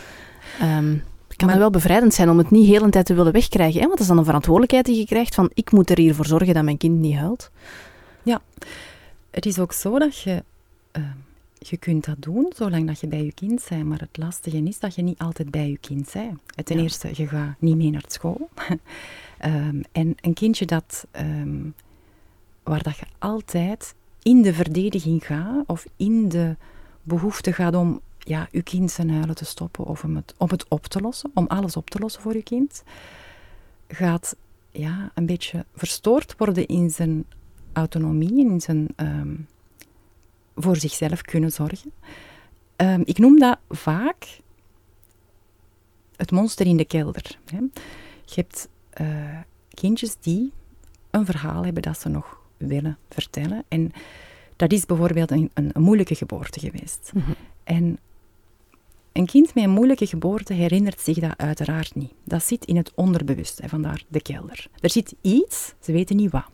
Ehm, 0.60 0.92
het 1.28 1.36
kan 1.38 1.48
Maar- 1.48 1.58
wel 1.58 1.70
bevrijdend 1.70 2.14
zijn 2.14 2.30
om 2.30 2.38
het 2.38 2.52
niet 2.52 2.68
heel 2.68 2.82
een 2.84 2.92
tijd 2.92 3.06
te 3.06 3.14
willen 3.14 3.32
wegkrijgen. 3.34 3.76
Hè? 3.80 3.80
Want 3.86 3.92
dat 3.92 4.02
is 4.02 4.08
dan 4.08 4.18
een 4.18 4.26
verantwoordelijkheid 4.26 4.86
die 4.86 4.98
je 4.98 5.06
krijgt 5.06 5.36
van, 5.36 5.52
ik 5.54 5.72
moet 5.72 5.90
er 5.90 5.98
hiervoor 5.98 6.26
zorgen 6.26 6.54
dat 6.54 6.64
mijn 6.64 6.78
kind 6.78 7.00
niet 7.00 7.16
huilt. 7.16 7.52
Het 9.32 9.46
is 9.46 9.60
ook 9.60 9.74
zo 9.74 10.00
dat 10.00 10.18
je, 10.18 10.44
ehm, 10.92 11.06
je 11.58 11.78
kunt 11.78 12.06
dat 12.06 12.16
doen 12.20 12.52
zolang 12.56 12.88
dat 12.88 13.00
je 13.00 13.08
bij 13.08 13.24
je 13.24 13.34
kind 13.34 13.66
bent. 13.70 13.84
Maar 13.86 14.00
het 14.00 14.18
lastige 14.18 14.58
is 14.64 14.80
dat 14.80 14.96
je 14.96 15.02
niet 15.02 15.18
altijd 15.20 15.52
bij 15.52 15.70
je 15.70 15.78
kind 15.78 16.10
bent. 16.14 16.40
Ten 16.66 16.78
Ja. 16.78 16.84
eerste, 16.84 17.10
je 17.14 17.28
gaat 17.28 17.56
niet 17.60 17.76
mee 17.76 17.90
naar 17.90 18.04
school. 18.08 18.50
Ehm, 19.38 19.82
en 19.92 20.16
een 20.22 20.34
kindje 20.34 20.66
dat, 20.66 21.06
waar 22.64 22.84
dat 22.84 22.98
je 22.98 23.06
altijd 23.20 23.96
in 24.28 24.42
de 24.42 24.54
verdediging 24.54 25.26
gaat 25.26 25.64
of 25.68 25.86
in 25.96 26.30
de 26.30 26.56
behoefte 27.04 27.54
gaat 27.54 27.76
om 27.76 28.02
ja, 28.20 28.48
je 28.52 28.62
kind 28.62 28.92
zijn 28.92 29.10
huilen 29.10 29.36
te 29.36 29.46
stoppen 29.46 29.86
of 29.86 30.04
om 30.04 30.16
het, 30.16 30.34
om 30.38 30.50
het 30.50 30.68
op 30.68 30.86
te 30.86 31.02
lossen, 31.02 31.32
om 31.34 31.48
alles 31.48 31.78
op 31.78 31.90
te 31.90 32.00
lossen 32.00 32.22
voor 32.22 32.34
je 32.34 32.44
kind, 32.44 32.84
gaat 33.88 34.36
ja, 34.72 35.12
een 35.14 35.26
beetje 35.26 35.66
verstoord 35.76 36.36
worden 36.38 36.66
in 36.66 36.90
zijn 36.90 37.26
autonomie 37.74 38.46
en 38.46 38.52
in 38.52 38.62
zijn 38.62 38.88
ehm, 38.96 39.36
voor 40.56 40.76
zichzelf 40.76 41.22
kunnen 41.22 41.52
zorgen. 41.52 41.92
Ehm, 42.76 43.02
ik 43.06 43.18
noem 43.18 43.40
dat 43.40 43.58
vaak 43.70 44.42
het 46.16 46.32
monster 46.32 46.66
in 46.66 46.78
de 46.78 46.86
kelder. 46.86 47.40
Hè. 47.46 47.60
Je 48.26 48.36
hebt 48.36 48.70
eh, 48.90 49.40
kindjes 49.70 50.16
die 50.20 50.52
een 51.12 51.26
verhaal 51.26 51.64
hebben 51.64 51.82
dat 51.82 52.00
ze 52.00 52.10
nog 52.10 52.46
willen 52.58 52.98
vertellen. 53.10 53.64
En 53.68 53.92
dat 54.56 54.72
is 54.72 54.86
bijvoorbeeld 54.86 55.32
een, 55.32 55.52
een, 55.54 55.70
een 55.74 55.82
moeilijke 55.82 56.16
geboorte 56.16 56.60
geweest. 56.60 57.12
En 57.64 57.98
een 59.12 59.26
kind 59.26 59.56
met 59.56 59.64
een 59.64 59.70
moeilijke 59.70 60.08
geboorte 60.08 60.54
herinnert 60.54 61.00
zich 61.00 61.20
dat 61.20 61.38
uiteraard 61.38 61.96
niet. 61.96 62.14
Dat 62.24 62.44
zit 62.44 62.66
in 62.66 62.76
het 62.76 62.92
onderbewuste, 62.96 63.70
vandaar 63.70 64.04
de 64.08 64.22
kelder. 64.22 64.68
Er 64.80 64.90
zit 64.90 65.16
iets, 65.22 65.74
ze 65.80 65.92
weten 65.92 66.16
niet 66.16 66.32
wat. 66.32 66.46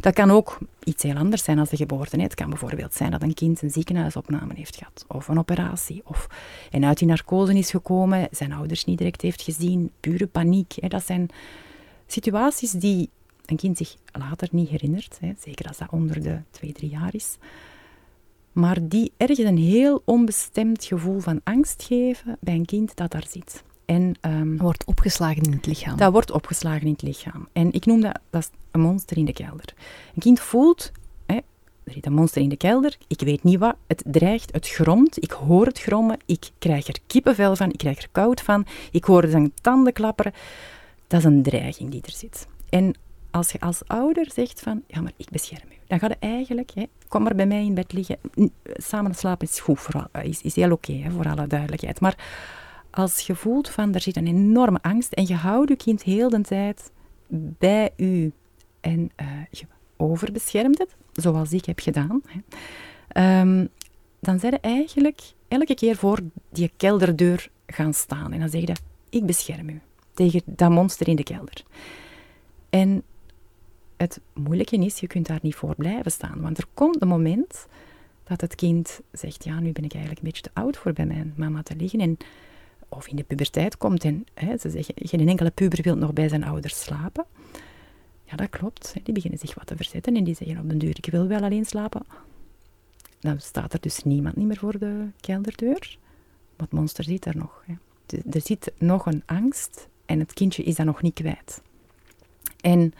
Dat 0.00 0.14
kan 0.14 0.30
ook 0.30 0.58
iets 0.84 1.02
heel 1.02 1.16
anders 1.16 1.44
zijn 1.44 1.58
als 1.58 1.70
de 1.70 1.76
geboorte. 1.76 2.20
Het 2.20 2.34
kan 2.34 2.48
bijvoorbeeld 2.48 2.94
zijn 2.94 3.10
dat 3.10 3.22
een 3.22 3.34
kind 3.34 3.62
een 3.62 3.70
ziekenhuisopname 3.70 4.54
heeft 4.54 4.76
gehad, 4.76 5.04
of 5.08 5.28
een 5.28 5.38
operatie, 5.38 6.02
of 6.04 6.26
en 6.70 6.84
uit 6.84 6.98
die 6.98 7.08
narcose 7.08 7.58
is 7.58 7.70
gekomen, 7.70 8.28
zijn 8.30 8.52
ouders 8.52 8.84
niet 8.84 8.98
direct 8.98 9.20
heeft 9.20 9.42
gezien, 9.42 9.90
pure 10.00 10.26
paniek. 10.26 10.90
Dat 10.90 11.06
zijn 11.06 11.28
situaties 12.06 12.70
die 12.70 13.08
een 13.52 13.58
kind 13.58 13.76
zich 13.76 13.96
later 14.12 14.48
niet 14.50 14.68
herinnert, 14.68 15.18
zeker 15.38 15.66
als 15.66 15.78
dat 15.78 15.88
onder 15.90 16.22
de 16.22 16.40
twee, 16.50 16.72
drie 16.72 16.90
jaar 16.90 17.14
is, 17.14 17.36
maar 18.52 18.88
die 18.88 19.12
ergens 19.16 19.38
een 19.38 19.58
heel 19.58 20.02
onbestemd 20.04 20.84
gevoel 20.84 21.20
van 21.20 21.40
angst 21.44 21.82
geven 21.82 22.36
bij 22.40 22.54
een 22.54 22.64
kind 22.64 22.96
dat 22.96 23.10
daar 23.10 23.26
zit. 23.28 23.62
En, 23.84 24.14
um, 24.20 24.58
wordt 24.58 24.84
opgeslagen 24.84 25.42
in 25.42 25.52
het 25.52 25.66
lichaam. 25.66 25.96
Dat 25.96 26.12
wordt 26.12 26.30
opgeslagen 26.30 26.86
in 26.86 26.92
het 26.92 27.02
lichaam. 27.02 27.48
En 27.52 27.72
ik 27.72 27.86
noem 27.86 28.00
dat, 28.00 28.18
dat 28.30 28.50
een 28.70 28.80
monster 28.80 29.16
in 29.16 29.24
de 29.24 29.32
kelder. 29.32 29.74
Een 30.14 30.20
kind 30.20 30.40
voelt, 30.40 30.92
hè, 31.26 31.34
er 31.84 31.92
zit 31.92 32.06
een 32.06 32.12
monster 32.12 32.42
in 32.42 32.48
de 32.48 32.56
kelder, 32.56 32.96
ik 33.06 33.20
weet 33.20 33.42
niet 33.42 33.58
wat, 33.58 33.76
het 33.86 34.02
dreigt, 34.06 34.52
het 34.52 34.68
gromt, 34.68 35.22
ik 35.22 35.30
hoor 35.30 35.66
het 35.66 35.80
grommen, 35.80 36.18
ik 36.26 36.50
krijg 36.58 36.86
er 36.86 36.98
kippenvel 37.06 37.56
van, 37.56 37.70
ik 37.70 37.78
krijg 37.78 37.98
er 37.98 38.08
koud 38.12 38.40
van, 38.40 38.66
ik 38.90 39.04
hoor 39.04 39.26
zijn 39.28 39.52
tanden 39.60 39.92
klapperen. 39.92 40.32
Dat 41.06 41.20
is 41.20 41.26
een 41.26 41.42
dreiging 41.42 41.90
die 41.90 42.02
er 42.02 42.12
zit. 42.12 42.46
En 42.68 42.94
als 43.32 43.52
je 43.52 43.60
als 43.60 43.82
ouder 43.86 44.30
zegt 44.34 44.60
van, 44.60 44.82
ja, 44.86 45.00
maar 45.00 45.12
ik 45.16 45.30
bescherm 45.30 45.68
u, 45.70 45.74
dan 45.86 45.98
ga 45.98 46.08
je 46.08 46.16
eigenlijk, 46.18 46.70
hè, 46.74 46.84
kom 47.08 47.22
maar 47.22 47.34
bij 47.34 47.46
mij 47.46 47.64
in 47.64 47.74
bed 47.74 47.92
liggen. 47.92 48.18
Samen 48.64 49.14
slapen 49.14 49.48
is 49.48 49.60
goed, 49.60 49.88
is, 50.22 50.42
is 50.42 50.54
heel 50.54 50.72
oké, 50.72 51.10
voor 51.10 51.28
alle 51.28 51.46
duidelijkheid. 51.46 52.00
Maar 52.00 52.16
als 52.90 53.20
je 53.20 53.34
voelt 53.34 53.68
van, 53.68 53.94
er 53.94 54.00
zit 54.00 54.16
een 54.16 54.26
enorme 54.26 54.78
angst 54.82 55.12
en 55.12 55.26
je 55.26 55.34
houdt 55.34 55.68
je 55.68 55.76
kind 55.76 56.02
heel 56.02 56.28
de 56.28 56.40
tijd 56.40 56.90
bij 57.58 57.90
u 57.96 58.32
en 58.80 59.10
uh, 59.20 59.26
je 59.50 59.64
overbeschermt 59.96 60.78
het, 60.78 60.96
zoals 61.12 61.52
ik 61.52 61.64
heb 61.64 61.80
gedaan, 61.80 62.22
hè, 62.26 63.40
um, 63.40 63.68
dan 64.20 64.38
zijn 64.38 64.52
je 64.52 64.60
eigenlijk 64.60 65.20
elke 65.48 65.74
keer 65.74 65.96
voor 65.96 66.18
die 66.50 66.72
kelderdeur 66.76 67.50
gaan 67.66 67.94
staan. 67.94 68.32
En 68.32 68.40
dan 68.40 68.48
zeg 68.48 68.60
je, 68.60 68.72
ik 69.10 69.26
bescherm 69.26 69.68
u 69.68 69.80
tegen 70.14 70.42
dat 70.44 70.70
monster 70.70 71.08
in 71.08 71.16
de 71.16 71.22
kelder. 71.22 71.62
En 72.70 73.02
het 74.02 74.20
moeilijke 74.32 74.76
is, 74.76 74.98
je 74.98 75.06
kunt 75.06 75.26
daar 75.26 75.38
niet 75.42 75.54
voor 75.54 75.74
blijven 75.74 76.10
staan. 76.10 76.40
Want 76.40 76.58
er 76.58 76.66
komt 76.74 77.02
een 77.02 77.08
moment 77.08 77.66
dat 78.24 78.40
het 78.40 78.54
kind 78.54 79.00
zegt, 79.12 79.44
ja, 79.44 79.60
nu 79.60 79.72
ben 79.72 79.84
ik 79.84 79.92
eigenlijk 79.92 80.22
een 80.22 80.28
beetje 80.28 80.42
te 80.42 80.60
oud 80.60 80.76
voor 80.76 80.92
bij 80.92 81.06
mijn 81.06 81.32
mama 81.36 81.62
te 81.62 81.76
liggen. 81.76 82.00
En, 82.00 82.16
of 82.88 83.08
in 83.08 83.16
de 83.16 83.22
puberteit 83.22 83.76
komt 83.76 84.04
en 84.04 84.26
hè, 84.34 84.56
ze 84.56 84.70
zeggen, 84.70 84.94
geen 84.96 85.28
enkele 85.28 85.50
puber 85.50 85.82
wil 85.82 85.96
nog 85.96 86.12
bij 86.12 86.28
zijn 86.28 86.44
ouders 86.44 86.80
slapen. 86.80 87.24
Ja, 88.24 88.36
dat 88.36 88.50
klopt. 88.50 88.94
Die 89.02 89.14
beginnen 89.14 89.38
zich 89.38 89.54
wat 89.54 89.66
te 89.66 89.76
verzetten 89.76 90.16
en 90.16 90.24
die 90.24 90.34
zeggen 90.34 90.58
op 90.58 90.68
den 90.68 90.78
duur, 90.78 90.96
ik 90.96 91.06
wil 91.10 91.26
wel 91.26 91.42
alleen 91.42 91.64
slapen. 91.64 92.02
Dan 93.20 93.40
staat 93.40 93.72
er 93.72 93.80
dus 93.80 94.02
niemand 94.02 94.36
niet 94.36 94.46
meer 94.46 94.56
voor 94.56 94.78
de 94.78 95.06
kelderdeur. 95.20 95.98
Het 96.56 96.72
monster 96.72 97.04
zit 97.04 97.24
er 97.24 97.36
nog. 97.36 97.64
Hè. 97.66 97.74
Er 98.30 98.40
zit 98.40 98.72
nog 98.78 99.06
een 99.06 99.22
angst 99.26 99.88
en 100.06 100.18
het 100.18 100.32
kindje 100.32 100.62
is 100.62 100.74
dat 100.74 100.86
nog 100.86 101.02
niet 101.02 101.14
kwijt. 101.14 101.62
En 102.60 102.94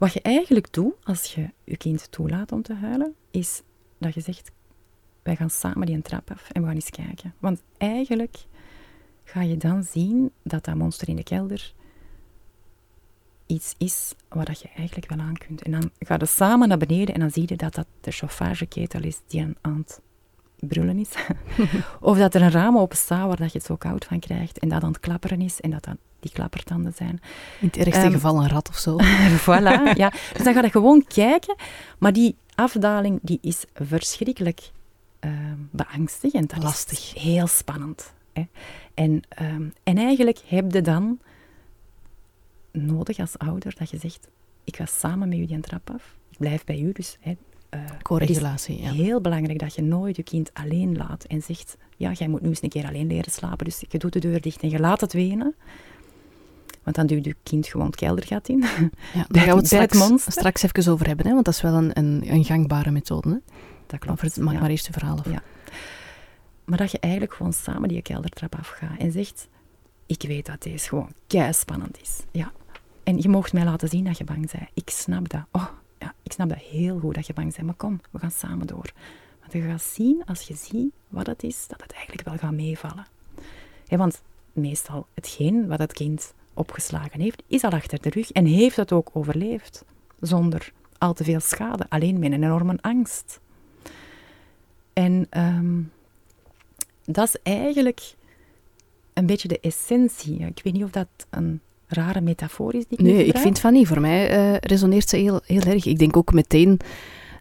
wat 0.00 0.12
je 0.12 0.20
eigenlijk 0.20 0.72
doet 0.72 0.94
als 1.02 1.34
je 1.34 1.50
je 1.64 1.76
kind 1.76 2.10
toelaat 2.10 2.52
om 2.52 2.62
te 2.62 2.74
huilen, 2.74 3.14
is 3.30 3.62
dat 3.98 4.14
je 4.14 4.20
zegt: 4.20 4.50
wij 5.22 5.36
gaan 5.36 5.50
samen 5.50 5.86
die 5.86 6.02
trap 6.02 6.30
af 6.30 6.50
en 6.50 6.60
we 6.60 6.66
gaan 6.66 6.76
eens 6.76 6.90
kijken. 6.90 7.34
Want 7.38 7.62
eigenlijk 7.76 8.36
ga 9.24 9.42
je 9.42 9.56
dan 9.56 9.84
zien 9.84 10.32
dat 10.42 10.64
dat 10.64 10.74
monster 10.74 11.08
in 11.08 11.16
de 11.16 11.22
kelder 11.22 11.72
iets 13.46 13.74
is 13.78 14.14
waar 14.28 14.56
je 14.62 14.68
eigenlijk 14.76 15.08
wel 15.08 15.18
aan 15.18 15.38
kunt. 15.38 15.62
En 15.62 15.70
dan 15.70 15.90
ga 15.98 16.16
je 16.18 16.26
samen 16.26 16.68
naar 16.68 16.78
beneden 16.78 17.14
en 17.14 17.20
dan 17.20 17.30
zie 17.30 17.44
je 17.46 17.56
dat 17.56 17.74
dat 17.74 17.86
de 18.00 18.10
chauffageketel 18.10 19.02
is 19.02 19.20
die 19.26 19.46
aan 19.60 19.84
het 19.86 20.00
brullen 20.68 20.98
is. 20.98 21.10
of 22.00 22.18
dat 22.18 22.34
er 22.34 22.42
een 22.42 22.50
raam 22.50 22.78
open 22.78 22.96
staat 22.96 23.26
waar 23.26 23.36
dat 23.36 23.52
je 23.52 23.58
het 23.58 23.66
zo 23.66 23.76
koud 23.76 24.04
van 24.04 24.20
krijgt 24.20 24.58
en 24.58 24.68
dat 24.68 24.82
aan 24.82 24.92
het 24.92 25.00
klapperen 25.00 25.40
is 25.40 25.60
en 25.60 25.70
dat 25.70 25.84
dat 25.84 25.96
die 26.20 26.32
klappertanden 26.32 26.92
zijn. 26.94 27.20
In 27.60 27.66
het 27.66 27.76
ergste 27.76 28.04
um, 28.04 28.12
geval 28.12 28.42
een 28.42 28.48
rat 28.48 28.68
of 28.68 28.76
zo. 28.76 28.98
voilà, 29.46 29.94
ja. 29.94 30.12
Dus 30.32 30.44
dan 30.44 30.54
ga 30.54 30.62
je 30.62 30.70
gewoon 30.70 31.04
kijken. 31.06 31.54
Maar 31.98 32.12
die 32.12 32.36
afdaling 32.54 33.18
die 33.22 33.38
is 33.42 33.64
verschrikkelijk 33.74 34.70
uh, 35.20 35.30
beangstigend. 35.70 36.50
Dat 36.50 36.62
Lastig. 36.62 36.98
Is 36.98 37.22
heel 37.22 37.46
spannend. 37.46 38.12
Hè. 38.32 38.46
En, 38.94 39.22
um, 39.42 39.72
en 39.82 39.98
eigenlijk 39.98 40.40
heb 40.46 40.72
je 40.72 40.80
dan 40.80 41.18
nodig 42.72 43.18
als 43.18 43.38
ouder 43.38 43.74
dat 43.78 43.90
je 43.90 43.98
zegt, 43.98 44.28
ik 44.64 44.76
ga 44.76 44.86
samen 44.86 45.28
met 45.28 45.38
u 45.38 45.46
die 45.46 45.60
trap 45.60 45.90
af. 45.90 46.16
Ik 46.30 46.38
blijf 46.38 46.64
bij 46.64 46.80
u, 46.80 46.92
dus 46.92 47.16
hè, 47.20 47.36
uh, 47.74 47.80
Co-regulatie, 48.02 48.82
ja. 48.82 48.92
heel 48.92 49.20
belangrijk 49.20 49.58
dat 49.58 49.74
je 49.74 49.82
nooit 49.82 50.16
je 50.16 50.22
kind 50.22 50.50
alleen 50.54 50.96
laat 50.96 51.24
en 51.24 51.42
zegt, 51.42 51.76
ja, 51.96 52.12
jij 52.12 52.28
moet 52.28 52.40
nu 52.40 52.48
eens 52.48 52.62
een 52.62 52.68
keer 52.68 52.86
alleen 52.86 53.06
leren 53.06 53.32
slapen, 53.32 53.64
dus 53.64 53.84
je 53.88 53.98
doet 53.98 54.12
de 54.12 54.18
deur 54.18 54.40
dicht 54.40 54.62
en 54.62 54.70
je 54.70 54.78
laat 54.78 55.00
het 55.00 55.12
wenen. 55.12 55.54
Want 56.82 56.96
dan 56.96 57.06
duwt 57.06 57.24
je 57.24 57.36
kind 57.42 57.66
gewoon 57.66 57.86
het 57.86 57.96
keldergat 57.96 58.48
in. 58.48 58.58
Ja, 59.14 59.24
daar 59.28 59.42
gaan 59.42 59.54
we 59.54 59.76
het 59.76 59.90
straks, 59.90 60.22
straks 60.22 60.62
even 60.62 60.92
over 60.92 61.06
hebben, 61.06 61.26
hè, 61.26 61.32
want 61.32 61.44
dat 61.44 61.54
is 61.54 61.60
wel 61.60 61.74
een, 61.74 61.98
een, 61.98 62.22
een 62.26 62.44
gangbare 62.44 62.90
methode. 62.90 63.28
Hè? 63.28 63.36
Dat 63.86 63.98
klopt. 63.98 64.20
Het, 64.20 64.34
ja. 64.34 64.42
maar 64.42 64.70
eerst 64.70 64.86
de 64.86 64.92
verhaal 64.92 65.18
af. 65.18 65.30
Ja. 65.30 65.42
Maar 66.64 66.78
dat 66.78 66.90
je 66.90 66.98
eigenlijk 66.98 67.34
gewoon 67.34 67.52
samen 67.52 67.88
die 67.88 68.02
keldertrap 68.02 68.54
afgaat 68.54 68.98
en 68.98 69.12
zegt, 69.12 69.48
ik 70.06 70.22
weet 70.22 70.46
dat 70.46 70.62
deze 70.62 70.88
gewoon 70.88 71.12
kei 71.26 71.52
spannend 71.52 72.00
is. 72.00 72.18
Ja. 72.30 72.52
En 73.02 73.18
je 73.18 73.28
mocht 73.28 73.52
mij 73.52 73.64
laten 73.64 73.88
zien 73.88 74.04
dat 74.04 74.18
je 74.18 74.24
bang 74.24 74.50
bent. 74.50 74.68
Ik 74.74 74.90
snap 74.90 75.28
dat. 75.28 75.42
Oh, 75.52 75.66
ja, 75.98 76.14
ik 76.22 76.32
snap 76.32 76.48
dat 76.48 76.58
heel 76.58 76.98
goed 76.98 77.14
dat 77.14 77.26
je 77.26 77.32
bang 77.32 77.54
bent. 77.54 77.66
Maar 77.66 77.74
kom, 77.74 78.00
we 78.10 78.18
gaan 78.18 78.30
samen 78.30 78.66
door. 78.66 78.92
Want 79.40 79.52
je 79.52 79.60
gaat 79.60 79.82
zien, 79.82 80.22
als 80.26 80.42
je 80.42 80.54
ziet 80.54 80.92
wat 81.08 81.26
het 81.26 81.42
is, 81.42 81.66
dat 81.68 81.82
het 81.82 81.92
eigenlijk 81.92 82.28
wel 82.28 82.36
gaat 82.36 82.52
meevallen. 82.52 83.06
Ja, 83.86 83.96
want 83.96 84.22
meestal 84.52 85.06
hetgeen 85.14 85.66
wat 85.66 85.78
het 85.78 85.92
kind 85.92 86.34
opgeslagen 86.54 87.20
heeft, 87.20 87.42
is 87.46 87.64
al 87.64 87.70
achter 87.70 88.00
de 88.00 88.10
rug 88.10 88.30
en 88.32 88.44
heeft 88.44 88.76
het 88.76 88.92
ook 88.92 89.10
overleefd. 89.12 89.84
Zonder 90.20 90.72
al 90.98 91.12
te 91.12 91.24
veel 91.24 91.40
schade, 91.40 91.86
alleen 91.88 92.18
met 92.18 92.32
een 92.32 92.44
enorme 92.44 92.78
angst. 92.80 93.40
En 94.92 95.26
um, 95.38 95.92
dat 97.04 97.28
is 97.28 97.36
eigenlijk 97.42 98.14
een 99.12 99.26
beetje 99.26 99.48
de 99.48 99.60
essentie. 99.60 100.38
Ik 100.38 100.60
weet 100.64 100.72
niet 100.72 100.84
of 100.84 100.90
dat 100.90 101.08
een 101.30 101.60
rare 101.86 102.20
metafoor 102.20 102.74
is 102.74 102.86
die 102.86 102.98
ik 102.98 103.04
Nee, 103.04 103.24
ik 103.24 103.38
vind 103.38 103.58
van 103.58 103.72
niet. 103.72 103.86
Voor 103.86 104.00
mij 104.00 104.52
uh, 104.52 104.56
resoneert 104.60 105.08
ze 105.08 105.16
heel, 105.16 105.40
heel 105.44 105.62
erg. 105.62 105.86
Ik 105.86 105.98
denk 105.98 106.16
ook 106.16 106.32
meteen 106.32 106.80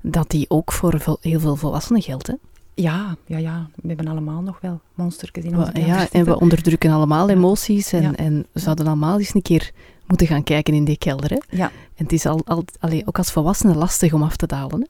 dat 0.02 0.30
die 0.30 0.50
ook 0.50 0.72
voor 0.72 1.18
heel 1.22 1.40
veel 1.40 1.56
volwassenen 1.56 2.02
geldt. 2.02 2.28
Hè? 2.28 2.34
Ja, 2.82 3.18
ja, 3.26 3.38
ja, 3.38 3.70
we 3.76 3.88
hebben 3.88 4.08
allemaal 4.08 4.42
nog 4.42 4.60
wel 4.62 4.82
monstertjes 4.94 5.46
in 5.46 5.58
onze 5.58 5.72
Ja, 5.80 6.10
en 6.12 6.26
we 6.26 6.40
onderdrukken 6.40 6.92
allemaal 6.92 7.30
emoties 7.30 7.94
en, 7.94 8.16
en 8.16 8.46
we 8.52 8.60
zouden 8.60 8.88
allemaal 8.88 9.20
eens 9.20 9.34
een 9.34 9.42
keer 9.42 9.72
moeten 10.08 10.28
gaan 10.28 10.44
kijken 10.44 10.74
in 10.74 10.84
die 10.84 10.98
kelder. 10.98 11.30
Hè? 11.30 11.58
Ja. 11.58 11.72
En 11.96 12.04
het 12.04 12.12
is 12.12 12.26
al, 12.26 12.42
al, 12.46 12.64
allee, 12.80 13.08
ook 13.08 13.18
als 13.18 13.32
volwassene 13.32 13.76
lastig 13.76 14.14
om 14.14 14.24
af 14.24 14.36
te 14.36 14.46
dalen. 14.46 14.82
Hè? 14.82 14.88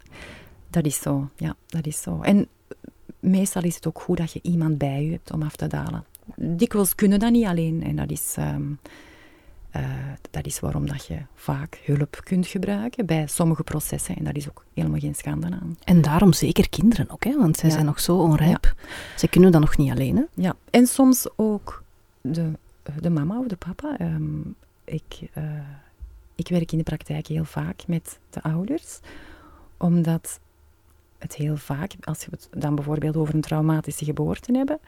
Dat 0.70 0.86
is 0.86 1.02
zo, 1.02 1.30
ja, 1.36 1.56
dat 1.68 1.86
is 1.86 2.02
zo. 2.02 2.22
En 2.22 2.48
meestal 3.20 3.64
is 3.64 3.76
het 3.76 3.88
ook 3.88 4.02
goed 4.02 4.18
dat 4.18 4.32
je 4.32 4.40
iemand 4.42 4.78
bij 4.78 5.04
je 5.04 5.12
hebt 5.12 5.32
om 5.32 5.42
af 5.42 5.56
te 5.56 5.68
dalen. 5.68 6.06
Dikwijls 6.36 6.96
kunnen 6.96 7.20
dat 7.20 7.32
niet 7.32 7.46
alleen 7.46 7.84
en 7.84 7.96
dat 7.96 8.12
is... 8.12 8.36
Um, 8.40 8.80
uh, 9.76 9.84
dat 10.32 10.46
is 10.46 10.60
waarom 10.60 10.88
dat 10.88 11.06
je 11.06 11.18
vaak 11.36 11.82
hulp 11.86 12.22
kunt 12.24 12.48
gebruiken 12.48 13.06
bij 13.06 13.28
sommige 13.28 13.64
processen. 13.64 14.16
En 14.16 14.24
dat 14.24 14.36
is 14.36 14.50
ook 14.50 14.66
helemaal 14.74 15.00
geen 15.00 15.16
schande 15.16 15.46
aan. 15.46 15.78
En 15.84 16.02
daarom 16.02 16.34
zeker 16.34 16.70
kinderen 16.70 17.10
ook, 17.10 17.24
hè? 17.24 17.38
want 17.38 17.58
zij 17.58 17.70
ja. 17.70 17.76
zijn 17.76 17.86
nog 17.86 18.00
zo 18.00 18.18
onrijp. 18.18 18.64
Ja. 18.64 18.90
Ze 19.18 19.28
kunnen 19.28 19.52
dat 19.52 19.62
nog 19.62 19.78
niet 19.78 19.92
alleen. 19.92 20.16
Hè? 20.16 20.24
Ja, 20.34 20.56
en 20.70 20.88
soms 20.88 21.28
ook 21.36 21.84
de, 22.22 22.52
de 23.00 23.10
mama 23.10 23.40
of 23.40 23.48
de 23.48 23.56
papa. 23.56 23.98
Um, 24.02 24.56
ik, 24.84 25.30
uh, 25.38 25.44
ik 26.36 26.48
werk 26.48 26.72
in 26.72 26.78
de 26.78 26.84
praktijk 26.84 27.28
heel 27.28 27.46
vaak 27.46 27.88
met 27.88 28.20
de 28.30 28.44
ouders, 28.44 29.00
omdat 29.78 30.40
het 31.18 31.36
heel 31.36 31.58
vaak, 31.58 31.94
als 32.02 32.26
we 32.26 32.32
het 32.32 32.62
dan 32.62 32.76
bijvoorbeeld 32.76 33.16
over 33.18 33.34
een 33.34 33.42
traumatische 33.42 34.06
geboorte 34.06 34.58
hebben, 34.58 34.80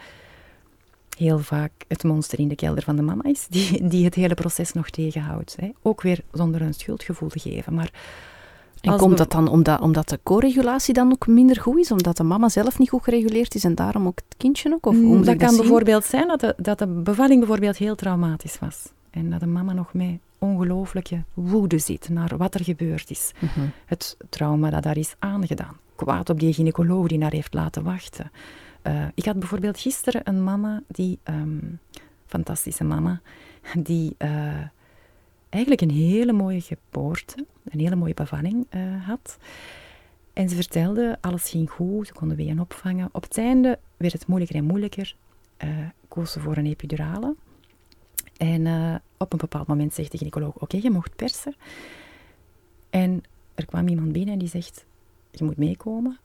heel 1.21 1.39
vaak 1.39 1.71
het 1.87 2.03
monster 2.03 2.39
in 2.39 2.47
de 2.47 2.55
kelder 2.55 2.83
van 2.83 2.95
de 2.95 3.01
mama 3.01 3.23
is, 3.23 3.47
die, 3.49 3.87
die 3.87 4.05
het 4.05 4.15
hele 4.15 4.33
proces 4.33 4.73
nog 4.73 4.89
tegenhoudt. 4.89 5.55
Hè. 5.59 5.69
Ook 5.81 6.01
weer 6.01 6.23
zonder 6.31 6.61
een 6.61 6.73
schuldgevoel 6.73 7.29
te 7.29 7.39
geven. 7.39 7.73
Maar 7.73 7.91
en 8.81 8.97
komt 8.97 9.17
dat 9.17 9.31
dan 9.31 9.47
omdat, 9.47 9.81
omdat 9.81 10.09
de 10.09 10.19
co-regulatie 10.23 10.93
dan 10.93 11.11
ook 11.11 11.27
minder 11.27 11.61
goed 11.61 11.77
is? 11.77 11.91
Omdat 11.91 12.17
de 12.17 12.23
mama 12.23 12.49
zelf 12.49 12.79
niet 12.79 12.89
goed 12.89 13.03
gereguleerd 13.03 13.55
is 13.55 13.63
en 13.63 13.75
daarom 13.75 14.07
ook 14.07 14.19
het 14.27 14.37
kindje 14.37 14.73
ook? 14.73 14.85
Of 14.85 14.95
hoe 14.95 15.15
mm, 15.15 15.23
dat 15.23 15.37
kan 15.37 15.55
bijvoorbeeld 15.55 16.03
zijn 16.03 16.27
dat 16.27 16.39
de, 16.39 16.53
dat 16.57 16.79
de 16.79 16.87
bevalling 16.87 17.39
bijvoorbeeld 17.39 17.77
heel 17.77 17.95
traumatisch 17.95 18.59
was. 18.59 18.91
En 19.09 19.29
dat 19.29 19.39
de 19.39 19.45
mama 19.45 19.73
nog 19.73 19.93
met 19.93 20.19
ongelooflijke 20.37 21.23
woede 21.33 21.77
zit 21.79 22.09
naar 22.09 22.37
wat 22.37 22.53
er 22.53 22.63
gebeurd 22.63 23.09
is. 23.09 23.31
Mm 23.39 23.49
-hmm. 23.53 23.71
Het 23.85 24.17
trauma 24.29 24.69
dat 24.69 24.83
daar 24.83 24.97
is 24.97 25.15
aangedaan. 25.19 25.77
Kwaad 25.95 26.29
op 26.29 26.39
die 26.39 26.53
gynaecoloog 26.53 27.07
die 27.07 27.17
naar 27.17 27.31
heeft 27.31 27.53
laten 27.53 27.83
wachten. 27.83 28.31
Uh, 28.87 29.05
ik 29.13 29.25
had 29.25 29.39
bijvoorbeeld 29.39 29.79
gisteren 29.79 30.21
een 30.23 30.43
mama, 30.43 30.83
die, 30.87 31.19
um, 31.23 31.79
fantastische 32.25 32.83
mama, 32.83 33.21
die 33.77 34.15
uh, 34.17 34.67
eigenlijk 35.49 35.81
een 35.81 35.91
hele 35.91 36.31
mooie 36.31 36.61
geboorte, 36.61 37.45
een 37.69 37.79
hele 37.79 37.95
mooie 37.95 38.13
bevalling 38.13 38.67
uh, 38.69 39.07
had. 39.07 39.37
En 40.33 40.49
ze 40.49 40.55
vertelde, 40.55 41.17
alles 41.21 41.49
ging 41.49 41.69
goed, 41.69 42.07
ze 42.07 42.13
konden 42.13 42.37
weeën 42.37 42.59
opvangen. 42.59 43.09
Op 43.11 43.23
het 43.23 43.37
einde 43.37 43.79
werd 43.97 44.13
het 44.13 44.27
moeilijker 44.27 44.57
en 44.57 44.65
moeilijker. 44.65 45.15
Koos 46.07 46.31
ze 46.31 46.39
voor 46.39 46.57
een 46.57 46.65
epidurale. 46.65 47.35
En 48.37 48.67
op 49.17 49.33
een 49.33 49.39
bepaald 49.39 49.67
moment 49.67 49.93
zegt 49.93 50.11
de 50.11 50.17
gynaecoloog, 50.17 50.55
oké, 50.59 50.77
je 50.81 50.91
mocht 50.91 51.15
persen. 51.15 51.55
En 52.89 53.23
er 53.55 53.65
kwam 53.65 53.87
iemand 53.87 54.11
binnen 54.11 54.33
en 54.33 54.39
die 54.39 54.47
zegt, 54.47 54.85
je 55.31 55.43
moet 55.43 55.57
meekomen. 55.57 56.19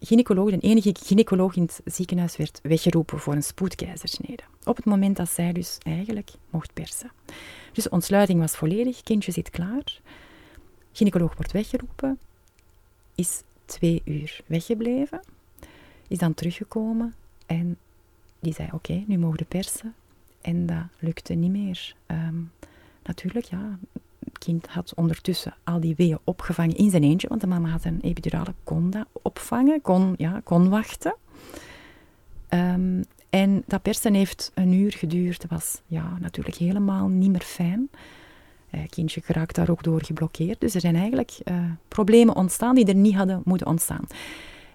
Gynaecoloog, 0.00 0.50
de 0.50 0.58
enige 0.58 0.94
gynaecoloog 1.02 1.56
in 1.56 1.62
het 1.62 1.80
ziekenhuis, 1.84 2.36
werd 2.36 2.60
weggeroepen 2.62 3.18
voor 3.18 3.34
een 3.34 3.42
spoedkeizersnede. 3.42 4.42
Op 4.64 4.76
het 4.76 4.84
moment 4.84 5.16
dat 5.16 5.30
zij 5.30 5.52
dus 5.52 5.78
eigenlijk 5.82 6.30
mocht 6.50 6.74
persen. 6.74 7.10
Dus 7.72 7.84
de 7.84 7.90
ontsluiting 7.90 8.40
was 8.40 8.56
volledig, 8.56 9.02
kindje 9.02 9.32
zit 9.32 9.50
klaar. 9.50 10.00
Gynaecoloog 10.92 11.34
wordt 11.34 11.52
weggeroepen, 11.52 12.18
is 13.14 13.42
twee 13.64 14.02
uur 14.04 14.40
weggebleven, 14.46 15.20
is 16.08 16.18
dan 16.18 16.34
teruggekomen 16.34 17.14
en 17.46 17.76
die 18.40 18.54
zei, 18.54 18.68
oké, 18.72 19.04
nu 19.06 19.18
mogen 19.18 19.38
de 19.38 19.44
persen. 19.44 19.94
En 20.40 20.66
dat 20.66 20.84
lukte 20.98 21.34
niet 21.34 21.50
meer. 21.50 21.94
Ehm, 22.06 22.40
natuurlijk, 23.04 23.44
ja, 23.44 23.78
kind 24.32 24.66
had 24.66 24.92
ondertussen 24.94 25.54
al 25.64 25.80
die 25.80 25.94
weeën 25.96 26.18
opgevangen 26.24 26.76
in 26.76 26.90
zijn 26.90 27.02
eentje, 27.02 27.28
want 27.28 27.40
de 27.40 27.46
mama 27.46 27.68
had 27.68 27.84
een 27.84 28.00
epidurale, 28.00 28.54
kon 28.64 28.90
dat 28.90 29.06
opvangen, 29.12 29.80
kon, 29.80 30.14
ja, 30.16 30.40
kon 30.44 30.68
wachten. 30.68 31.14
Ehm, 32.48 33.02
en 33.30 33.62
dat 33.66 33.82
persen 33.82 34.14
heeft 34.14 34.50
een 34.54 34.72
uur 34.72 34.92
geduurd. 34.92 35.40
Dat 35.40 35.50
was 35.50 35.82
ja, 35.86 36.16
natuurlijk 36.20 36.56
helemaal 36.56 37.08
niet 37.08 37.30
meer 37.30 37.40
fijn. 37.40 37.90
Eh, 38.70 38.80
kindje 38.88 39.20
geraakt 39.20 39.54
daar 39.54 39.70
ook 39.70 39.82
door 39.82 40.04
geblokkeerd. 40.04 40.60
Dus 40.60 40.74
er 40.74 40.80
zijn 40.80 40.96
eigenlijk 40.96 41.38
uh, 41.44 41.56
problemen 41.88 42.36
ontstaan 42.36 42.74
die 42.74 42.86
er 42.86 42.94
niet 42.94 43.14
hadden 43.14 43.42
moeten 43.44 43.66
ontstaan. 43.66 44.06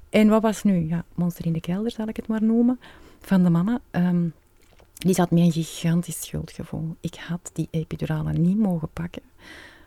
En 0.10 0.28
wat 0.28 0.42
was 0.42 0.64
nu? 0.64 0.88
Ja, 0.88 1.04
monster 1.16 1.46
in 1.46 1.54
de 1.54 1.60
kelder 1.60 1.92
zal 1.92 2.08
ik 2.08 2.16
het 2.16 2.28
maar 2.28 2.44
noemen. 2.44 2.80
Van 3.20 3.44
de 3.44 3.50
mama. 3.50 3.80
Um, 3.92 4.34
die 5.04 5.16
zat 5.16 5.32
met 5.32 5.40
een 5.40 5.52
gigantisch 5.52 6.22
schuldgevoel. 6.22 6.96
Ik 7.00 7.16
had 7.16 7.50
die 7.54 7.68
epidurale 7.72 8.34
niet 8.34 8.58
mogen 8.58 8.90
pakken. 8.94 9.22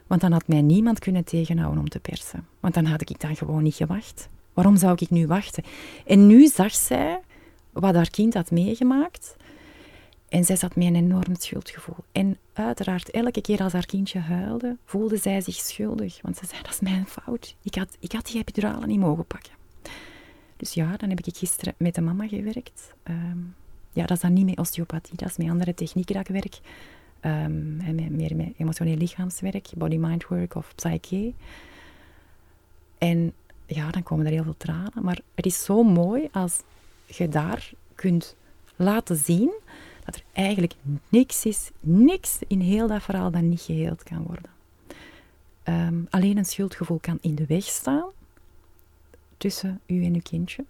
Want 0.06 0.20
dan 0.20 0.32
had 0.32 0.48
mij 0.48 0.62
niemand 0.62 0.98
kunnen 0.98 1.24
tegenhouden 1.24 1.80
om 1.80 1.88
te 1.88 1.98
persen. 1.98 2.46
Want 2.60 2.74
dan 2.74 2.84
had 2.84 3.00
ik 3.10 3.20
dan 3.20 3.36
gewoon 3.36 3.62
niet 3.62 3.74
gewacht. 3.74 4.28
Waarom 4.52 4.76
zou 4.76 4.96
ik 4.98 5.10
nu 5.10 5.26
wachten? 5.26 5.64
En 6.06 6.26
nu 6.26 6.46
zag 6.46 6.74
zij 6.74 7.20
wat 7.72 7.94
haar 7.94 8.10
kind 8.10 8.34
had 8.34 8.50
meegemaakt. 8.50 9.36
En 10.28 10.44
zij 10.44 10.56
zat 10.56 10.76
met 10.76 10.86
een 10.86 10.94
enorm 10.94 11.34
schuldgevoel. 11.38 12.04
En 12.12 12.38
uiteraard, 12.52 13.10
elke 13.10 13.40
keer 13.40 13.62
als 13.62 13.72
haar 13.72 13.86
kindje 13.86 14.18
huilde, 14.18 14.76
voelde 14.84 15.16
zij 15.16 15.40
zich 15.40 15.54
schuldig. 15.54 16.18
Want 16.22 16.36
ze 16.36 16.46
zei, 16.46 16.62
dat 16.62 16.72
is 16.72 16.80
mijn 16.80 17.06
fout. 17.06 17.56
Ik 17.62 17.74
had, 17.74 17.96
ik 17.98 18.12
had 18.12 18.26
die 18.26 18.40
epidurale 18.40 18.86
niet 18.86 18.98
mogen 18.98 19.26
pakken. 19.26 19.52
Dus 20.56 20.72
ja, 20.72 20.96
dan 20.96 21.08
heb 21.08 21.20
ik 21.20 21.36
gisteren 21.36 21.74
met 21.76 21.94
de 21.94 22.00
mama 22.00 22.28
gewerkt. 22.28 22.92
Ehm, 23.02 23.38
ja, 23.97 24.07
dat 24.07 24.16
is 24.16 24.22
dan 24.22 24.32
niet 24.32 24.44
met 24.44 24.59
osteopathie, 24.59 25.16
dat 25.16 25.28
is 25.28 25.36
met 25.36 25.49
andere 25.49 25.74
technieken 25.74 26.14
dat 26.14 26.28
ik 26.28 26.34
werk. 26.34 26.61
Met, 27.94 28.11
meer 28.11 28.36
met 28.36 28.53
emotioneel 28.57 28.97
lichaamswerk, 28.97 29.68
body-mind 29.76 30.26
work 30.26 30.55
of 30.55 30.72
psyche. 30.74 31.32
En 32.99 33.32
ja, 33.66 33.90
dan 33.90 34.03
komen 34.03 34.26
er 34.26 34.32
heel 34.32 34.42
veel 34.42 34.57
tranen. 34.57 35.03
Maar 35.03 35.18
het 35.34 35.47
is 35.47 35.64
zo 35.64 35.82
mooi 35.82 36.28
als 36.32 36.62
je 37.07 37.28
daar 37.28 37.70
kunt 37.94 38.36
laten 38.76 39.16
zien 39.16 39.51
dat 40.05 40.14
er 40.14 40.22
eigenlijk 40.32 40.74
niks 41.09 41.44
is, 41.44 41.70
niks 41.80 42.38
in 42.47 42.61
heel 42.61 42.86
dat 42.86 43.03
verhaal 43.03 43.30
dat 43.30 43.42
niet 43.42 43.61
geheeld 43.61 44.03
kan 44.03 44.22
worden. 44.22 44.51
Ehm, 45.62 46.01
alleen 46.11 46.36
een 46.36 46.44
schuldgevoel 46.44 46.99
kan 46.99 47.18
in 47.20 47.34
de 47.34 47.47
weg 47.47 47.64
staan 47.64 48.09
tussen 49.36 49.80
u 49.86 50.05
en 50.05 50.14
uw 50.14 50.20
kindje. 50.22 50.64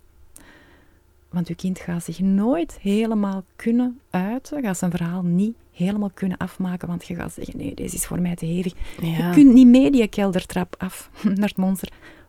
Want 1.37 1.49
uw 1.49 1.55
kind 1.55 1.79
gaat 1.79 2.05
zich 2.05 2.21
nooit 2.21 2.79
helemaal 2.81 3.45
kunnen 3.57 4.01
uiten, 4.11 4.63
gaat 4.63 4.79
zijn 4.79 4.91
verhaal 4.91 5.23
niet 5.23 5.57
helemaal 5.73 6.11
kunnen 6.15 6.37
afmaken, 6.39 6.89
want 6.89 7.07
je 7.07 7.15
gaat 7.15 7.33
zeggen, 7.33 7.57
nee, 7.57 7.75
deze 7.75 7.95
is 7.95 8.07
voor 8.07 8.21
mij 8.21 8.35
te 8.35 8.47
hevig. 8.47 8.75
Je 9.01 9.31
kunt 9.33 9.53
niet 9.53 9.67
mee 9.67 9.91
die 9.91 10.09
keldertrap 10.09 10.75
af 10.79 11.11
naar 11.39 11.49
het 11.49 11.57
monster, 11.57 11.89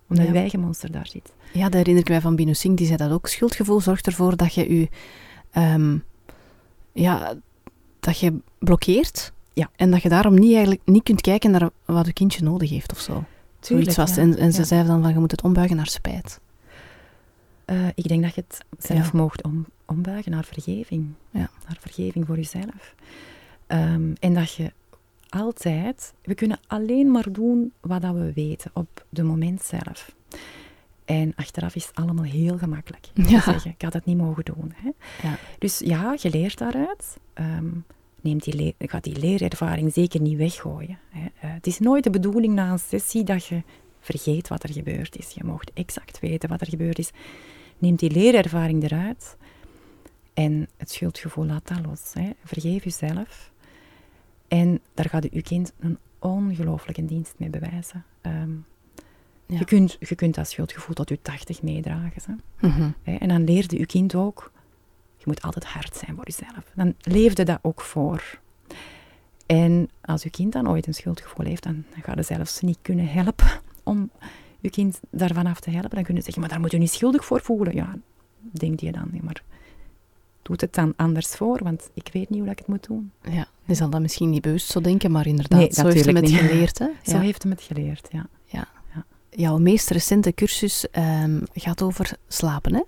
omdat 0.10 0.26
ja. 0.26 0.32
je 0.32 0.40
eigen 0.40 0.60
monster 0.60 0.92
daar 0.92 1.08
zit. 1.08 1.34
Ja, 1.54 1.64
dat 1.64 1.74
herinner 1.74 2.04
ik 2.04 2.10
mij 2.10 2.22
van 2.22 2.36
Bino 2.36 2.54
Singh, 2.54 2.78
die 2.78 2.86
zei 2.86 2.98
dat 2.98 3.12
ook. 3.12 3.28
Schuldgevoel 3.28 3.82
zorgt 3.82 4.08
ervoor 4.08 4.38
dat 4.38 4.54
je 4.54 4.74
je, 4.80 4.90
um, 5.62 6.04
ja, 6.92 7.34
dat 8.00 8.20
je 8.20 8.34
blokkeert. 8.60 9.34
Ja. 9.54 9.70
En 9.76 9.92
dat 9.92 10.02
je 10.02 10.10
daarom 10.10 10.34
niet, 10.34 10.52
eigenlijk 10.52 10.82
niet 10.86 11.04
kunt 11.04 11.22
kijken 11.22 11.52
naar 11.52 11.70
wat 11.86 12.06
je 12.06 12.14
kindje 12.14 12.44
nodig 12.44 12.70
heeft 12.70 12.92
of 12.92 13.00
zo. 13.00 13.24
Tuurlijk, 13.60 13.92
Zoiets 13.92 14.16
was. 14.16 14.26
En, 14.26 14.38
en 14.38 14.54
ze 14.54 14.64
zei 14.64 14.88
dan 14.88 15.02
van, 15.02 15.14
je 15.14 15.20
moet 15.20 15.32
het 15.32 15.44
ombuigen 15.44 15.76
naar 15.76 15.88
spijt. 15.88 16.40
Uh, 17.70 17.88
ik 17.96 18.08
denk 18.08 18.24
dat 18.24 18.36
je 18.36 18.44
het 18.48 18.66
zelf 18.78 19.12
ja. 19.12 19.18
mocht 19.20 19.44
om, 19.44 19.66
ombuigen 19.86 20.32
naar 20.32 20.46
vergeving. 20.46 21.14
Ja. 21.32 21.50
Naar 21.68 21.78
vergeving 21.80 22.26
voor 22.26 22.36
jezelf. 22.36 22.96
Um, 23.68 24.14
en 24.20 24.34
dat 24.34 24.54
je 24.54 24.72
altijd, 25.30 26.14
we 26.24 26.36
kunnen 26.36 26.60
alleen 26.68 27.12
maar 27.12 27.32
doen 27.32 27.72
wat 27.80 28.02
dat 28.02 28.14
we 28.14 28.34
weten 28.34 28.72
op 28.74 29.06
de 29.10 29.24
moment 29.24 29.62
zelf. 29.62 30.16
En 31.06 31.34
achteraf 31.36 31.76
is 31.76 31.86
het 31.86 31.96
allemaal 31.96 32.26
heel 32.26 32.58
gemakkelijk. 32.58 33.08
Ja. 33.14 33.42
Zeggen, 33.42 33.72
ik 33.72 33.82
had 33.82 33.94
het 33.94 34.06
niet 34.06 34.18
mogen 34.18 34.46
doen. 34.46 34.74
Hè. 34.76 34.92
Ja. 35.28 35.38
Dus 35.60 35.80
ja, 35.80 36.16
je 36.22 36.30
leert 36.30 36.58
daaruit. 36.58 37.18
Um, 37.34 37.86
neem 38.22 38.38
die 38.38 38.56
leer, 38.56 38.74
ga 38.78 39.00
die 39.00 39.20
leerervaring 39.20 39.94
zeker 39.94 40.22
niet 40.22 40.38
weggooien. 40.38 41.00
Hè. 41.10 41.20
Uh, 41.20 41.54
het 41.54 41.68
is 41.68 41.80
nooit 41.80 42.04
de 42.04 42.10
bedoeling 42.10 42.54
na 42.54 42.72
een 42.72 42.80
sessie 42.80 43.24
dat 43.24 43.46
je 43.46 43.62
vergeet 44.00 44.48
wat 44.48 44.64
er 44.64 44.72
gebeurd 44.72 45.18
is. 45.18 45.32
Je 45.32 45.44
mocht 45.44 45.72
exact 45.74 46.20
weten 46.20 46.50
wat 46.50 46.62
er 46.62 46.68
gebeurd 46.68 47.00
is. 47.00 47.12
Neem 47.78 47.96
die 47.96 48.12
leerervaring 48.12 48.84
eruit 48.84 49.38
en 50.34 50.68
het 50.78 50.92
schuldgevoel 50.92 51.46
laat 51.46 51.68
dat 51.68 51.86
los. 51.86 52.14
Hè. 52.14 52.30
Vergeef 52.44 52.84
jezelf. 52.84 53.52
En 54.48 54.80
daar 54.94 55.10
gaat 55.10 55.30
uw 55.30 55.42
kind 55.42 55.74
een 55.80 55.98
ongelooflijke 56.20 57.06
dienst 57.06 57.34
mee 57.38 57.50
bewijzen. 57.50 58.06
Um, 58.22 58.66
ja. 59.46 59.58
je, 59.58 59.66
kunt, 59.66 59.98
je 60.00 60.16
kunt 60.16 60.36
dat 60.36 60.50
schuldgevoel 60.50 60.96
tot 60.96 61.10
je 61.10 61.22
tachtig 61.22 61.62
meedragen. 61.62 62.22
Hè. 62.58 62.68
Mm 62.68 62.94
En 63.04 63.28
dan 63.28 63.44
leerde 63.44 63.78
uw 63.78 63.86
kind 63.86 64.16
ook, 64.16 64.52
je 65.18 65.24
moet 65.26 65.42
altijd 65.42 65.66
hard 65.66 65.96
zijn 65.96 66.16
voor 66.16 66.26
jezelf. 66.26 66.72
Dan 66.76 66.96
leefde 67.02 67.44
dat 67.44 67.60
ook 67.62 67.82
voor. 67.82 68.40
En 69.46 69.90
als 70.02 70.24
uw 70.24 70.30
kind 70.30 70.54
dan 70.54 70.70
ooit 70.70 70.88
een 70.88 70.94
schuldgevoel 70.94 71.46
heeft, 71.46 71.64
dan 71.64 71.84
gaat 72.02 72.16
je 72.16 72.24
zelfs 72.24 72.62
niet 72.62 72.80
kunnen 72.82 73.08
helpen 73.08 73.62
om 73.84 74.10
je 74.68 74.82
kind 74.82 75.00
daarvan 75.10 75.46
af 75.46 75.60
te 75.60 75.70
helpen. 75.70 75.90
Dan 75.90 76.04
kunnen 76.04 76.24
ze 76.24 76.32
zeggen, 76.32 76.42
maar 76.42 76.52
daar 76.52 76.60
moet 76.60 76.72
je 76.72 76.78
niet 76.78 76.92
schuldig 76.92 77.26
voor 77.26 77.42
voelen. 77.42 77.76
Ja, 77.76 77.98
denk 78.52 78.80
je 78.80 78.92
dan. 78.92 79.10
maar 79.22 79.44
doet 80.48 80.62
het 80.62 80.74
dan 80.74 80.94
anders 80.96 81.28
voor, 81.28 81.64
want 81.64 81.90
ik 81.94 82.10
weet 82.14 82.30
niet 82.30 82.40
hoe 82.40 82.50
ik 82.50 82.58
het 82.58 82.68
moet 82.68 82.88
doen. 82.88 83.12
Ja, 83.22 83.48
je 83.66 83.74
zal 83.76 83.90
dat 83.90 84.02
misschien 84.02 84.30
niet 84.30 84.42
bewust 84.42 84.72
zo 84.72 84.82
denken, 84.82 85.12
maar 85.12 85.28
inderdaad, 85.28 85.60
nee, 85.60 85.74
zo 85.74 85.88
heeft 85.88 86.06
hij 86.06 86.14
het 86.14 86.30
geleerd. 86.30 86.80
Hè? 86.80 86.88
Zo 87.12 87.18
heeft 87.18 87.44
hij 87.44 87.52
het 87.52 87.62
geleerd, 87.62 88.08
ja. 88.12 88.28
ja. 88.46 88.68
ja. 88.94 89.06
Jouw 89.30 89.58
meest 89.58 89.90
recente 89.90 90.34
cursus 90.34 90.88
um, 90.92 91.44
gaat 91.54 91.82
over 91.82 92.12
slapen, 92.28 92.74
hè? 92.74 92.82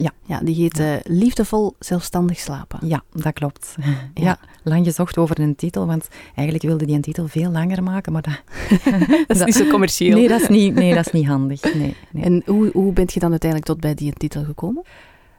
Ja. 0.00 0.12
ja 0.26 0.40
die 0.40 0.54
heet 0.54 0.78
uh, 0.78 0.94
Liefdevol 1.04 1.74
Zelfstandig 1.78 2.38
Slapen. 2.38 2.88
Ja, 2.88 3.02
dat 3.12 3.32
klopt. 3.32 3.74
Ja. 4.14 4.38
lang 4.62 4.84
gezocht 4.84 5.18
over 5.18 5.40
een 5.40 5.56
titel, 5.56 5.86
want 5.86 6.08
eigenlijk 6.34 6.66
wilde 6.66 6.86
die 6.86 6.94
een 6.94 7.02
titel 7.02 7.28
veel 7.28 7.50
langer 7.50 7.82
maken, 7.82 8.12
maar 8.12 8.22
dat... 8.22 8.42
dat 9.26 9.36
is 9.36 9.44
niet 9.44 9.54
zo 9.54 9.70
commercieel. 9.76 10.16
Nee, 10.16 10.28
dat 10.28 10.40
is 10.40 10.48
niet, 10.48 10.74
nee, 10.74 10.94
dat 10.94 11.06
is 11.06 11.12
niet 11.12 11.26
handig. 11.26 11.74
Nee, 11.74 11.96
nee. 12.10 12.24
En 12.24 12.42
hoe, 12.46 12.70
hoe 12.72 12.92
bent 12.92 13.12
je 13.12 13.20
dan 13.20 13.30
uiteindelijk 13.30 13.70
tot 13.70 13.80
bij 13.80 13.94
die 13.94 14.12
titel 14.12 14.44
gekomen? 14.44 14.82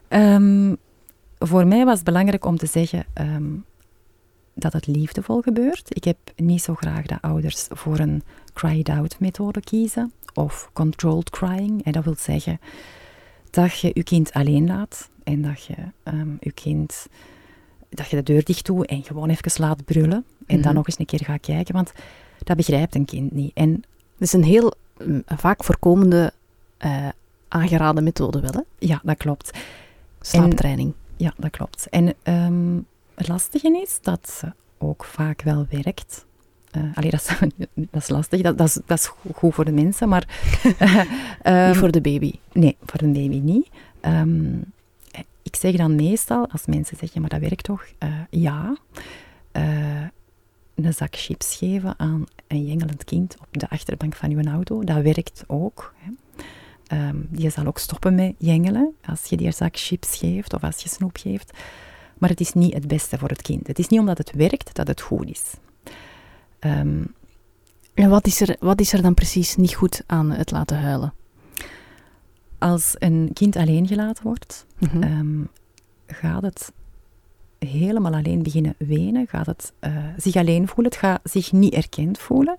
Um, 0.10 0.78
voor 1.40 1.68
mij 1.68 1.86
was 1.86 1.96
het 1.96 2.04
belangrijk 2.04 2.46
om 2.46 2.58
te 2.58 2.66
zeggen 2.66 3.06
um, 3.22 3.66
dat 4.54 4.74
het 4.74 4.88
liefdevol 4.88 5.42
gebeurt. 5.42 5.96
Ik 5.96 6.04
heb 6.04 6.18
niet 6.36 6.62
zo 6.62 6.76
graag 6.76 7.06
dat 7.06 7.22
ouders 7.22 7.68
voor 7.70 8.00
een 8.00 8.24
cried-out 8.54 9.20
methode 9.20 9.62
kiezen 9.62 10.12
of 10.34 10.70
controlled 10.74 11.30
crying. 11.30 11.84
En 11.84 11.92
dat 11.92 12.04
wil 12.04 12.16
zeggen 12.18 12.60
dat 13.52 13.80
je 13.80 13.92
je 13.94 14.04
kind 14.04 14.34
alleen 14.34 14.68
laat 14.68 15.10
en 15.24 15.42
dat 15.42 15.64
je 15.64 15.76
um, 16.04 16.38
je 16.40 16.52
kind 16.52 17.08
dat 17.90 18.10
je 18.10 18.16
de 18.16 18.24
deur 18.24 18.44
dicht 18.44 18.66
doet 18.66 18.86
en 18.86 19.04
gewoon 19.04 19.30
even 19.30 19.62
laat 19.62 19.86
brullen 19.86 20.26
en 20.46 20.56
dan 20.56 20.66
mhm. 20.66 20.74
nog 20.74 20.88
eens 20.88 21.00
een 21.00 21.06
keer 21.06 21.24
gaat 21.24 21.40
kijken, 21.40 21.74
want 21.74 21.92
dat 22.44 22.58
begrijpt 22.58 22.96
een 22.96 23.06
kind 23.06 23.32
niet. 23.32 23.52
En 23.54 23.72
het 24.14 24.22
is 24.22 24.34
een 24.34 24.44
heel 24.44 24.74
mm, 25.04 25.24
vaak 25.26 25.64
voorkomende 25.64 26.34
uh, 26.86 27.08
aangeraden 27.48 28.04
methode 28.04 28.40
wel, 28.40 28.52
hè? 28.52 28.88
Ja, 28.88 29.02
dat 29.04 29.18
klopt. 29.18 29.52
Slaaptraining. 30.22 30.94
ja, 31.18 31.34
dat 31.38 31.50
klopt. 31.50 31.88
En 31.90 32.14
um, 32.24 32.86
het 33.16 33.28
lastige 33.28 33.82
is 33.82 34.00
dat 34.02 34.30
ze 34.30 34.54
ook 34.78 35.04
vaak 35.04 35.42
wel 35.42 35.66
werkt. 35.70 36.26
Uh, 36.78 36.84
allee, 36.94 37.12
dat, 37.12 37.20
is, 37.20 37.50
dat 37.92 38.02
is 38.02 38.10
lastig, 38.10 38.42
dat, 38.42 38.58
dat, 38.58 38.68
is, 38.68 38.80
dat 38.86 39.00
is 39.00 39.12
goed 39.34 39.54
voor 39.54 39.66
de 39.66 39.72
mensen, 39.72 40.10
maar... 40.10 40.28
um, 41.44 41.68
niet 41.68 41.78
voor 41.78 41.92
de 41.92 42.02
baby? 42.02 42.34
Nee, 42.52 42.78
voor 42.86 43.00
de 43.00 43.08
baby 43.08 43.40
niet. 43.40 43.70
Um, 44.02 44.64
ik 45.44 45.56
zeg 45.56 45.76
dan 45.76 45.96
meestal, 45.96 46.48
als 46.52 46.66
mensen 46.66 46.98
zeggen, 46.98 47.22
maar 47.22 47.30
dat 47.30 47.40
werkt 47.40 47.64
toch? 47.64 47.86
Uh, 48.00 48.10
ja. 48.30 48.78
Uh, 49.54 50.04
een 50.76 50.94
zak 50.94 51.16
chips 51.16 51.56
geven 51.56 51.94
aan 51.98 52.26
een 52.48 52.66
jengelend 52.66 53.04
kind 53.04 53.36
op 53.40 53.48
de 53.52 53.70
achterbank 53.70 54.16
van 54.16 54.32
uw 54.32 54.44
auto. 54.44 54.84
Dat 54.84 55.02
werkt 55.02 55.44
ook. 55.48 55.94
Hè. 55.98 56.12
Ehm, 56.88 57.16
die 57.30 57.50
zal 57.50 57.66
ook 57.66 57.78
stoppen 57.78 58.16
met 58.16 58.34
jengelen 58.38 58.96
als 59.06 59.26
je 59.26 59.38
die 59.38 59.52
zak 59.52 59.78
chips 59.78 60.18
geeft 60.18 60.54
of 60.54 60.64
als 60.64 60.82
je 60.82 60.90
snoep 60.90 61.18
geeft. 61.18 61.58
Maar 62.18 62.30
het 62.30 62.40
is 62.40 62.54
niet 62.54 62.74
het 62.74 62.88
beste 62.88 63.18
voor 63.18 63.30
het 63.30 63.42
kind. 63.42 63.68
Het 63.68 63.80
is 63.80 63.88
niet 63.88 64.00
omdat 64.00 64.18
het 64.18 64.32
werkt 64.32 64.76
dat 64.76 64.88
het 64.88 65.02
goed 65.02 65.30
is. 65.30 65.44
Um, 66.66 67.14
en 67.94 68.10
wat 68.10 68.28
is, 68.28 68.42
er, 68.42 68.56
wat 68.60 68.80
is 68.80 68.94
er 68.94 69.02
dan 69.02 69.14
precies 69.14 69.56
niet 69.56 69.74
goed 69.74 70.04
aan 70.06 70.32
het 70.32 70.52
laten 70.52 70.80
huilen? 70.80 71.14
Als 72.58 72.96
een 72.98 73.30
kind 73.34 73.56
alleen 73.56 73.88
gelaten 73.88 74.24
wordt, 74.24 74.66
mhm. 74.80 75.04
ehm, 75.04 75.44
gaat 76.08 76.42
het 76.42 76.72
helemaal 77.60 78.14
alleen 78.14 78.44
beginnen 78.44 78.76
wenen, 78.78 79.28
gaat 79.28 79.46
het 79.46 79.74
uh, 79.82 80.06
zich 80.18 80.36
alleen 80.36 80.68
voelen, 80.68 80.92
het 80.92 81.02
gaat 81.02 81.20
zich 81.24 81.52
niet 81.52 81.74
erkend 81.74 82.20
voelen. 82.20 82.58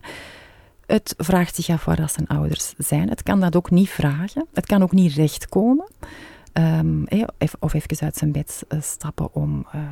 Het 0.87 1.15
vraagt 1.19 1.55
zich 1.55 1.69
af 1.69 1.85
waar 1.85 1.97
dat 1.97 2.13
zijn 2.13 2.27
ouders 2.27 2.75
zijn. 2.79 3.09
Het 3.09 3.23
kan 3.23 3.41
dat 3.41 3.57
ook 3.57 3.71
niet 3.71 3.91
vragen. 3.91 4.47
Het 4.53 4.67
kan 4.67 4.83
ook 4.83 4.93
niet 4.93 5.13
rechtkomen. 5.13 5.87
Um, 6.53 7.05
of 7.59 7.75
even 7.75 8.07
uit 8.07 8.17
zijn 8.17 8.33
bed 8.33 8.65
eh, 8.69 8.81
stappen 8.81 9.35
om 9.35 9.67
uh, 9.75 9.83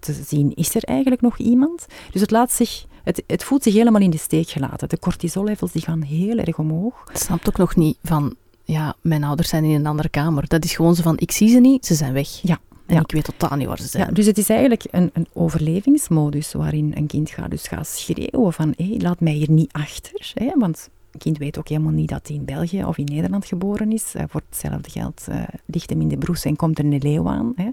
te 0.00 0.22
zien, 0.26 0.54
is 0.54 0.74
er 0.74 0.84
eigenlijk 0.84 1.20
nog 1.20 1.38
iemand? 1.38 1.86
Dus 2.10 2.20
het, 2.20 2.30
laat 2.30 2.52
zich, 2.52 2.84
het, 3.02 3.22
het 3.26 3.44
voelt 3.44 3.62
zich 3.62 3.74
helemaal 3.74 4.00
in 4.00 4.10
de 4.10 4.18
steek 4.18 4.48
gelaten. 4.48 4.88
De 4.88 4.98
cortisollevels 4.98 5.72
die 5.72 5.82
gaan 5.82 6.02
heel 6.02 6.38
erg 6.38 6.58
omhoog. 6.58 7.04
Het 7.12 7.20
snapt 7.20 7.48
ook 7.48 7.58
nog 7.58 7.76
niet 7.76 7.98
van, 8.02 8.34
ja, 8.64 8.94
mijn 9.00 9.24
ouders 9.24 9.48
zijn 9.48 9.64
in 9.64 9.74
een 9.74 9.86
andere 9.86 10.08
kamer. 10.08 10.48
Dat 10.48 10.64
is 10.64 10.74
gewoon 10.74 10.94
zo 10.94 11.02
van, 11.02 11.18
ik 11.18 11.30
zie 11.30 11.48
ze 11.48 11.58
niet, 11.58 11.86
ze 11.86 11.94
zijn 11.94 12.12
weg. 12.12 12.28
Ja. 12.28 12.58
En 12.86 13.00
ik 13.00 13.12
weet 13.12 13.24
totaal 13.24 13.56
niet 13.56 13.66
waar 13.66 13.78
ze 13.78 13.88
zijn. 13.88 14.06
Ja, 14.06 14.12
dus 14.12 14.26
het 14.26 14.38
is 14.38 14.48
eigenlijk 14.48 14.84
een, 14.90 15.10
een 15.12 15.26
overlevingsmodus 15.32 16.52
waarin 16.52 16.92
een 16.94 17.06
kind 17.06 17.30
gaat, 17.30 17.50
dus 17.50 17.68
gaat 17.68 17.86
schreeuwen 17.86 18.52
van 18.52 18.74
hé, 18.76 18.96
laat 18.98 19.20
mij 19.20 19.32
hier 19.32 19.50
niet 19.50 19.72
achter. 19.72 20.32
Hè, 20.34 20.50
want 20.54 20.90
een 21.12 21.18
kind 21.18 21.38
weet 21.38 21.58
ook 21.58 21.68
helemaal 21.68 21.92
niet 21.92 22.08
dat 22.08 22.28
hij 22.28 22.36
in 22.36 22.44
België 22.44 22.84
of 22.84 22.98
in 22.98 23.04
Nederland 23.04 23.46
geboren 23.46 23.92
is. 23.92 24.14
Voor 24.28 24.42
hetzelfde 24.48 24.90
geld 24.90 25.26
uh, 25.28 25.42
ligt 25.66 25.90
hem 25.90 26.00
in 26.00 26.08
de 26.08 26.18
broes 26.18 26.44
en 26.44 26.56
komt 26.56 26.78
er 26.78 26.84
een 26.84 26.98
leeuw 26.98 27.28
aan. 27.28 27.52
Hè. 27.56 27.70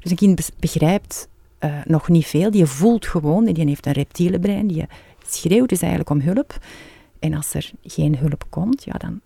Dus 0.00 0.10
een 0.10 0.16
kind 0.16 0.50
begrijpt 0.58 1.28
uh, 1.60 1.80
nog 1.84 2.08
niet 2.08 2.26
veel. 2.26 2.50
Die 2.50 2.66
voelt 2.66 3.06
gewoon, 3.06 3.44
die 3.44 3.66
heeft 3.66 3.86
een 3.86 3.92
reptiele 3.92 4.38
brein, 4.38 4.66
die 4.66 4.86
schreeuwt 5.26 5.68
dus 5.68 5.80
eigenlijk 5.80 6.10
om 6.10 6.20
hulp. 6.20 6.58
En 7.18 7.34
als 7.34 7.54
er 7.54 7.70
geen 7.82 8.16
hulp 8.16 8.44
komt, 8.48 8.84
ja, 8.84 8.92
dan 8.92 9.20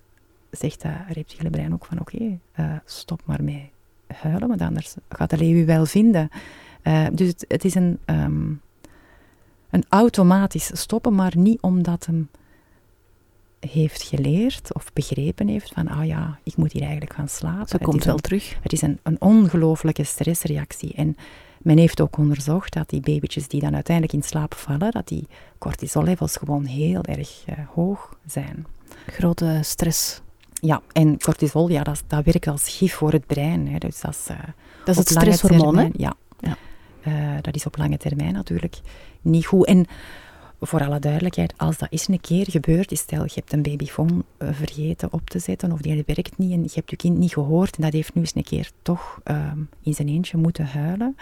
zegt 0.50 0.82
dat 0.82 0.92
reptiele 1.08 1.50
brein 1.50 1.72
ook 1.72 1.84
van 1.84 2.00
oké, 2.00 2.38
okay, 2.54 2.80
stop 2.84 3.22
maar 3.24 3.42
mee 3.42 3.70
huilen, 4.06 4.48
want 4.48 4.60
anders 4.60 4.94
gaat 5.08 5.30
de 5.30 5.36
leeuw 5.36 5.62
u 5.62 5.66
wel 5.66 5.86
vinden. 5.86 6.28
Uh, 6.82 7.06
dus 7.12 7.28
het, 7.28 7.44
het, 7.48 7.64
is 7.64 7.74
een, 7.74 7.98
um, 8.06 8.60
een 9.70 9.84
automatisch 9.88 10.70
stoppen, 10.72 11.14
maar 11.14 11.32
niet 11.36 11.60
omdat 11.60 12.06
hem 12.06 12.28
heeft 13.60 14.02
geleerd 14.02 14.74
of 14.74 14.92
begrepen 14.92 15.48
heeft 15.48 15.72
van, 15.72 15.88
ah 15.88 16.06
ja, 16.06 16.38
ik 16.42 16.56
moet 16.56 16.72
hier 16.72 16.82
eigenlijk 16.82 17.12
gaan 17.12 17.28
slapen. 17.28 17.68
Ze 17.68 17.78
komt 17.78 18.04
wel 18.04 18.16
terug. 18.16 18.56
Het 18.62 18.72
is 18.72 18.82
een, 18.82 18.98
een 19.02 19.20
ongelooflijke 19.20 20.04
stressreactie. 20.04 20.94
En 20.94 21.16
men 21.62 21.78
heeft 21.78 22.00
ook 22.00 22.18
onderzocht 22.18 22.72
dat 22.72 22.88
die 22.88 23.00
babytjes 23.00 23.48
die 23.48 23.60
dan 23.60 23.74
uiteindelijk 23.74 24.16
in 24.16 24.22
slaap 24.22 24.54
vallen, 24.54 24.90
dat 24.90 25.08
die 25.08 25.26
cortisollevels 25.58 26.36
gewoon 26.36 26.64
heel 26.64 27.02
erg 27.02 27.44
uh, 27.48 27.54
hoog 27.74 28.16
zijn. 28.26 28.66
Grote 29.06 29.58
stress 29.62 30.22
ja, 30.64 30.82
en 30.92 31.18
cortisol, 31.18 31.68
ja, 31.68 31.82
dat, 31.82 32.02
dat 32.06 32.24
werkt 32.24 32.46
als 32.46 32.68
gif 32.68 32.94
voor 32.94 33.12
het 33.12 33.26
brein. 33.26 33.68
Hè. 33.68 33.78
Dus 33.78 34.00
dat 34.00 34.10
is, 34.10 34.26
uh, 34.30 34.38
dat 34.84 34.88
is 34.88 34.96
het 34.96 35.08
stresshormoon, 35.08 35.78
hè? 35.78 35.88
Ja. 35.92 36.14
ja. 36.40 36.56
Uh, 37.06 37.36
dat 37.40 37.54
is 37.54 37.66
op 37.66 37.76
lange 37.76 37.96
termijn 37.96 38.32
natuurlijk 38.32 38.80
niet 39.20 39.46
goed. 39.46 39.66
En 39.66 39.86
voor 40.60 40.84
alle 40.84 40.98
duidelijkheid, 40.98 41.54
als 41.56 41.78
dat 41.78 41.90
eens 41.90 42.08
een 42.08 42.20
keer 42.20 42.50
gebeurt, 42.50 42.92
is 42.92 43.00
stel 43.00 43.24
je 43.24 43.30
hebt 43.34 43.52
een 43.52 43.62
babyfoon 43.62 44.24
vergeten 44.38 45.12
op 45.12 45.30
te 45.30 45.38
zetten 45.38 45.72
of 45.72 45.80
die 45.80 46.02
werkt 46.06 46.38
niet 46.38 46.52
en 46.52 46.62
je 46.62 46.70
hebt 46.74 46.90
je 46.90 46.96
kind 46.96 47.18
niet 47.18 47.32
gehoord 47.32 47.76
en 47.76 47.82
dat 47.82 47.92
heeft 47.92 48.14
nu 48.14 48.20
eens 48.20 48.34
een 48.34 48.42
keer 48.42 48.70
toch 48.82 49.20
ehm, 49.24 49.58
in 49.82 49.94
zijn 49.94 50.08
eentje 50.08 50.36
moeten 50.36 50.66
huilen. 50.66 51.16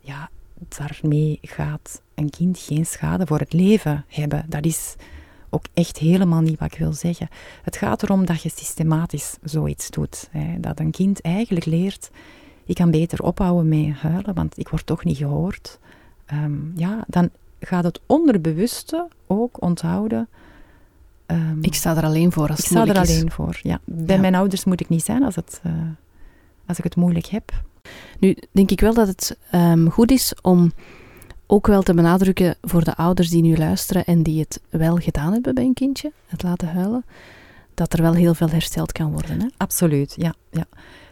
Ja, 0.00 0.30
daarmee 0.68 1.38
gaat 1.42 2.02
een 2.14 2.30
kind 2.30 2.58
geen 2.58 2.86
schade 2.86 3.26
voor 3.26 3.38
het 3.38 3.52
leven 3.52 4.04
hebben. 4.08 4.44
Dat 4.48 4.64
is 4.64 4.94
ook 5.50 5.64
echt 5.74 5.98
helemaal 5.98 6.40
niet 6.40 6.58
wat 6.58 6.72
ik 6.72 6.78
wil 6.78 6.92
zeggen. 6.92 7.28
Het 7.62 7.76
gaat 7.76 8.02
erom 8.02 8.24
dat 8.24 8.42
je 8.42 8.50
systematisch 8.54 9.36
zoiets 9.42 9.90
doet. 9.90 10.28
Hè. 10.30 10.60
Dat 10.60 10.80
een 10.80 10.90
kind 10.90 11.20
eigenlijk 11.20 11.64
leert, 11.64 12.10
ik 12.64 12.74
kan 12.74 12.90
beter 12.90 13.22
ophouden 13.22 13.68
met 13.68 13.96
huilen, 13.96 14.34
want 14.34 14.58
ik 14.58 14.68
word 14.68 14.86
toch 14.86 15.04
niet 15.04 15.16
gehoord. 15.16 15.78
Ehm, 16.26 16.78
ja, 16.78 17.04
dan 17.06 17.30
gaat 17.60 17.84
het 17.84 18.00
onderbewuste 18.06 19.08
ook 19.26 19.62
onthouden. 19.62 20.28
Um, 21.26 21.58
ik 21.60 21.74
sta 21.74 21.96
er 21.96 22.04
alleen 22.04 22.32
voor 22.32 22.48
als 22.48 22.58
ik 22.58 22.64
sta 22.64 22.86
er 22.86 22.98
alleen 22.98 23.30
voor, 23.30 23.58
ja. 23.62 23.80
Bij 23.84 24.18
mijn 24.18 24.34
ouders 24.34 24.64
moet 24.64 24.80
ik 24.80 24.88
niet 24.88 25.04
zijn 25.04 25.22
als, 25.22 25.36
het, 25.36 25.60
uh, 25.66 25.72
als 26.66 26.78
ik 26.78 26.84
het 26.84 26.96
moeilijk 26.96 27.26
heb. 27.26 27.62
Nu, 28.18 28.36
denk 28.50 28.70
ik 28.70 28.80
wel 28.80 28.94
dat 28.94 29.06
het 29.06 29.38
um, 29.54 29.90
goed 29.90 30.10
is 30.10 30.34
om 30.42 30.72
ook 31.46 31.66
wel 31.66 31.82
te 31.82 31.94
benadrukken 31.94 32.56
voor 32.62 32.84
de 32.84 32.96
ouders 32.96 33.28
die 33.28 33.42
nu 33.42 33.56
luisteren 33.56 34.04
en 34.04 34.22
die 34.22 34.40
het 34.40 34.60
wel 34.68 34.96
gedaan 34.96 35.32
hebben 35.32 35.54
bij 35.54 35.64
een 35.64 35.74
kindje, 35.74 36.12
het 36.26 36.42
laten 36.42 36.68
huilen, 36.68 37.04
dat 37.74 37.92
er 37.92 38.02
wel 38.02 38.14
heel 38.14 38.34
veel 38.34 38.48
hersteld 38.48 38.92
kan 38.92 39.12
worden. 39.12 39.40
Hè? 39.40 39.46
Absoluut, 39.56 40.14
ja. 40.16 40.34
ja. 40.50 40.64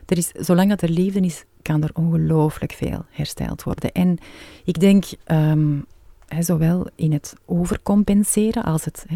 Er 0.07 0.17
is, 0.17 0.31
zolang 0.33 0.69
dat 0.69 0.83
er 0.83 0.89
liefde 0.91 1.21
is, 1.21 1.45
kan 1.63 1.83
er 1.83 1.91
ongelooflijk 1.95 2.73
veel 2.73 3.05
hersteld 3.11 3.63
worden. 3.63 3.93
En 3.93 4.19
ik 4.65 4.81
denk, 4.81 5.05
um, 5.27 5.87
zowel 6.39 6.87
in 6.95 7.13
het 7.13 7.35
overcompenseren 7.45 8.65
als 8.65 8.85
het 8.85 9.07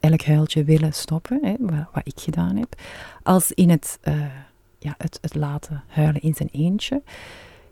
elk 0.00 0.22
huiltje 0.22 0.64
willen 0.64 0.92
stoppen, 0.92 1.56
wat, 1.92 2.06
ik 2.06 2.20
gedaan 2.20 2.56
heb, 2.56 2.80
als 3.22 3.52
in 3.52 3.70
het, 3.70 3.98
uh, 4.04 4.24
ja, 4.78 4.94
het, 4.98 5.18
het 5.20 5.34
laten 5.34 5.82
huilen 5.86 6.22
in 6.22 6.34
zijn 6.34 6.48
eentje, 6.52 7.02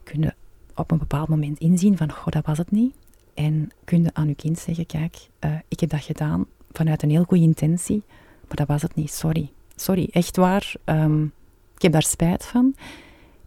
kunnen 0.02 0.34
op 0.74 0.90
een 0.90 0.98
bepaald 0.98 1.28
moment 1.28 1.58
inzien 1.58 1.96
van, 1.96 2.12
goh, 2.12 2.26
dat 2.26 2.46
was 2.46 2.58
het 2.58 2.70
niet. 2.70 2.94
En 3.34 3.70
kun 3.84 4.02
je 4.02 4.10
aan 4.12 4.28
je 4.28 4.34
kind 4.34 4.58
zeggen, 4.58 4.86
kijk, 4.86 5.28
uh, 5.44 5.50
ik 5.68 5.80
heb 5.80 5.90
dat 5.90 6.02
gedaan 6.02 6.46
vanuit 6.72 7.02
een 7.02 7.10
heel 7.10 7.24
goede 7.24 7.42
intentie, 7.42 8.02
maar 8.46 8.56
dat 8.56 8.66
was 8.66 8.82
het 8.82 8.94
niet, 8.94 9.12
sorry. 9.12 9.52
Sorry, 9.76 10.08
echt 10.12 10.36
waar, 10.36 10.74
um, 10.84 11.32
ik 11.76 11.82
heb 11.82 11.92
daar 11.92 12.02
spijt 12.02 12.44
van. 12.44 12.74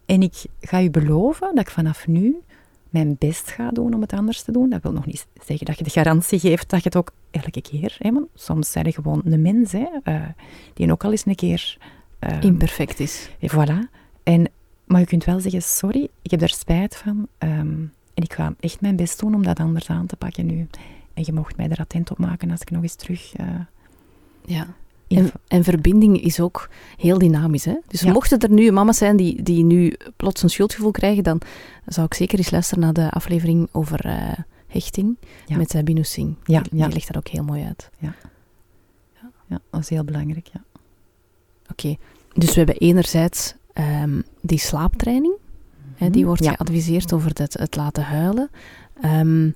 En 0.06 0.22
ik 0.22 0.46
ga 0.62 0.78
je 0.78 0.90
beloven 0.90 1.56
dat 1.56 1.68
ik 1.68 1.72
vanaf 1.72 2.08
nu 2.08 2.42
mijn 2.90 3.16
best 3.20 3.52
ga 3.52 3.70
doen 3.70 3.94
om 3.94 4.02
het 4.02 4.14
anders 4.14 4.42
te 4.42 4.52
doen. 4.52 4.70
Dat 4.70 4.82
wil 4.82 4.92
nog 4.92 5.06
niet 5.06 5.28
zeggen 5.46 5.66
dat 5.66 5.78
je 5.78 5.84
de 5.84 5.90
garantie 5.90 6.40
geeft 6.40 6.70
dat 6.70 6.84
je 6.84 6.86
het 6.86 6.98
ook 6.98 7.12
elke 7.32 7.62
keer... 7.62 7.96
Hè, 8.00 8.12
soms 8.34 8.72
zijn 8.72 8.86
je 8.86 8.92
gewoon 8.92 9.22
een 9.26 9.42
mens, 9.42 9.72
hè, 9.72 9.88
uh, 10.04 10.22
die 10.74 10.92
ook 10.92 11.04
al 11.04 11.12
eens 11.12 11.26
een 11.26 11.36
keer... 11.36 11.78
Uh, 12.20 12.42
Imperfect 12.42 13.00
is. 13.00 13.30
Voilà. 13.42 13.80
En 14.24 14.50
maar 14.88 15.00
je 15.00 15.06
kunt 15.06 15.26
wel 15.26 15.40
zeggen, 15.40 15.62
sorry, 15.62 16.10
ik 16.22 16.32
heb 16.32 16.40
daar 16.40 16.50
spijt 16.50 16.96
van. 16.96 17.28
Ehm, 17.38 17.82
en 18.14 18.24
ik 18.24 18.34
ga 18.34 18.54
echt 18.60 18.82
mijn 18.82 18.96
best 18.96 19.20
doen 19.20 19.36
om 19.36 19.44
dat 19.44 19.60
anders 19.60 19.90
aan 19.90 20.06
te 20.06 20.16
pakken 20.16 20.46
nu. 20.46 20.68
En 21.14 21.24
je 21.26 21.34
mocht 21.34 21.58
mij 21.58 21.70
er 21.70 21.80
attent 21.80 22.12
op 22.12 22.18
maken 22.18 22.52
als 22.52 22.62
ik 22.62 22.72
nog 22.72 22.82
eens 22.82 22.96
terug... 22.96 23.40
Uh, 23.40 23.48
ja. 24.46 24.68
En, 25.08 25.32
en, 25.48 25.64
verbinding 25.64 26.22
is 26.22 26.40
ook 26.40 26.70
heel 26.98 27.18
dynamisch. 27.18 27.66
Hè? 27.66 27.76
Dus 27.88 28.02
ja. 28.02 28.12
mochten 28.12 28.40
er 28.40 28.52
nu 28.52 28.72
mama's 28.72 28.98
zijn 28.98 29.18
die, 29.18 29.44
die 29.44 29.64
nu 29.64 29.96
plots 30.16 30.44
een 30.44 30.50
schuldgevoel 30.50 30.92
krijgen, 30.92 31.24
dan 31.24 31.42
zou 31.86 32.06
ik 32.06 32.14
zeker 32.14 32.38
eens 32.38 32.52
luisteren 32.52 32.84
naar 32.84 32.94
de 32.94 33.12
aflevering 33.12 33.68
over 33.72 34.06
uh, 34.06 34.32
hechting 34.68 35.18
met 35.48 35.82
Binu 35.84 36.04
Singh. 36.04 36.38
Ja, 36.44 36.62
die, 36.62 36.72
die 36.72 36.94
legt 36.94 37.08
dat 37.08 37.18
ook 37.18 37.28
heel 37.28 37.44
mooi 37.44 37.64
uit. 37.64 37.90
Ja, 37.98 38.16
ja. 39.48 39.60
dat 39.70 39.82
is 39.82 39.90
heel 39.90 40.04
belangrijk, 40.04 40.48
ja. 40.54 40.64
Oké, 41.72 41.96
dus 42.34 42.50
we 42.50 42.58
hebben 42.58 42.78
enerzijds 42.78 43.56
um, 43.74 44.24
die 44.42 44.60
slaaptraining. 44.60 45.34
Hè, 45.96 46.10
die 46.10 46.26
mhm. 46.26 46.28
wordt 46.28 46.48
geadviseerd 46.48 47.14
over 47.14 47.32
het, 47.34 47.54
het 47.54 47.76
laten 47.76 48.04
huilen. 48.04 48.50
Um, 49.06 49.56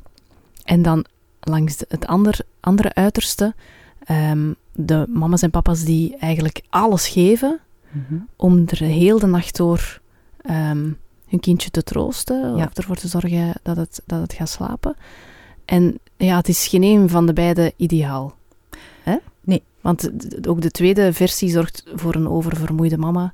en 0.63 0.81
dan 0.81 1.05
langs 1.39 1.83
het 1.87 2.07
ander, 2.07 2.39
andere 2.59 2.93
uiterste, 2.93 3.55
um, 4.31 4.55
de 4.73 5.05
mama's 5.09 5.41
en 5.41 5.51
papa's 5.51 5.83
die 5.83 6.17
eigenlijk 6.17 6.61
alles 6.69 7.07
geven 7.07 7.59
mm 7.91 8.05
-hmm. 8.07 8.27
om 8.35 8.63
er 8.67 8.77
heel 8.77 9.19
de 9.19 9.27
nacht 9.27 9.57
door 9.57 9.99
hun 11.31 11.39
kindje 11.39 11.69
te 11.69 11.83
troosten 11.83 12.55
ja. 12.55 12.65
of 12.65 12.77
ervoor 12.77 12.95
te 12.95 13.07
zorgen 13.07 13.53
dat 13.63 13.77
het, 13.77 14.01
dat 14.05 14.21
het 14.21 14.33
gaat 14.33 14.49
slapen. 14.49 14.95
En 15.65 15.99
ja, 16.17 16.35
het 16.35 16.47
is 16.47 16.67
geen 16.67 16.83
een 16.83 17.09
van 17.09 17.25
de 17.25 17.33
beide 17.33 17.73
ideaal. 17.75 18.35
Nee. 19.41 19.63
Want 19.81 20.11
ook 20.47 20.61
de 20.61 20.71
tweede 20.71 21.13
versie 21.13 21.49
zorgt 21.49 21.83
voor 21.93 22.15
een 22.15 22.27
oververmoeide 22.27 22.97
mama. 22.97 23.33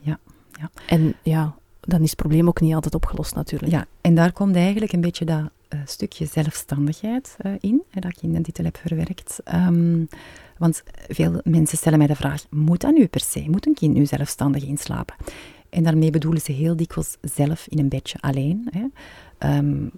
Ja. 0.00 0.70
En 0.86 1.14
ja, 1.22 1.54
dan 1.80 2.02
is 2.02 2.10
het 2.10 2.18
probleem 2.18 2.48
ook 2.48 2.60
niet 2.60 2.74
altijd 2.74 2.94
opgelost 2.94 3.34
natuurlijk. 3.34 3.72
Ja, 3.72 3.86
en 4.00 4.14
daar 4.14 4.32
komt 4.32 4.56
eigenlijk 4.56 4.92
een 4.92 5.00
beetje 5.00 5.24
dat 5.24 5.40
uh, 5.40 5.80
stukje 5.84 6.26
zelfstandigheid 6.26 7.36
uh, 7.46 7.52
in, 7.60 7.82
hè, 7.90 8.00
dat 8.00 8.10
ik 8.10 8.22
in 8.22 8.32
de 8.32 8.40
titel 8.40 8.64
heb 8.64 8.76
verwerkt. 8.76 9.40
Um, 9.54 10.08
want 10.58 10.82
veel 11.08 11.40
mensen 11.44 11.78
stellen 11.78 11.98
mij 11.98 12.06
de 12.06 12.16
vraag, 12.16 12.44
moet 12.50 12.80
dat 12.80 12.92
nu 12.92 13.06
per 13.06 13.20
se? 13.20 13.44
Moet 13.48 13.66
een 13.66 13.74
kind 13.74 13.94
nu 13.94 14.06
zelfstandig 14.06 14.64
inslapen? 14.64 15.16
En 15.70 15.82
daarmee 15.82 16.10
bedoelen 16.10 16.40
ze 16.40 16.52
heel 16.52 16.76
dikwijls 16.76 17.16
zelf 17.20 17.66
in 17.68 17.78
een 17.78 17.88
bedje 17.88 18.18
alleen. 18.20 18.68
Hè. 18.70 18.84
Um, 19.56 19.90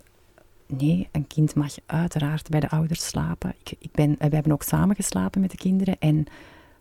nee, 0.67 1.09
een 1.13 1.27
kind 1.27 1.55
mag 1.55 1.75
uiteraard 1.87 2.49
bij 2.49 2.61
de 2.61 2.71
ouders 2.71 3.07
slapen. 3.07 3.55
Ik, 3.65 3.75
ik 3.79 3.93
ben, 3.93 4.17
we 4.19 4.35
hebben 4.35 4.53
ook 4.53 4.63
samen 4.63 4.97
geslapen 4.97 5.41
met 5.41 5.51
de 5.51 5.57
kinderen. 5.57 5.97
En 5.99 6.27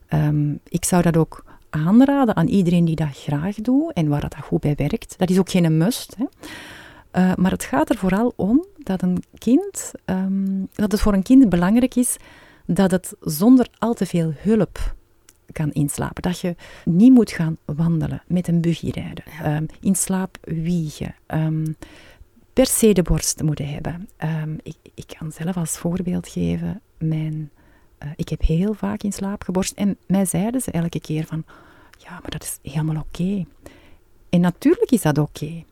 ehm, 0.08 0.54
ik 0.68 0.86
zou 0.86 1.02
dat 1.02 1.18
ook 1.18 1.44
aanraden 1.70 2.36
aan 2.36 2.48
iedereen 2.48 2.86
die 2.86 2.96
dat 2.96 3.18
graag 3.18 3.56
doet 3.56 3.94
en 3.94 4.08
waar 4.08 4.22
dat 4.22 4.36
goed 4.36 4.62
bij 4.62 4.76
werkt. 4.76 5.18
Dat 5.18 5.30
is 5.30 5.40
ook 5.40 5.50
geen 5.50 5.78
must. 5.78 6.16
Hè. 6.18 6.26
Uh, 7.22 7.36
maar 7.36 7.52
het 7.52 7.64
gaat 7.64 7.90
er 7.90 7.98
vooral 7.98 8.34
om 8.36 8.66
dat 8.78 9.02
een 9.02 9.24
kind, 9.38 9.92
um, 10.06 10.68
dat 10.74 10.92
het 10.92 11.02
voor 11.02 11.14
een 11.14 11.24
kind 11.24 11.50
belangrijk 11.50 11.96
is 11.96 12.18
dat 12.66 12.92
het 12.92 13.16
zonder 13.20 13.68
al 13.78 13.94
te 13.94 14.06
veel 14.06 14.34
hulp 14.38 14.96
kan 15.52 15.72
inslapen. 15.72 16.22
Dat 16.22 16.40
je 16.40 16.56
niet 16.86 17.14
moet 17.14 17.32
gaan 17.32 17.58
wandelen, 17.66 18.24
met 18.28 18.48
een 18.48 18.62
buggy 18.62 18.90
rijden, 18.90 19.24
um, 19.46 19.66
in 19.80 19.96
slaap 19.96 20.38
wiegen, 20.42 21.16
um, 21.28 21.76
per 22.54 22.66
se 22.66 22.94
de 22.94 23.02
borst 23.02 23.42
moeten 23.42 23.68
hebben. 23.68 24.10
ik, 24.64 24.76
ik, 24.96 25.14
kan 25.18 25.32
zelf 25.32 25.58
als 25.58 25.78
voorbeeld 25.78 26.28
geven, 26.28 26.82
mijn, 26.98 27.52
uh, 28.04 28.10
ik 28.16 28.30
heb 28.30 28.42
heel 28.42 28.74
vaak 28.74 29.04
in 29.04 29.12
slaap 29.12 29.44
geborst 29.44 29.74
en 29.74 29.98
mij 30.08 30.26
zeiden 30.26 30.62
ze 30.62 30.72
elke 30.72 31.00
keer 31.00 31.26
van, 31.26 31.44
ja, 31.98 32.12
maar 32.12 32.32
dat 32.32 32.44
is 32.44 32.60
helemaal 32.72 33.04
oké. 33.08 33.46
En 34.30 34.42
natuurlijk 34.42 34.92
is 34.92 35.02
dat 35.02 35.18
oké. 35.18 35.64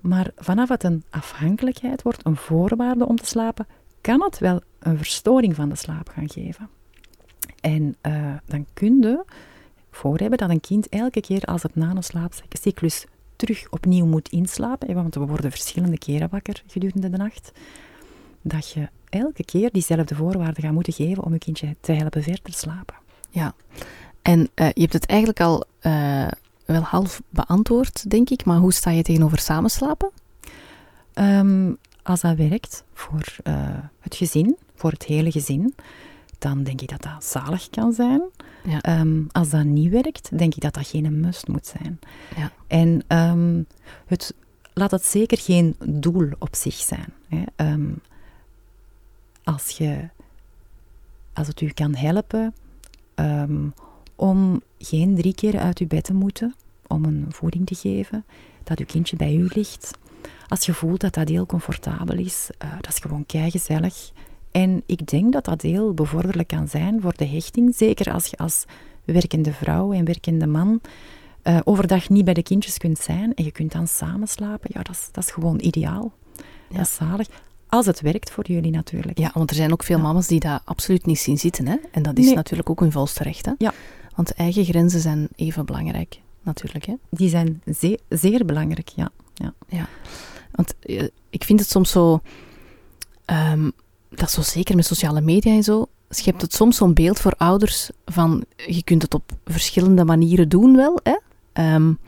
Maar 0.00 0.30
vanaf 0.36 0.68
het 0.68 0.84
een 0.84 1.04
afhankelijkheid 1.10 2.02
wordt, 2.02 2.26
een 2.26 2.36
voorwaarde 2.36 3.06
om 3.06 3.16
te 3.16 3.26
slapen, 3.26 3.66
kan 4.00 4.22
het 4.22 4.38
wel 4.38 4.60
een 4.78 4.96
verstoring 4.96 5.54
van 5.54 5.68
de 5.68 5.76
slaap 5.76 6.08
gaan 6.08 6.30
geven. 6.30 6.68
En 7.60 7.96
uh, 8.02 8.34
dan 8.46 8.66
kun 8.72 9.00
je 9.00 9.24
voor 9.90 10.18
hebben 10.18 10.38
dat 10.38 10.50
een 10.50 10.60
kind 10.60 10.88
elke 10.88 11.20
keer 11.20 11.42
als 11.42 11.62
het 11.62 11.74
na 11.74 11.90
een 11.90 12.02
slaapcyclus 12.02 13.06
terug 13.44 13.66
opnieuw 13.70 14.06
moet 14.06 14.28
inslapen, 14.28 14.94
want 14.94 15.14
we 15.14 15.26
worden 15.26 15.50
verschillende 15.50 15.98
keren 15.98 16.28
wakker 16.30 16.62
gedurende 16.66 17.10
de 17.10 17.16
nacht, 17.16 17.52
dat 18.42 18.70
je 18.70 18.88
elke 19.08 19.44
keer 19.44 19.70
diezelfde 19.72 20.14
voorwaarden 20.14 20.62
gaat 20.62 20.72
moeten 20.72 20.92
geven 20.92 21.22
om 21.22 21.32
je 21.32 21.38
kindje 21.38 21.76
te 21.80 21.92
helpen 21.92 22.22
verder 22.22 22.52
slapen. 22.52 22.94
Ja, 23.30 23.54
en 24.22 24.40
uh, 24.40 24.68
je 24.72 24.80
hebt 24.80 24.92
het 24.92 25.06
eigenlijk 25.06 25.40
al 25.40 25.64
uh, 25.82 26.28
wel 26.64 26.80
half 26.80 27.22
beantwoord, 27.28 28.10
denk 28.10 28.30
ik, 28.30 28.44
maar 28.44 28.58
hoe 28.58 28.72
sta 28.72 28.90
je 28.90 29.02
tegenover 29.02 29.38
samenslapen? 29.38 30.10
Um, 31.14 31.76
als 32.02 32.20
dat 32.20 32.36
werkt 32.36 32.84
voor 32.92 33.36
uh, 33.44 33.54
het 34.00 34.14
gezin, 34.14 34.56
voor 34.74 34.90
het 34.90 35.04
hele 35.04 35.30
gezin, 35.30 35.74
dan 36.44 36.62
denk 36.62 36.80
ik 36.80 36.88
dat 36.88 37.02
dat 37.02 37.24
zalig 37.24 37.70
kan 37.70 37.92
zijn. 37.92 38.22
Ja. 38.64 39.00
Um, 39.00 39.26
als 39.32 39.50
dat 39.50 39.64
niet 39.64 39.90
werkt, 39.90 40.38
denk 40.38 40.54
ik 40.54 40.62
dat 40.62 40.74
dat 40.74 40.86
geen 40.86 41.20
must 41.20 41.48
moet 41.48 41.66
zijn. 41.66 41.98
Ja. 42.36 42.52
En 42.66 43.18
um, 43.18 43.66
het, 44.06 44.34
laat 44.74 44.90
het 44.90 45.04
zeker 45.04 45.38
geen 45.38 45.76
doel 45.86 46.30
op 46.38 46.54
zich 46.54 46.74
zijn. 46.74 47.12
Hè. 47.28 47.72
Um, 47.72 48.00
als, 49.44 49.68
je, 49.68 50.08
als 51.32 51.46
het 51.46 51.60
u 51.60 51.68
kan 51.68 51.94
helpen 51.94 52.54
om 54.16 54.62
geen 54.78 55.14
drie 55.14 55.34
keer 55.34 55.58
uit 55.58 55.78
uw 55.78 55.86
bed 55.86 56.04
te 56.04 56.14
moeten 56.14 56.54
om 56.86 57.04
een 57.04 57.26
voeding 57.28 57.66
te 57.66 57.74
geven, 57.74 58.24
dat 58.64 58.78
uw 58.78 58.86
kindje 58.86 59.16
bij 59.16 59.34
u 59.34 59.48
ligt, 59.54 59.90
als 60.48 60.66
je 60.66 60.74
voelt 60.74 61.00
dat 61.00 61.14
dat 61.14 61.28
heel 61.28 61.46
comfortabel 61.46 62.16
is, 62.16 62.50
uh, 62.64 62.72
dat 62.80 62.88
is 62.88 62.98
gewoon 62.98 63.24
gezellig. 63.26 64.12
En 64.54 64.82
ik 64.86 65.06
denk 65.06 65.32
dat 65.32 65.44
dat 65.44 65.62
heel 65.62 65.94
bevorderlijk 65.94 66.48
kan 66.48 66.68
zijn 66.68 67.00
voor 67.00 67.14
de 67.16 67.26
hechting. 67.26 67.74
Zeker 67.76 68.12
als 68.12 68.26
je 68.26 68.36
als 68.36 68.64
werkende 69.04 69.52
vrouw 69.52 69.92
en 69.92 70.04
werkende 70.04 70.46
man 70.46 70.80
uh, 71.44 71.60
overdag 71.64 72.08
niet 72.08 72.24
bij 72.24 72.34
de 72.34 72.42
kindjes 72.42 72.78
kunt 72.78 72.98
zijn 72.98 73.34
en 73.34 73.44
je 73.44 73.50
kunt 73.50 73.72
dan 73.72 73.88
samen 73.88 74.28
slapen. 74.28 74.70
Ja, 74.72 74.82
dat 74.82 74.94
is, 74.94 75.08
dat 75.12 75.24
is 75.24 75.30
gewoon 75.30 75.60
ideaal. 75.60 76.12
Ja. 76.68 76.76
Dat 76.76 76.86
is 76.86 76.94
zalig. 76.94 77.28
Als 77.68 77.86
het 77.86 78.00
werkt 78.00 78.30
voor 78.30 78.46
jullie 78.46 78.70
natuurlijk. 78.70 79.18
Ja, 79.18 79.30
want 79.34 79.50
er 79.50 79.56
zijn 79.56 79.72
ook 79.72 79.82
veel 79.82 79.96
ja. 79.96 80.02
mama's 80.02 80.26
die 80.26 80.40
dat 80.40 80.62
absoluut 80.64 81.06
niet 81.06 81.18
zien 81.18 81.38
zitten. 81.38 81.66
Hè? 81.66 81.76
En 81.90 82.02
dat 82.02 82.18
is 82.18 82.24
nee. 82.24 82.34
natuurlijk 82.34 82.70
ook 82.70 82.80
hun 82.80 82.92
volste 82.92 83.22
recht. 83.22 83.46
Hè? 83.46 83.52
Ja. 83.58 83.72
Want 84.14 84.34
eigen 84.34 84.64
grenzen 84.64 85.00
zijn 85.00 85.28
even 85.36 85.66
belangrijk, 85.66 86.20
natuurlijk. 86.42 86.84
Hè? 86.84 86.94
Die 87.10 87.28
zijn 87.28 87.62
zeer, 87.64 87.98
zeer 88.08 88.44
belangrijk, 88.44 88.88
ja. 88.88 89.10
ja. 89.34 89.54
ja. 89.68 89.88
Want 90.50 90.74
uh, 90.86 91.08
ik 91.30 91.44
vind 91.44 91.60
het 91.60 91.70
soms 91.70 91.90
zo... 91.90 92.20
Um, 93.52 93.72
dat 94.14 94.28
is 94.28 94.34
zo 94.34 94.42
zeker 94.42 94.76
met 94.76 94.86
sociale 94.86 95.20
media 95.20 95.52
en 95.52 95.62
zo. 95.62 95.86
Schept 96.08 96.42
het 96.42 96.54
soms 96.54 96.76
zo'n 96.76 96.94
beeld 96.94 97.20
voor 97.20 97.34
ouders 97.36 97.90
van... 98.04 98.44
Je 98.66 98.82
kunt 98.82 99.02
het 99.02 99.14
op 99.14 99.32
verschillende 99.44 100.04
manieren 100.04 100.48
doen 100.48 100.76
wel, 100.76 101.00
hè. 101.02 101.16
Um, 101.74 101.98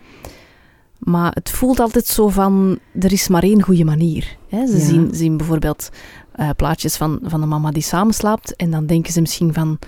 maar 0.98 1.32
het 1.32 1.50
voelt 1.50 1.80
altijd 1.80 2.06
zo 2.06 2.28
van... 2.28 2.78
Er 3.00 3.12
is 3.12 3.28
maar 3.28 3.42
één 3.42 3.62
goede 3.62 3.84
manier. 3.84 4.36
Hè? 4.48 4.66
Ze 4.66 4.76
ja. 4.76 4.84
zien, 4.84 5.08
zien 5.12 5.36
bijvoorbeeld 5.36 5.88
uh, 6.36 6.50
plaatjes 6.56 6.96
van, 6.96 7.18
van 7.22 7.42
een 7.42 7.48
mama 7.48 7.70
die 7.70 7.82
samenslaapt. 7.82 8.56
En 8.56 8.70
dan 8.70 8.86
denken 8.86 9.12
ze 9.12 9.20
misschien 9.20 9.54
van... 9.54 9.78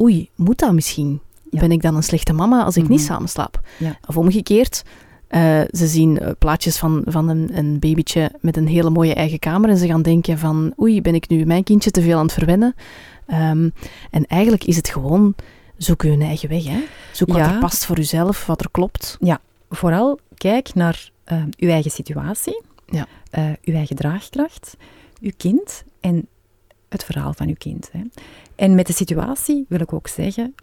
Oei, 0.00 0.30
moet 0.34 0.58
dat 0.58 0.72
misschien? 0.72 1.20
Ja. 1.50 1.60
Ben 1.60 1.70
ik 1.70 1.82
dan 1.82 1.96
een 1.96 2.02
slechte 2.02 2.32
mama 2.32 2.64
als 2.64 2.76
ik 2.76 2.82
mm 2.82 2.88
-hmm. 2.88 2.96
niet 2.96 3.06
samenslaap? 3.06 3.60
Ja. 3.78 3.98
Of 4.06 4.16
omgekeerd... 4.16 4.82
Uh, 5.34 5.60
ze 5.70 5.86
zien 5.86 6.18
uh, 6.22 6.28
plaatjes 6.38 6.78
van, 6.78 7.02
van 7.06 7.28
een, 7.28 7.58
een, 7.58 7.78
babytje 7.78 8.30
met 8.40 8.56
een 8.56 8.66
hele 8.66 8.90
mooie 8.90 9.14
eigen 9.14 9.38
kamer 9.38 9.70
en 9.70 9.76
ze 9.76 9.86
gaan 9.86 10.02
denken 10.02 10.38
van 10.38 10.72
oei, 10.80 11.02
ben 11.02 11.14
ik 11.14 11.28
nu 11.28 11.44
mijn 11.44 11.64
kindje 11.64 11.90
te 11.90 12.02
veel 12.02 12.16
aan 12.18 12.24
het 12.24 12.32
verwennen? 12.32 12.74
Um, 13.28 13.72
en 14.10 14.26
eigenlijk 14.26 14.64
is 14.64 14.76
het 14.76 14.88
gewoon, 14.88 15.34
zoek 15.76 16.02
je 16.02 16.18
eigen 16.18 16.48
weg. 16.48 16.64
Hè? 16.64 16.84
Zoek 17.12 17.28
ja. 17.28 17.34
wat 17.34 17.46
er 17.46 17.58
past 17.58 17.84
voor 17.84 17.96
jezelf, 17.96 18.46
wat 18.46 18.60
er 18.60 18.70
klopt. 18.70 19.16
Ja, 19.20 19.40
vooral 19.70 20.18
kijk 20.34 20.74
naar 20.74 21.10
uh, 21.32 21.42
uw 21.56 21.68
eigen 21.68 21.90
situatie, 21.90 22.62
ja. 22.86 23.06
uw 23.64 23.74
eigen 23.74 23.96
draagkracht, 23.96 24.76
uw 25.20 25.32
kind 25.36 25.84
en 26.00 26.26
het 26.88 27.04
verhaal 27.04 27.32
van 27.34 27.48
uw 27.48 27.56
kind. 27.58 27.88
Hè. 27.92 28.00
En 28.54 28.74
met 28.74 28.86
de 28.86 28.92
situatie 28.92 29.64
wil 29.68 29.80
ik 29.80 29.92
ook 29.92 30.08
zeggen, 30.08 30.54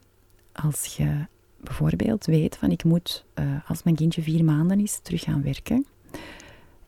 als 0.53 0.95
je 0.97 1.26
bijvoorbeeld 1.64 2.26
weet 2.26 2.57
van 2.57 2.72
ik 2.72 2.84
moet, 2.84 3.26
uh, 3.39 3.45
als 3.68 3.84
mijn 3.84 3.95
kindje 3.95 4.22
vier 4.22 4.43
maanden 4.43 4.80
is, 4.80 4.99
terug 5.01 5.22
gaan 5.22 5.43
werken, 5.43 5.86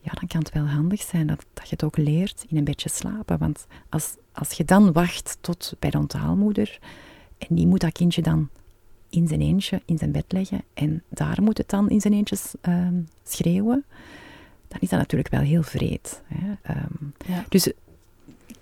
ja, 0.00 0.12
dan 0.12 0.28
kan 0.28 0.40
het 0.40 0.52
wel 0.52 0.66
handig 0.66 1.02
zijn 1.02 1.26
dat, 1.26 1.46
dat 1.52 1.64
je 1.68 1.74
het 1.74 1.84
ook 1.84 1.96
leert 1.96 2.44
in 2.48 2.56
een 2.56 2.64
bedje 2.64 2.88
slapen. 2.88 3.38
Want 3.38 3.66
als, 3.88 4.16
als 4.32 4.52
je 4.52 4.64
dan 4.64 4.92
wacht 4.92 5.38
tot 5.40 5.74
bij 5.78 5.90
de 5.90 5.98
onthaalmoeder 5.98 6.78
en 7.38 7.54
die 7.54 7.66
moet 7.66 7.80
dat 7.80 7.92
kindje 7.92 8.22
dan 8.22 8.48
in 9.08 9.28
zijn 9.28 9.40
eentje 9.40 9.82
in 9.84 9.98
zijn 9.98 10.12
bed 10.12 10.32
leggen 10.32 10.62
en 10.74 11.02
daar 11.08 11.42
moet 11.42 11.58
het 11.58 11.68
dan 11.68 11.90
in 11.90 12.00
zijn 12.00 12.14
eentje 12.14 12.36
uh, 12.68 12.88
schreeuwen, 13.24 13.84
dan 14.68 14.80
is 14.80 14.88
dat 14.88 14.98
natuurlijk 14.98 15.30
wel 15.30 15.40
heel 15.40 15.62
vreed. 15.62 16.22
Hè? 16.26 16.74
Um, 16.74 17.12
ja. 17.26 17.44
Dus 17.48 17.72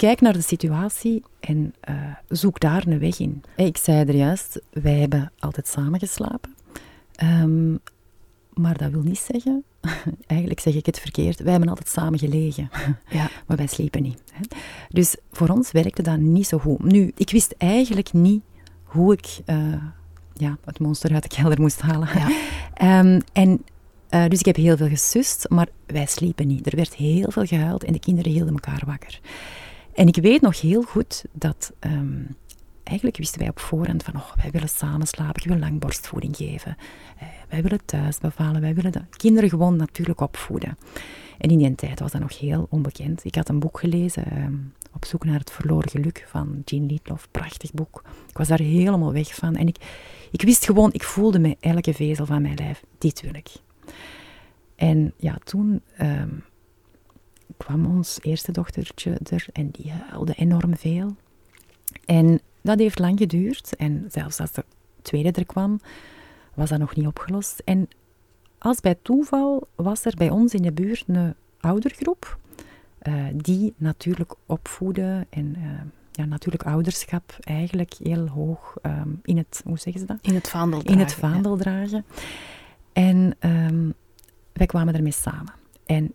kijk 0.00 0.20
naar 0.20 0.32
de 0.32 0.42
situatie 0.42 1.22
en 1.40 1.74
uh, 1.88 1.94
zoek 2.28 2.60
daar 2.60 2.86
een 2.86 2.98
weg 2.98 3.18
in. 3.18 3.42
Ik 3.56 3.76
zei 3.76 4.04
er 4.04 4.14
juist, 4.14 4.60
wij 4.70 4.98
hebben 4.98 5.32
altijd 5.38 5.68
samen 5.68 5.98
geslapen. 5.98 6.54
Um, 7.22 7.80
maar 8.54 8.76
dat 8.76 8.90
wil 8.90 9.02
niet 9.02 9.28
zeggen, 9.32 9.64
eigenlijk 10.26 10.60
zeg 10.60 10.74
ik 10.74 10.86
het 10.86 11.00
verkeerd, 11.00 11.40
wij 11.40 11.50
hebben 11.50 11.68
altijd 11.68 11.88
samen 11.88 12.18
gelegen. 12.18 12.70
Ja. 13.08 13.30
maar 13.46 13.56
wij 13.56 13.66
sliepen 13.66 14.02
niet. 14.02 14.22
Hè. 14.32 14.40
Dus 14.88 15.16
voor 15.32 15.48
ons 15.48 15.70
werkte 15.70 16.02
dat 16.02 16.18
niet 16.18 16.46
zo 16.46 16.58
goed. 16.58 16.82
Nu, 16.82 17.12
ik 17.16 17.30
wist 17.30 17.54
eigenlijk 17.58 18.12
niet 18.12 18.42
hoe 18.84 19.12
ik 19.12 19.40
uh, 19.46 19.72
ja, 20.34 20.58
het 20.64 20.78
monster 20.78 21.14
uit 21.14 21.22
de 21.22 21.36
kelder 21.36 21.60
moest 21.60 21.80
halen. 21.80 22.08
Ja. 22.14 23.00
um, 23.00 23.20
en 23.32 23.64
uh, 24.10 24.28
dus 24.28 24.38
ik 24.38 24.46
heb 24.46 24.56
heel 24.56 24.76
veel 24.76 24.88
gesust, 24.88 25.48
maar 25.48 25.68
wij 25.86 26.06
sliepen 26.06 26.46
niet. 26.46 26.66
Er 26.66 26.76
werd 26.76 26.94
heel 26.94 27.30
veel 27.30 27.46
gehuild 27.46 27.84
en 27.84 27.92
de 27.92 27.98
kinderen 27.98 28.32
hielden 28.32 28.54
elkaar 28.54 28.82
wakker. 28.86 29.20
En 30.00 30.06
ik 30.06 30.16
weet 30.16 30.40
nog 30.40 30.60
heel 30.60 30.82
goed 30.82 31.24
dat 31.32 31.72
um, 31.80 32.36
eigenlijk 32.82 33.16
wisten 33.16 33.38
wij 33.38 33.48
op 33.48 33.58
voorhand 33.58 34.02
van 34.02 34.16
oh, 34.16 34.32
wij 34.36 34.50
willen 34.50 34.68
samen 34.68 35.06
slapen, 35.06 35.42
ik 35.42 35.48
wil 35.48 35.58
lang 35.58 35.78
borstvoeding 35.78 36.36
geven. 36.36 36.76
Uh, 37.22 37.28
wij 37.48 37.62
willen 37.62 37.84
thuis 37.84 38.18
bevallen, 38.18 38.60
wij 38.60 38.74
willen 38.74 38.92
de 38.92 39.02
kinderen 39.16 39.48
gewoon 39.48 39.76
natuurlijk 39.76 40.20
opvoeden. 40.20 40.78
En 41.38 41.50
in 41.50 41.58
die 41.58 41.74
tijd 41.74 42.00
was 42.00 42.12
dat 42.12 42.20
nog 42.20 42.38
heel 42.38 42.66
onbekend. 42.70 43.24
Ik 43.24 43.34
had 43.34 43.48
een 43.48 43.58
boek 43.58 43.78
gelezen, 43.78 44.42
um, 44.42 44.72
Op 44.92 45.04
zoek 45.04 45.24
naar 45.24 45.38
het 45.38 45.50
verloren 45.50 45.90
geluk, 45.90 46.24
van 46.28 46.62
Jean 46.64 46.86
Lietloff. 46.86 47.28
Prachtig 47.30 47.72
boek. 47.72 48.02
Ik 48.28 48.36
was 48.36 48.48
daar 48.48 48.60
helemaal 48.60 49.12
weg 49.12 49.34
van. 49.34 49.56
En 49.56 49.66
ik, 49.66 49.76
ik 50.30 50.42
wist 50.42 50.64
gewoon, 50.64 50.92
ik 50.92 51.02
voelde 51.02 51.38
met 51.38 51.56
elke 51.60 51.94
vezel 51.94 52.26
van 52.26 52.42
mijn 52.42 52.56
lijf, 52.56 52.82
dit 52.98 53.20
wil 53.20 53.34
ik. 53.34 53.48
En 54.76 55.12
ja, 55.16 55.38
toen 55.44 55.82
um, 56.00 56.44
kwam 57.64 57.86
ons 57.86 58.18
eerste 58.22 58.52
dochtertje 58.52 59.18
er 59.30 59.46
en 59.52 59.70
die 59.70 59.92
huilde 60.08 60.34
enorm 60.34 60.76
veel. 60.76 61.16
En 62.04 62.40
dat 62.62 62.78
heeft 62.78 62.98
lang 62.98 63.18
geduurd. 63.18 63.76
En 63.76 64.06
zelfs 64.08 64.40
als 64.40 64.52
de 64.52 64.64
tweede 65.02 65.32
er 65.32 65.46
kwam, 65.46 65.80
was 66.54 66.68
dat 66.68 66.78
nog 66.78 66.96
niet 66.96 67.06
opgelost. 67.06 67.62
En 67.64 67.88
als 68.58 68.80
bij 68.80 68.96
toeval 69.02 69.68
was 69.74 70.04
er 70.04 70.14
bij 70.16 70.30
ons 70.30 70.54
in 70.54 70.62
de 70.62 70.72
buurt 70.72 71.04
een 71.06 71.34
oudergroep 71.60 72.38
uh, 73.02 73.24
die 73.34 73.74
natuurlijk 73.76 74.34
opvoeden 74.46 75.26
en 75.30 75.54
uh, 75.58 75.64
ja, 76.12 76.24
natuurlijk 76.24 76.62
ouderschap 76.62 77.36
eigenlijk 77.40 77.94
heel 78.02 78.26
hoog 78.26 78.76
um, 78.82 79.20
in 79.22 79.36
het, 79.36 79.62
hoe 79.64 79.78
zeggen 79.78 80.00
ze 80.00 80.06
dat? 80.06 80.18
In 80.22 80.34
het 80.34 80.48
vaandel 80.48 80.80
dragen. 80.80 81.00
In 81.00 81.06
het 81.06 81.14
vaandel 81.14 81.56
ja. 81.56 81.62
dragen. 81.62 82.04
En 82.92 83.36
um, 83.40 83.94
wij 84.52 84.66
kwamen 84.66 84.94
ermee 84.94 85.12
samen. 85.12 85.52
En 85.86 86.12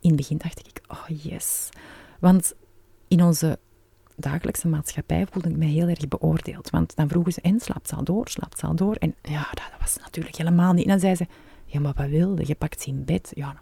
in 0.00 0.08
het 0.08 0.16
begin 0.16 0.38
dacht 0.38 0.58
ik, 0.58 0.80
oh 0.88 1.22
yes. 1.22 1.68
Want 2.18 2.54
in 3.08 3.22
onze 3.22 3.58
dagelijkse 4.16 4.68
maatschappij 4.68 5.26
voelde 5.30 5.48
ik 5.48 5.56
me 5.56 5.66
heel 5.66 5.88
erg 5.88 6.08
beoordeeld. 6.08 6.70
Want 6.70 6.96
dan 6.96 7.08
vroegen 7.08 7.32
ze, 7.32 7.40
en 7.40 7.60
slaapt 7.60 7.88
ze 7.88 7.94
al 7.94 8.04
door, 8.04 8.28
slaapt 8.28 8.58
ze 8.58 8.66
al 8.66 8.74
door? 8.74 8.94
En 8.94 9.14
ja, 9.22 9.46
dat, 9.50 9.68
dat 9.70 9.80
was 9.80 9.96
natuurlijk 10.02 10.36
helemaal 10.36 10.72
niet. 10.72 10.84
En 10.84 10.90
dan 10.90 11.00
zei 11.00 11.14
ze, 11.14 11.26
ja, 11.64 11.80
maar 11.80 11.92
wat 11.96 12.08
wilde? 12.08 12.42
Je 12.46 12.54
pakt 12.54 12.80
ze 12.80 12.88
in 12.88 13.04
bed. 13.04 13.30
Ja, 13.34 13.56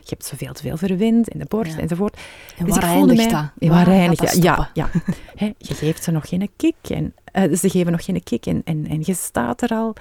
je 0.00 0.16
hebt 0.16 0.24
zoveel 0.24 0.52
te 0.52 0.62
veel 0.62 0.76
verwind 0.76 1.28
in 1.28 1.38
de 1.38 1.46
borst 1.48 1.76
enzovoort. 1.76 2.20
En 2.56 2.64
dus 2.64 2.74
waar 2.74 2.84
eindigt 2.84 3.30
dat? 3.30 3.50
Waar, 3.58 3.86
eindigt 3.86 4.20
dat? 4.20 4.42
Ja, 4.42 4.70
ja. 4.74 4.90
je 5.58 5.74
geeft 5.74 6.04
ze 6.04 6.10
nog 6.10 6.28
geen 6.28 6.50
kick. 6.56 6.88
En, 6.88 7.14
uh, 7.32 7.56
ze 7.56 7.70
geven 7.70 7.92
nog 7.92 8.04
geen 8.04 8.22
kick 8.22 8.46
en, 8.46 8.62
en, 8.64 8.86
en 8.86 9.02
je 9.04 9.14
staat 9.14 9.62
er 9.62 9.70
al. 9.70 9.94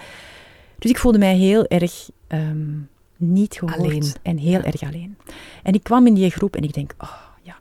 Dus 0.77 0.91
ik 0.91 0.97
voelde 0.97 1.17
mij 1.17 1.35
heel 1.35 1.65
erg 1.65 2.09
um, 2.27 2.89
niet 3.19 3.55
gehoord 3.55 3.77
alleen. 3.77 4.13
en 4.21 4.37
heel 4.37 4.61
erg 4.61 4.83
alleen. 4.83 5.17
En 5.63 5.73
ik 5.73 5.83
kwam 5.83 6.07
in 6.07 6.13
die 6.13 6.29
groep 6.29 6.55
en 6.55 6.63
ik 6.63 6.73
denk, 6.73 6.93
oh 6.97 7.21
ja, 7.41 7.59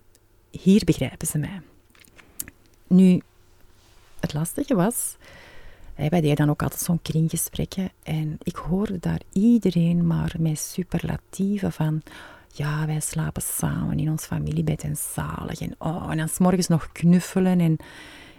hier 0.51 0.85
begrijpen 0.85 1.27
ze 1.27 1.39
mij. 1.39 1.61
Nu, 2.87 3.23
het 4.21 4.35
lastige 4.35 4.75
was, 4.75 5.17
wij 5.95 6.21
deden 6.21 6.37
dan 6.37 6.51
ook 6.51 6.63
altijd 6.63 6.81
zo'n 6.81 7.03
kringgesprekken 7.03 7.91
en 8.03 8.39
ik 8.43 8.57
hoorde 8.57 8.99
daar 8.99 9.21
iedereen 9.33 10.07
maar 10.07 10.35
met 10.39 10.59
superlatieven 10.59 11.73
van, 11.73 12.03
ja, 12.53 12.87
wij 12.87 13.01
slapen 13.01 13.43
samen 13.43 13.99
in 13.99 14.11
ons 14.11 14.25
familiebed 14.25 14.83
en 14.83 14.97
zalig. 14.97 15.61
En, 15.61 15.75
oh, 15.79 16.07
en 16.11 16.17
dan 16.17 16.29
s 16.29 16.39
morgens 16.39 16.69
nog 16.69 16.93
knuffelen 16.93 17.61
en 17.61 17.77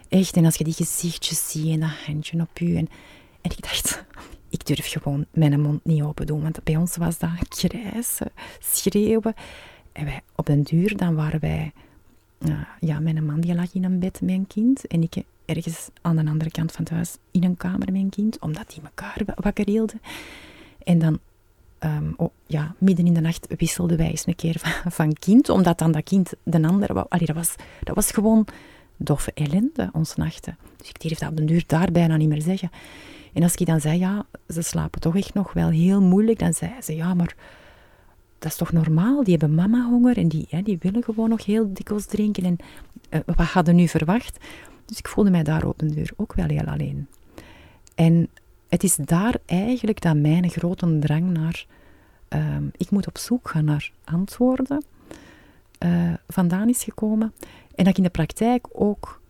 echt, 0.09 0.35
en 0.35 0.45
als 0.45 0.55
je 0.55 0.63
die 0.63 0.73
gezichtjes 0.73 1.49
ziet 1.49 1.73
en 1.73 1.79
dat 1.79 1.89
handje 2.05 2.41
op 2.41 2.57
je. 2.57 2.75
En, 2.75 2.89
en 3.41 3.51
ik 3.51 3.61
dacht, 3.61 4.05
ik 4.49 4.65
durf 4.65 4.91
gewoon 4.91 5.25
mijn 5.31 5.61
mond 5.61 5.85
niet 5.85 6.03
open 6.03 6.25
doen, 6.25 6.41
want 6.41 6.63
bij 6.63 6.75
ons 6.75 6.97
was 6.97 7.17
dat 7.17 7.29
krijsen, 7.49 8.31
schreeuwen. 8.59 9.33
En 9.91 10.05
wij, 10.05 10.21
op 10.35 10.45
den 10.45 10.63
duur, 10.63 10.97
dan 10.97 11.15
waren 11.15 11.39
wij... 11.39 11.71
Ja, 12.79 12.99
mijn 12.99 13.25
man 13.25 13.39
die 13.39 13.55
lag 13.55 13.73
in 13.73 13.83
een 13.83 13.99
bed 13.99 14.19
een 14.21 14.47
kind 14.47 14.87
en 14.87 15.03
ik 15.03 15.23
ergens 15.45 15.89
aan 16.01 16.15
de 16.15 16.25
andere 16.25 16.51
kant 16.51 16.71
van 16.71 16.83
het 16.83 16.93
huis 16.93 17.17
in 17.31 17.43
een 17.43 17.57
kamer 17.57 17.87
een 17.87 18.09
kind, 18.09 18.39
omdat 18.39 18.69
die 18.73 18.83
elkaar 18.83 19.21
wakker 19.35 19.65
hielden. 19.65 20.01
En 20.83 20.99
dan, 20.99 21.19
um, 21.79 22.13
oh, 22.17 22.29
ja, 22.45 22.75
midden 22.77 23.05
in 23.05 23.13
de 23.13 23.19
nacht 23.19 23.47
wisselden 23.57 23.97
wij 23.97 24.09
eens 24.09 24.27
een 24.27 24.35
keer 24.35 24.59
van, 24.63 24.91
van 24.91 25.13
kind, 25.13 25.49
omdat 25.49 25.77
dan 25.77 25.91
dat 25.91 26.03
kind 26.03 26.33
de 26.43 26.67
andere... 26.67 26.93
Allee, 27.09 27.25
dat, 27.25 27.35
was, 27.35 27.55
dat 27.83 27.95
was 27.95 28.11
gewoon 28.11 28.47
doffe 28.97 29.31
ellende, 29.33 29.89
ons 29.93 30.15
nachten. 30.15 30.57
Dus 30.77 30.89
ik 30.89 31.01
durfde 31.01 31.27
op 31.27 31.37
den 31.37 31.45
duur 31.45 31.63
daar 31.67 31.91
bijna 31.91 32.17
niet 32.17 32.29
meer 32.29 32.41
zeggen. 32.41 32.69
En 33.33 33.43
als 33.43 33.55
ik 33.55 33.65
dan 33.65 33.81
zei, 33.81 33.99
ja, 33.99 34.25
ze 34.47 34.61
slapen 34.61 35.01
toch 35.01 35.15
echt 35.15 35.33
nog 35.33 35.53
wel 35.53 35.69
heel 35.69 36.01
moeilijk, 36.01 36.39
dan 36.39 36.53
zei 36.53 36.81
ze, 36.81 36.95
ja, 36.95 37.13
maar 37.13 37.35
dat 38.39 38.51
is 38.51 38.57
toch 38.57 38.71
normaal? 38.71 39.23
Die 39.23 39.37
hebben 39.37 39.55
mama 39.55 39.85
honger 39.89 40.17
en 40.17 40.27
die, 40.27 40.63
die 40.63 40.77
willen 40.79 41.03
gewoon 41.03 41.29
nog 41.29 41.45
heel 41.45 41.73
dikwijls 41.73 42.05
drinken. 42.05 42.43
En 42.43 42.57
uh, 43.09 43.19
wat 43.25 43.47
hadden 43.47 43.75
nu 43.75 43.87
verwacht? 43.87 44.37
Dus 44.85 44.97
ik 44.97 45.07
voelde 45.07 45.29
mij 45.29 45.43
daar 45.43 45.65
op 45.65 45.79
de 45.79 45.93
deur 45.93 46.11
ook 46.15 46.33
wel 46.33 46.47
heel 46.47 46.65
alleen. 46.65 47.07
En 47.95 48.29
het 48.69 48.83
is 48.83 48.95
daar 48.95 49.35
eigenlijk 49.45 50.01
dat 50.01 50.15
mijn 50.15 50.49
grote 50.49 50.99
drang 50.99 51.31
naar... 51.31 51.65
Ehm, 52.27 52.63
ik 52.77 52.91
moet 52.91 53.07
op 53.07 53.17
zoek 53.17 53.49
gaan 53.49 53.65
naar 53.65 53.91
antwoorden 54.03 54.83
uh, 55.85 56.13
vandaan 56.27 56.69
is 56.69 56.83
gekomen. 56.83 57.33
En 57.75 57.83
dat 57.83 57.87
ik 57.87 57.97
in 57.97 58.03
de 58.03 58.09
praktijk 58.09 58.67
ook 58.71 59.21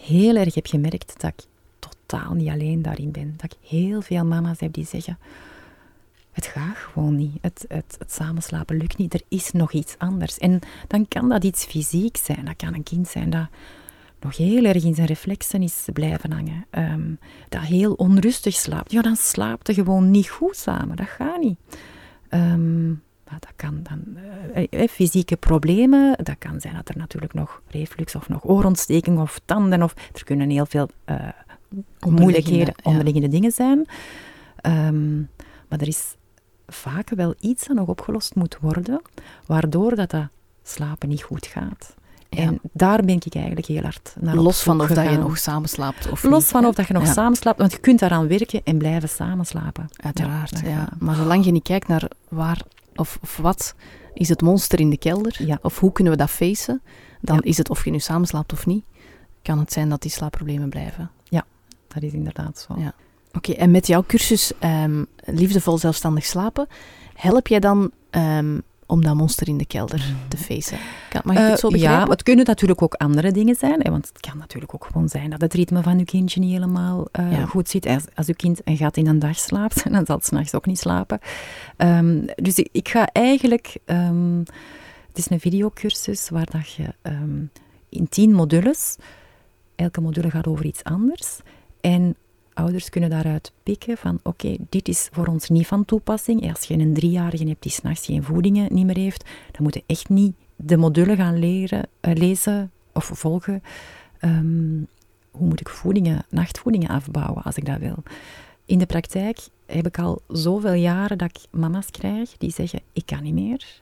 heel 0.00 0.36
erg 0.36 0.54
heb 0.54 0.66
gemerkt 0.66 1.20
dat 1.20 1.32
ik 1.36 1.44
totaal 2.10 2.34
niet 2.34 2.48
alleen 2.48 2.82
daarin 2.82 3.10
ben. 3.10 3.34
Dat 3.36 3.52
ik 3.52 3.68
heel 3.68 4.02
veel 4.02 4.24
mama's 4.24 4.60
heb 4.60 4.72
die 4.72 4.86
zeggen: 4.86 5.18
Het 6.32 6.46
gaat 6.46 6.76
gewoon 6.76 7.16
niet. 7.16 7.38
Het, 7.40 7.64
het, 7.68 7.96
het 7.98 8.12
samenslapen 8.12 8.76
lukt 8.76 8.96
niet. 8.96 9.14
Er 9.14 9.22
is 9.28 9.52
nog 9.52 9.72
iets 9.72 9.94
anders. 9.98 10.38
En 10.38 10.60
dan 10.86 11.08
kan 11.08 11.28
dat 11.28 11.44
iets 11.44 11.64
fysiek 11.64 12.16
zijn. 12.16 12.44
Dat 12.44 12.56
kan 12.56 12.74
een 12.74 12.82
kind 12.82 13.08
zijn 13.08 13.30
dat 13.30 13.46
nog 14.20 14.36
heel 14.36 14.64
erg 14.64 14.84
in 14.84 14.94
zijn 14.94 15.06
reflexen 15.06 15.62
is 15.62 15.88
blijven 15.92 16.32
hangen. 16.32 16.66
Um, 16.70 17.18
dat 17.48 17.62
heel 17.62 17.92
onrustig 17.92 18.54
slaapt. 18.54 18.92
Ja, 18.92 19.02
dan 19.02 19.16
slaapt 19.16 19.66
hij 19.66 19.76
gewoon 19.76 20.10
niet 20.10 20.28
goed 20.28 20.56
samen. 20.56 20.96
Dat 20.96 21.08
gaat 21.08 21.40
niet. 21.40 21.58
Um, 22.30 23.02
dat 23.24 23.52
kan 23.56 23.82
dan 23.82 24.02
uh, 24.70 24.88
fysieke 24.88 25.36
problemen. 25.36 26.16
Dat 26.22 26.38
kan 26.38 26.60
zijn 26.60 26.74
dat 26.74 26.88
er 26.88 26.96
natuurlijk 26.96 27.34
nog 27.34 27.62
reflux 27.68 28.14
of 28.14 28.28
nog 28.28 28.44
oorontsteking 28.44 29.18
of 29.18 29.40
tanden. 29.44 29.82
Of, 29.82 29.94
er 30.14 30.24
kunnen 30.24 30.50
heel 30.50 30.66
veel 30.66 30.88
uh, 31.10 31.28
moeilijkheden, 32.08 32.74
onderliggende 32.82 33.28
dingen 33.28 33.52
zijn. 33.52 33.88
Um, 34.66 35.28
maar 35.68 35.80
er 35.80 35.88
is 35.88 36.16
vaak 36.66 37.10
wel 37.10 37.34
iets 37.40 37.66
dat 37.66 37.76
nog 37.76 37.88
opgelost 37.88 38.34
moet 38.34 38.58
worden, 38.60 39.02
waardoor 39.46 39.94
dat, 39.94 40.10
dat 40.10 40.28
slapen 40.62 41.08
niet 41.08 41.22
goed 41.22 41.46
gaat. 41.46 41.94
En 42.28 42.60
daar 42.72 43.04
ben 43.04 43.16
ik 43.24 43.34
eigenlijk 43.34 43.66
heel 43.66 43.82
hard 43.82 44.16
naar 44.20 44.36
Los 44.36 44.62
van 44.62 44.80
of 44.80 44.88
dat 44.88 45.10
je 45.10 45.16
nog 45.16 45.38
samenslaapt 45.38 46.10
of 46.10 46.22
Los 46.22 46.44
van 46.44 46.64
of 46.64 46.74
dat 46.74 46.86
je 46.86 46.92
nog 46.92 47.04
ja. 47.04 47.12
samenslaapt, 47.12 47.58
want 47.58 47.72
je 47.72 47.78
kunt 47.78 47.98
daaraan 47.98 48.28
werken 48.28 48.60
en 48.64 48.78
blijven 48.78 49.08
samenslapen. 49.08 49.88
Uiteraard, 49.96 50.60
ja. 50.64 50.88
Maar 50.98 51.14
zolang 51.14 51.44
je 51.44 51.50
niet 51.50 51.62
kijkt 51.62 51.88
naar 51.88 52.10
waar 52.28 52.62
of, 52.94 53.18
of 53.22 53.36
wat 53.36 53.74
is 54.14 54.28
het 54.28 54.42
monster 54.42 54.80
in 54.80 54.90
de 54.90 54.98
kelder, 54.98 55.58
of 55.62 55.78
hoe 55.78 55.92
kunnen 55.92 56.12
we 56.12 56.18
dat 56.18 56.30
facen, 56.30 56.82
dan 57.20 57.40
is 57.40 57.58
het 57.58 57.70
of 57.70 57.84
je 57.84 57.90
nu 57.90 57.98
samenslaapt 57.98 58.52
of 58.52 58.66
niet, 58.66 58.84
kan 59.42 59.58
het 59.58 59.72
zijn 59.72 59.88
dat 59.88 60.02
die 60.02 60.10
slaapproblemen 60.10 60.68
blijven. 60.68 61.10
Dat 61.94 62.02
is 62.02 62.12
inderdaad 62.12 62.66
zo. 62.68 62.80
Ja. 62.80 62.94
Oké, 63.32 63.52
en 63.52 63.70
met 63.70 63.86
jouw 63.86 64.04
cursus 64.06 64.52
um, 64.64 65.06
Liefdevol 65.24 65.78
Zelfstandig 65.78 66.24
Slapen, 66.24 66.66
help 67.14 67.46
jij 67.46 67.60
dan 67.60 67.90
um, 68.10 68.62
om 68.90 69.02
dat 69.02 69.14
monster 69.14 69.48
in 69.48 69.58
de 69.58 69.66
kelder 69.66 70.14
te 70.28 70.36
facen. 70.36 70.78
Mag 71.24 71.36
ik 71.36 71.42
het 71.42 71.58
zo 71.58 71.66
eh, 71.66 71.72
begrijpen? 71.72 72.04
Ja, 72.04 72.10
het 72.10 72.22
kunnen 72.22 72.44
natuurlijk 72.44 72.82
ook 72.82 72.94
andere 72.94 73.32
dingen 73.32 73.54
zijn. 73.54 73.80
Hè, 73.80 73.90
want 73.90 74.08
het 74.08 74.20
kan 74.20 74.38
natuurlijk 74.38 74.74
ook 74.74 74.84
gewoon 74.84 75.08
zijn 75.08 75.30
dat 75.30 75.40
het 75.40 75.54
ritme 75.54 75.82
van 75.82 75.98
uw 75.98 76.04
kindje 76.04 76.40
niet 76.40 76.52
helemaal 76.52 77.06
uh, 77.20 77.48
goed 77.48 77.68
zit. 77.68 77.86
Als, 77.86 78.04
als 78.14 78.26
uw 78.26 78.34
kind 78.34 78.60
een 78.64 78.76
gat 78.76 78.96
in 78.96 79.06
een 79.06 79.18
dag 79.18 79.38
slaapt, 79.38 79.84
dan 79.92 80.06
zal 80.06 80.16
het 80.16 80.26
s'nachts 80.26 80.54
ook 80.54 80.66
niet 80.66 80.78
slapen. 80.78 81.18
Um, 81.76 82.24
dus 82.34 82.54
ik, 82.54 82.68
ik, 82.72 82.88
ga 82.88 83.08
eigenlijk... 83.12 83.76
Um, 83.86 84.38
het 85.08 85.18
is 85.18 85.30
een 85.30 85.40
videocursus 85.40 86.28
waar 86.28 86.48
dat 86.50 86.72
je 86.72 86.94
um, 87.02 87.50
in 87.88 88.08
tien 88.08 88.32
modules... 88.32 88.96
Elke 89.74 90.00
module 90.00 90.30
gaat 90.30 90.46
over 90.46 90.64
iets 90.64 90.84
anders. 90.84 91.38
En 91.80 92.16
ouders 92.54 92.88
kunnen 92.88 93.10
daaruit 93.10 93.52
pikken 93.62 93.96
van 93.96 94.20
oké, 94.22 94.56
dit 94.68 94.88
is 94.88 95.08
voor 95.12 95.26
ons 95.26 95.48
niet 95.48 95.66
van 95.66 95.84
toepassing. 95.84 96.52
Als 96.54 96.62
je 96.62 96.74
een 96.74 96.94
driejarige 96.94 97.44
hebt 97.48 97.62
die 97.62 97.72
s'nachts 97.72 98.06
geen 98.06 98.22
voedingen 98.22 98.74
niet 98.74 98.86
meer 98.86 98.96
heeft, 98.96 99.28
dan 99.50 99.62
moet 99.62 99.74
je 99.74 99.82
echt 99.86 100.08
niet 100.08 100.34
de 100.56 100.76
module 100.76 101.16
gaan 101.16 101.38
leren, 101.38 101.88
uh, 102.00 102.14
lezen 102.14 102.70
of 102.92 103.10
volgen. 103.12 103.62
Um, 104.20 104.86
hoe 105.30 105.46
moet 105.46 105.60
ik 105.60 105.68
voedingen, 105.68 106.24
nachtvoedingen 106.28 106.88
afbouwen 106.88 107.42
als 107.42 107.56
ik 107.56 107.64
dat 107.64 107.78
wil? 107.78 108.02
In 108.64 108.78
de 108.78 108.86
praktijk 108.86 109.48
heb 109.66 109.86
ik 109.86 109.98
al 109.98 110.22
zoveel 110.28 110.72
jaren 110.72 111.18
dat 111.18 111.28
ik 111.28 111.46
mama's 111.50 111.90
krijg 111.90 112.36
die 112.36 112.50
zeggen, 112.50 112.80
ik 112.92 113.06
kan 113.06 113.22
niet 113.22 113.34
meer, 113.34 113.80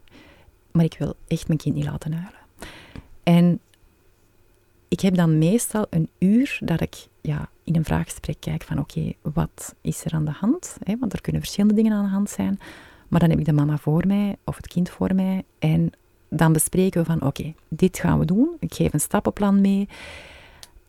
maar 0.71 0.85
ik 0.85 0.97
wil 0.99 1.15
echt 1.27 1.47
mijn 1.47 1.59
kind 1.59 1.75
niet 1.75 1.85
laten 1.85 2.13
huilen. 2.13 2.41
En 3.23 3.61
ik 4.89 5.01
heb 5.01 5.15
dan 5.15 5.39
meestal 5.39 5.87
een 5.91 6.09
uur 6.19 6.59
dat 6.61 6.81
ik 6.81 7.09
ja, 7.21 7.49
in 7.69 7.77
een 7.77 7.85
vraaggesprek 7.85 8.37
kijk 8.41 8.63
van 8.63 8.79
oké, 8.79 9.13
wat 9.23 9.75
is 9.81 10.05
er 10.05 10.13
aan 10.13 10.25
de 10.25 10.31
hand? 10.31 10.77
want 11.01 11.13
er 11.13 11.21
kunnen 11.21 11.41
verschillende 11.41 11.75
dingen 11.75 11.93
aan 11.93 12.05
de 12.05 12.11
hand 12.11 12.31
zijn. 12.31 12.59
Maar 13.09 13.21
dan 13.21 13.31
heb 13.31 13.39
ik 13.39 13.45
de 13.45 13.53
mama 13.53 13.77
voor 13.77 14.07
mij 14.07 14.37
of 14.45 14.57
het 14.57 14.67
kind 14.67 14.91
voor 14.91 15.15
mij 15.15 15.45
en 15.59 15.93
dan 16.29 16.53
bespreken 16.53 17.01
we 17.01 17.07
van 17.07 17.23
oké, 17.23 17.55
dit 17.69 17.99
gaan 17.99 18.19
we 18.19 18.25
doen. 18.25 18.57
Ik 18.59 18.75
geef 18.75 18.93
een 18.93 19.01
stappenplan 19.01 19.61
mee. 19.61 19.89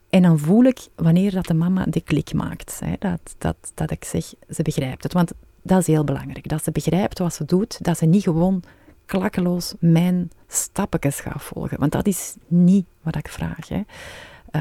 En 0.09 0.21
dan 0.21 0.39
voel 0.39 0.63
ik 0.63 0.87
wanneer 0.95 1.31
dat 1.31 1.45
de 1.45 1.53
mama 1.53 1.85
de 1.85 2.01
klik 2.01 2.33
maakt. 2.33 2.79
Hè, 2.83 2.93
dat, 2.99 3.35
dat, 3.37 3.55
dat 3.73 3.91
ik 3.91 4.03
zeg, 4.03 4.33
ze 4.49 4.61
begrijpt 4.61 5.03
het. 5.03 5.13
Want 5.13 5.31
dat 5.61 5.79
is 5.79 5.87
heel 5.87 6.03
belangrijk. 6.03 6.47
Dat 6.47 6.63
ze 6.63 6.71
begrijpt 6.71 7.19
wat 7.19 7.33
ze 7.33 7.45
doet. 7.45 7.83
Dat 7.83 7.97
ze 7.97 8.05
niet 8.05 8.23
gewoon 8.23 8.63
klakkeloos 9.05 9.73
mijn 9.79 10.31
stapjes 10.47 11.19
gaat 11.19 11.41
volgen. 11.41 11.79
Want 11.79 11.91
dat 11.91 12.07
is 12.07 12.35
niet 12.47 12.85
wat 13.01 13.15
ik 13.15 13.27
vraag. 13.27 13.67
Hè. 13.67 13.81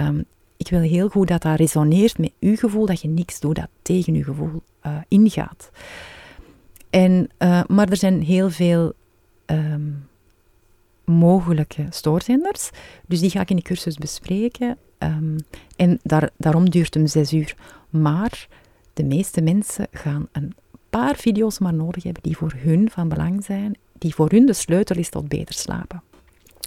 Um, 0.07 0.25
ik 0.59 0.69
wil 0.69 0.81
heel 0.81 1.09
goed 1.09 1.29
dat 1.29 1.43
dat 1.43 1.59
resoneert 1.59 2.19
met 2.19 2.33
uw 2.41 2.57
gevoel, 2.57 2.87
dat 2.87 3.01
je 3.01 3.09
niks 3.09 3.41
doet 3.41 3.55
dat 3.55 3.69
tegen 3.83 4.15
uw 4.15 4.23
gevoel 4.23 4.63
uh, 4.87 4.97
ingaat. 5.09 5.71
En, 6.91 7.29
uh, 7.39 7.63
maar 7.67 7.89
er 7.89 7.97
zijn 7.97 8.23
heel 8.23 8.51
veel 8.51 8.93
um, 9.47 10.09
mogelijke 11.05 11.87
stoorzenders, 11.91 12.71
dus 13.07 13.21
die 13.21 13.31
ga 13.31 13.41
ik 13.41 13.51
in 13.51 13.57
de 13.57 13.63
cursus 13.63 13.97
bespreken. 13.97 14.77
Um, 14.99 15.37
en 15.77 15.99
daar, 16.03 16.31
daarom 16.37 16.71
duurt 16.71 16.95
hem 16.95 17.07
zes 17.07 17.33
uur. 17.33 17.55
Maar 17.91 18.49
de 18.93 19.05
meeste 19.05 19.41
mensen 19.41 19.87
gaan 19.91 20.29
een 20.33 20.55
paar 20.91 21.17
video's 21.17 21.59
maar 21.59 21.75
nodig 21.75 22.03
hebben 22.03 22.23
die 22.23 22.37
voor 22.37 22.53
hun 22.57 22.91
van 22.91 23.09
belang 23.09 23.45
zijn, 23.45 23.77
die 23.99 24.15
voor 24.15 24.31
hun 24.31 24.47
de 24.47 24.53
sleutel 24.53 24.97
is 24.97 25.09
tot 25.09 25.29
beter 25.29 25.55
slapen. 25.55 26.03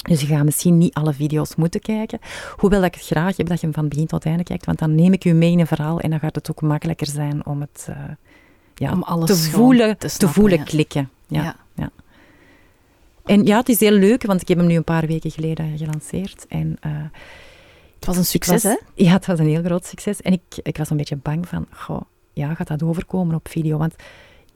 Dus 0.01 0.21
je 0.21 0.27
gaat 0.27 0.43
misschien 0.43 0.77
niet 0.77 0.93
alle 0.93 1.13
video's 1.13 1.55
moeten 1.55 1.79
kijken. 1.79 2.19
Hoewel 2.55 2.83
ik 2.83 2.93
het 2.93 3.05
graag 3.05 3.37
heb 3.37 3.47
dat 3.47 3.59
je 3.59 3.65
hem 3.65 3.75
van 3.75 3.87
begin 3.87 4.07
tot 4.07 4.25
einde 4.25 4.43
kijkt, 4.43 4.65
want 4.65 4.79
dan 4.79 4.95
neem 4.95 5.13
ik 5.13 5.23
je 5.23 5.33
mee 5.33 5.51
in 5.51 5.59
een 5.59 5.67
verhaal 5.67 5.99
en 5.99 6.09
dan 6.09 6.19
gaat 6.19 6.35
het 6.35 6.51
ook 6.51 6.61
makkelijker 6.61 7.07
zijn 7.07 7.45
om 7.45 7.61
het 7.61 7.87
uh, 7.89 7.95
ja, 8.75 8.91
om 8.91 9.03
alles 9.03 9.29
te 9.29 9.49
voelen, 9.49 9.97
te, 9.97 10.27
voelen 10.27 10.63
klikken. 10.63 11.09
Ja, 11.27 11.55
ja. 11.75 11.91
En 13.25 13.45
ja, 13.45 13.57
het 13.57 13.69
is 13.69 13.79
heel 13.79 13.91
leuk, 13.91 14.23
want 14.23 14.41
ik 14.41 14.47
heb 14.47 14.57
hem 14.57 14.67
nu 14.67 14.75
een 14.75 14.83
paar 14.83 15.07
weken 15.07 15.31
geleden 15.31 15.77
gelanceerd. 15.77 16.45
En, 16.47 16.77
uh, 16.85 16.91
het 17.95 18.05
was 18.05 18.17
een 18.17 18.25
succes, 18.25 18.63
hè? 18.63 18.75
Ja, 18.95 19.11
het 19.11 19.25
was 19.25 19.39
een 19.39 19.47
heel 19.47 19.63
groot 19.63 19.85
succes. 19.85 20.21
En 20.21 20.33
ik, 20.33 20.41
ik 20.63 20.77
was 20.77 20.89
een 20.89 20.97
beetje 20.97 21.15
bang 21.15 21.47
van, 21.47 21.67
goh, 21.71 22.01
ja, 22.33 22.53
gaat 22.53 22.67
dat 22.67 22.83
overkomen 22.83 23.35
op 23.35 23.47
video? 23.47 23.77
Want 23.77 23.95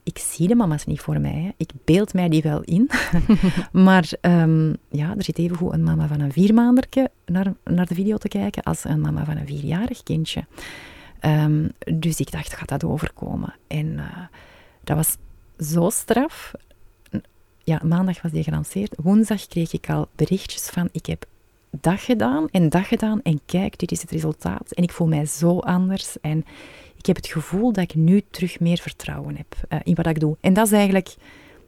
ik 0.05 0.17
zie 0.17 0.47
de 0.47 0.55
mama's 0.55 0.85
niet 0.85 0.99
voor 0.99 1.19
mij. 1.19 1.41
Hè. 1.41 1.49
Ik 1.57 1.71
beeld 1.85 2.13
mij 2.13 2.29
die 2.29 2.41
wel 2.41 2.61
in. 2.61 2.89
maar 3.85 4.09
um, 4.21 4.75
ja, 4.89 5.15
er 5.17 5.23
zit 5.23 5.37
evengoed 5.37 5.73
een 5.73 5.83
mama 5.83 6.07
van 6.07 6.19
een 6.19 6.31
viermaanderke 6.31 7.09
naar, 7.25 7.53
naar 7.63 7.85
de 7.85 7.95
video 7.95 8.17
te 8.17 8.27
kijken 8.27 8.63
als 8.63 8.83
een 8.83 9.01
mama 9.01 9.25
van 9.25 9.37
een 9.37 9.47
vierjarig 9.47 10.03
kindje. 10.03 10.45
Um, 11.21 11.71
dus 11.99 12.19
ik 12.19 12.31
dacht, 12.31 12.53
gaat 12.53 12.69
dat 12.69 12.83
overkomen? 12.83 13.55
En 13.67 13.85
uh, 13.85 14.17
dat 14.83 14.95
was 14.95 15.17
zo 15.69 15.89
straf. 15.89 16.53
Ja, 17.63 17.81
maandag 17.83 18.21
was 18.21 18.31
die 18.31 18.43
gelanceerd. 18.43 18.93
Woensdag 18.97 19.47
kreeg 19.47 19.73
ik 19.73 19.89
al 19.89 20.07
berichtjes 20.15 20.69
van, 20.69 20.89
ik 20.91 21.05
heb 21.05 21.25
dat 21.69 21.99
gedaan 21.99 22.47
en 22.51 22.69
dat 22.69 22.85
gedaan 22.85 23.21
en 23.21 23.39
kijk, 23.45 23.77
dit 23.77 23.91
is 23.91 24.01
het 24.01 24.11
resultaat. 24.11 24.71
En 24.71 24.83
ik 24.83 24.91
voel 24.91 25.07
mij 25.07 25.25
zo 25.25 25.59
anders 25.59 26.19
en 26.21 26.45
ik 27.05 27.15
heb 27.15 27.23
het 27.23 27.33
gevoel 27.33 27.73
dat 27.73 27.83
ik 27.83 27.95
nu 27.95 28.21
terug 28.31 28.59
meer 28.59 28.77
vertrouwen 28.77 29.35
heb 29.35 29.55
uh, 29.69 29.79
in 29.83 29.95
wat 29.95 30.07
ik 30.07 30.19
doe. 30.19 30.37
En 30.41 30.53
dat 30.53 30.65
is 30.65 30.71
eigenlijk 30.71 31.15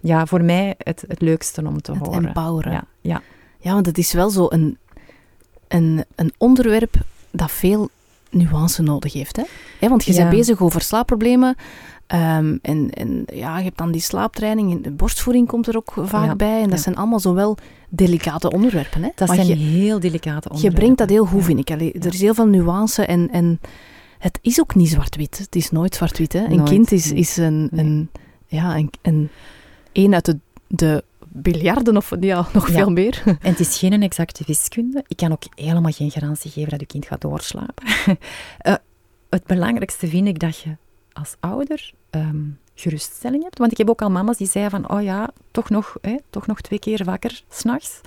ja, 0.02 0.26
voor 0.26 0.44
mij 0.44 0.76
het, 0.78 1.04
het 1.08 1.22
leukste 1.22 1.66
om 1.66 1.82
te 1.82 1.92
het 1.92 2.08
horen. 2.08 2.26
empoweren. 2.26 2.72
Ja, 2.72 2.84
ja. 3.02 3.22
ja, 3.60 3.74
want 3.74 3.86
het 3.86 3.98
is 3.98 4.14
wel 4.14 4.30
zo 4.30 4.48
een, 4.50 4.78
een, 5.68 6.06
een 6.16 6.34
onderwerp 6.38 6.96
dat 7.32 7.52
veel 7.52 7.90
nuance 8.30 8.82
nodig 8.82 9.14
heeft. 9.14 9.36
Hè? 9.80 9.90
Want 9.90 10.06
je 10.06 10.14
ja. 10.14 10.18
bent 10.18 10.30
bezig 10.30 10.62
over 10.62 10.82
slaapproblemen. 10.82 11.56
Um, 12.08 12.60
en, 12.62 12.90
en 12.90 13.24
ja, 13.34 13.58
je 13.58 13.64
hebt 13.64 13.78
dan 13.78 13.92
die 13.92 14.02
slaaptraining. 14.02 14.84
De 14.84 14.92
borstvoeding 14.92 15.48
komt 15.48 15.68
er 15.68 15.76
ook 15.76 15.94
vaak 15.96 16.26
ja, 16.26 16.36
bij. 16.36 16.62
En 16.62 16.70
dat 16.70 16.78
ja. 16.78 16.84
zijn 16.84 16.96
allemaal 16.96 17.20
zowel 17.20 17.58
delicate 17.90 18.52
onderwerpen. 18.52 19.04
Hè? 19.04 19.10
Dat 19.16 19.28
maar 19.28 19.38
zijn 19.38 19.48
je, 19.48 19.56
heel 19.56 20.00
delicate 20.00 20.50
onderwerpen. 20.50 20.70
Je 20.70 20.72
brengt 20.72 20.98
dat 20.98 21.10
heel 21.10 21.26
goed, 21.26 21.44
vind 21.44 21.60
ik. 21.60 21.72
Allee, 21.72 21.94
er 21.94 22.14
is 22.14 22.22
heel 22.22 22.34
veel 22.34 22.48
nuance 22.48 23.06
en... 23.06 23.30
en 23.32 23.60
het 24.20 24.40
is 24.42 24.60
ook 24.60 24.76
niet 24.76 24.90
zwart-wit. 24.90 25.38
Het 25.38 25.56
is 25.56 25.72
nooit 25.72 25.96
zwart-wit. 25.96 26.34
Een 26.34 26.56
nooit, 26.56 26.70
kind 26.70 26.92
is, 26.92 27.12
is 27.12 27.38
een, 27.38 27.68
nee. 27.72 27.86
een, 27.86 28.10
ja, 28.46 28.76
een, 28.76 28.92
een, 29.02 29.30
een 29.94 30.14
uit 30.14 30.26
de, 30.26 30.40
de 30.68 31.04
biljarden 31.28 31.98
of 31.98 32.14
ja, 32.20 32.48
nog 32.54 32.68
ja. 32.68 32.74
veel 32.74 32.90
meer. 32.90 33.22
En 33.26 33.38
het 33.42 33.60
is 33.60 33.78
geen 33.78 34.02
exacte 34.02 34.44
wiskunde. 34.48 35.04
Ik 35.08 35.18
kan 35.18 35.32
ook 35.32 35.44
helemaal 35.56 35.92
geen 35.92 36.12
garantie 36.12 36.52
geven 36.52 36.70
dat 36.70 36.80
je 36.80 36.86
kind 36.86 37.06
gaat 37.06 37.22
doorslapen. 37.22 37.88
uh, 38.08 38.16
het 39.30 39.44
belangrijkste 39.46 40.08
vind 40.08 40.28
ik 40.28 40.40
dat 40.40 40.60
je 40.60 40.76
als 41.14 41.36
ouder 41.40 41.92
um, 42.12 42.60
geruststelling 42.76 43.44
hebt. 43.44 43.58
Want 43.58 43.72
ik 43.72 43.78
heb 43.78 43.90
ook 43.90 44.02
al 44.02 44.10
mama's 44.10 44.38
die 44.38 44.48
zeiden 44.48 44.82
van, 44.82 44.98
oh 44.98 45.04
ja, 45.04 45.30
toch 45.52 45.70
nog, 45.70 45.98
hè, 46.02 46.16
toch 46.30 46.48
nog 46.48 46.62
twee 46.62 46.80
keer 46.80 47.04
wakker 47.04 47.44
s'nachts. 47.50 48.02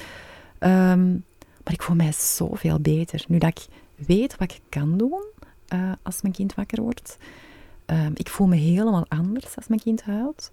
Um, 0.59 1.25
maar 1.65 1.73
ik 1.73 1.83
voel 1.83 1.97
mij 1.97 2.13
zoveel 2.13 2.81
beter. 2.81 3.25
Nu 3.29 3.39
dat 3.39 3.49
ik 3.49 3.67
weet 4.07 4.37
wat 4.37 4.53
ik 4.53 4.61
kan 4.69 4.99
doen, 4.99 5.23
uh, 5.73 5.93
als 6.03 6.23
mijn 6.23 6.35
kind 6.35 6.55
wakker 6.55 6.83
wordt. 6.83 7.17
Um, 7.87 8.13
ik 8.15 8.29
voel 8.29 8.47
me 8.47 8.57
helemaal 8.57 9.05
anders 9.09 9.57
als 9.57 9.69
mijn 9.69 9.81
kind 9.81 10.03
huilt. 10.03 10.51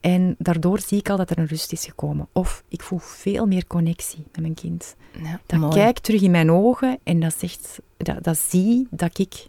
En 0.00 0.34
daardoor 0.38 0.80
zie 0.80 0.98
ik 0.98 1.10
al 1.10 1.16
dat 1.16 1.30
er 1.30 1.38
een 1.38 1.46
rust 1.46 1.72
is 1.72 1.84
gekomen. 1.84 2.28
Of 2.32 2.64
ik 2.68 2.82
voel 2.82 2.98
veel 2.98 3.46
meer 3.46 3.66
connectie 3.66 4.24
met 4.32 4.40
mijn 4.40 4.54
kind. 4.54 4.96
Ja, 5.22 5.40
dat 5.46 5.60
mooi. 5.60 5.72
kijk 5.74 5.98
terug 5.98 6.22
in 6.22 6.30
mijn 6.30 6.50
ogen 6.50 6.98
en 7.02 7.20
dat, 7.20 7.34
zegt, 7.38 7.80
dat, 7.96 8.24
dat 8.24 8.38
zie 8.38 8.86
dat 8.90 9.18
ik 9.18 9.46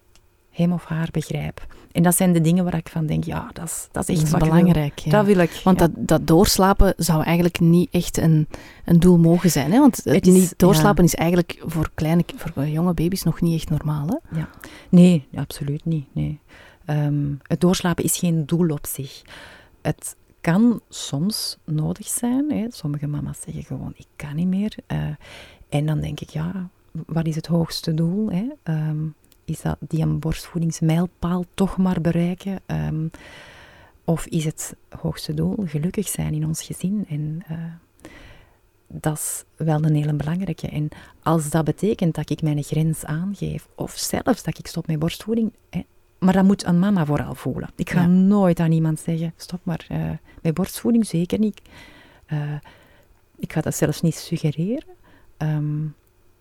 hem 0.50 0.72
of 0.74 0.86
haar 0.86 1.08
begrijp. 1.12 1.66
En 1.94 2.04
dat 2.04 2.16
zijn 2.16 2.34
de 2.34 2.42
dingen 2.42 2.64
waar 2.64 2.76
ik 2.76 2.90
van 2.90 3.06
denk, 3.06 3.24
ja, 3.24 3.50
dat 3.54 3.66
is, 3.66 3.88
dat 3.92 4.10
is 4.10 4.22
echt 4.22 4.32
dat 4.32 4.42
is 4.42 4.48
belangrijk. 4.48 5.00
Ja. 5.00 5.12
Dat 5.12 5.26
wil 5.26 5.38
ik. 5.38 5.62
Want 5.64 5.80
ja. 5.80 5.88
dat, 5.88 6.08
dat 6.08 6.28
doorslapen 6.28 6.94
zou 6.98 7.24
eigenlijk 7.24 7.60
niet 7.60 7.90
echt 7.92 8.18
een, 8.18 8.48
een 8.86 9.00
doel 9.00 9.18
mogen 9.18 9.52
zijn. 9.52 9.72
Hè? 9.72 9.80
Want 9.80 9.96
het, 9.96 10.06
het 10.06 10.28
is, 10.28 10.34
niet 10.34 10.54
doorslapen 10.58 11.04
ja. 11.04 11.10
is 11.10 11.16
eigenlijk 11.16 11.62
voor, 11.66 11.92
kleine, 11.94 12.24
voor 12.36 12.68
jonge 12.68 12.94
baby's 12.94 13.24
nog 13.24 13.42
niet 13.42 13.56
echt 13.56 13.70
normaal. 13.70 14.08
Hè? 14.08 14.40
Ja. 14.40 14.50
Nee, 14.90 15.28
absoluut 15.36 15.86
niet. 15.86 16.06
Nee. 16.12 16.40
Um, 16.86 17.40
het 17.42 17.62
doorslapen 17.62 18.04
is 18.04 18.18
geen 18.18 18.46
doel 18.46 18.70
op 18.70 18.86
zich. 18.86 19.22
Het 19.82 20.16
kan 20.42 20.82
soms 20.90 21.58
nodig 21.66 22.08
zijn. 22.08 22.52
Hè? 22.52 22.66
Sommige 22.70 23.08
mama's 23.08 23.42
zeggen 23.42 23.64
gewoon, 23.64 23.94
ik 23.96 24.08
kan 24.16 24.36
niet 24.36 24.48
meer. 24.48 24.76
Uh, 24.88 24.98
en 25.70 25.86
dan 25.86 26.02
denk 26.02 26.20
ik, 26.20 26.30
ja, 26.30 26.70
wat 27.06 27.28
is 27.28 27.36
het 27.36 27.48
hoogste 27.48 27.94
doel? 27.94 28.32
Hè? 28.32 28.74
Um, 28.74 29.16
is 29.46 29.62
dat 29.62 29.78
die 29.80 30.02
een 30.02 30.20
borstvoedingsmijlpaal 30.20 31.46
toch 31.54 31.78
maar 31.78 32.02
bereiken? 32.02 32.60
Um, 32.68 33.12
of 34.04 34.26
is 34.26 34.44
het 34.46 34.76
hoogste 35.00 35.34
doel 35.34 35.56
gelukkig 35.66 36.08
zijn 36.08 36.34
in 36.34 36.46
ons 36.46 36.62
gezin? 36.62 37.06
En 37.10 37.44
uh, 37.52 37.58
dat 38.88 39.18
is 39.18 39.44
wel 39.56 39.84
een 39.84 39.96
hele 39.96 40.14
belangrijke. 40.14 40.68
En 40.68 40.90
als 41.24 41.50
dat 41.50 41.66
betekent 41.66 42.16
dat 42.16 42.30
ik 42.30 42.42
mijn 42.42 42.64
grens 42.64 43.06
aangeef, 43.06 43.68
of 43.76 43.92
zelfs 43.92 44.44
dat 44.44 44.58
ik 44.58 44.68
stop 44.68 44.88
met 44.88 45.00
borstvoeding, 45.00 45.52
hè, 45.70 45.86
maar 46.20 46.34
dat 46.34 46.44
moet 46.44 46.66
een 46.66 46.80
mama 46.80 47.06
vooral 47.06 47.36
voelen. 47.36 47.70
Ik 47.76 47.90
ga 47.90 48.02
ja. 48.02 48.08
nooit 48.08 48.60
aan 48.60 48.72
iemand 48.72 49.00
zeggen, 49.00 49.34
stop 49.36 49.60
maar 49.64 49.88
uh, 49.92 50.10
met 50.42 50.54
borstvoeding, 50.54 51.06
zeker 51.06 51.40
niet. 51.40 51.62
Uh, 52.28 52.54
ik 53.38 53.54
ga 53.54 53.62
dat 53.62 53.76
zelfs 53.76 54.02
niet 54.02 54.16
suggereren. 54.16 54.96
Um, 55.38 55.96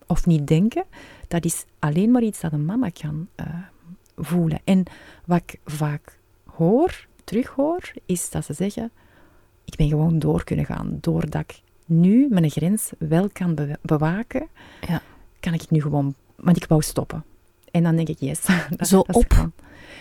of 0.07 0.25
niet 0.25 0.47
denken, 0.47 0.83
dat 1.27 1.45
is 1.45 1.65
alleen 1.79 2.11
maar 2.11 2.21
iets 2.23 2.39
dat 2.39 2.51
een 2.51 2.65
mama 2.65 2.89
kan 2.89 3.27
uh, 3.35 3.45
voelen. 4.17 4.59
En 4.63 4.83
wat 5.25 5.41
ik 5.45 5.59
vaak 5.65 6.17
hoor, 6.45 7.07
terughoor, 7.23 7.91
is 8.05 8.29
dat 8.29 8.45
ze 8.45 8.53
zeggen, 8.53 8.91
ik 9.65 9.75
ben 9.75 9.87
gewoon 9.87 10.19
door 10.19 10.43
kunnen 10.43 10.65
gaan. 10.65 10.97
Doordat 11.01 11.41
ik 11.41 11.61
nu 11.85 12.27
mijn 12.29 12.49
grens 12.49 12.91
wel 12.97 13.29
kan 13.29 13.55
be 13.55 13.77
bewaken, 13.81 14.47
ja. 14.87 15.01
kan 15.39 15.53
ik 15.53 15.61
het 15.61 15.71
nu 15.71 15.81
gewoon, 15.81 16.15
want 16.35 16.57
ik 16.57 16.65
wou 16.65 16.81
stoppen. 16.81 17.23
En 17.71 17.83
dan 17.83 17.95
denk 17.95 18.07
ik, 18.07 18.19
yes. 18.19 18.41
Dat, 18.77 18.87
Zo 18.87 19.03
dat 19.05 19.15
op, 19.15 19.49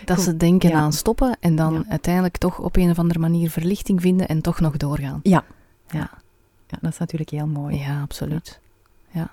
dat 0.04 0.20
ze 0.20 0.36
denken 0.36 0.70
ja. 0.70 0.76
aan 0.76 0.92
stoppen 0.92 1.36
en 1.40 1.56
dan 1.56 1.72
ja. 1.72 1.84
uiteindelijk 1.88 2.36
toch 2.36 2.58
op 2.58 2.76
een 2.76 2.90
of 2.90 2.98
andere 2.98 3.18
manier 3.18 3.50
verlichting 3.50 4.00
vinden 4.00 4.28
en 4.28 4.40
toch 4.40 4.60
nog 4.60 4.76
doorgaan. 4.76 5.20
Ja, 5.22 5.44
ja. 5.90 6.10
ja 6.66 6.78
dat 6.80 6.92
is 6.92 6.98
natuurlijk 6.98 7.30
heel 7.30 7.46
mooi. 7.46 7.76
Ja, 7.78 8.00
absoluut. 8.00 8.60
ja. 9.10 9.30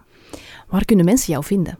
Waar 0.67 0.85
kunnen 0.85 1.05
mensen 1.05 1.33
jou 1.33 1.45
vinden? 1.45 1.77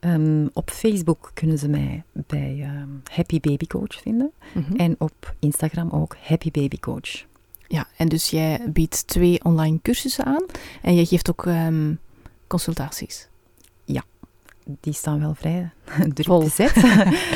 Um, 0.00 0.50
op 0.52 0.70
Facebook 0.70 1.30
kunnen 1.34 1.58
ze 1.58 1.68
mij 1.68 2.02
bij 2.12 2.70
um, 2.80 3.02
Happy 3.10 3.40
Baby 3.40 3.66
Coach 3.66 4.00
vinden. 4.00 4.32
Mm 4.54 4.64
-hmm. 4.68 4.76
En 4.76 4.94
op 4.98 5.34
Instagram 5.38 5.90
ook 5.90 6.16
Happy 6.22 6.50
Baby 6.50 6.78
Coach. 6.78 7.26
Ja, 7.66 7.86
en 7.96 8.08
dus 8.08 8.30
jij 8.30 8.60
biedt 8.72 9.06
twee 9.06 9.44
online 9.44 9.78
cursussen 9.82 10.24
aan. 10.24 10.44
En 10.82 10.94
jij 10.94 11.04
geeft 11.04 11.30
ook 11.30 11.44
um, 11.44 11.98
consultaties. 12.46 13.28
Ja, 13.84 14.02
die 14.80 14.92
staan 14.92 15.20
wel 15.20 15.34
vrij 15.34 15.70
druk 16.14 16.38
bezet. 16.38 16.74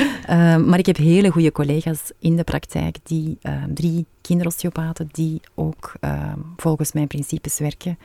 maar 0.67 0.79
ik 0.79 0.85
heb 0.85 0.97
hele 0.97 1.29
goede 1.29 1.51
collega's 1.51 2.11
in 2.19 2.35
de 2.35 2.43
praktijk. 2.43 2.97
Die, 3.03 3.37
drie 3.73 4.05
kinderosteopaten 4.21 5.09
die 5.11 5.41
ook 5.55 5.93
volgens 6.57 6.91
mijn 6.91 7.07
principes 7.07 7.59
werken. 7.59 7.97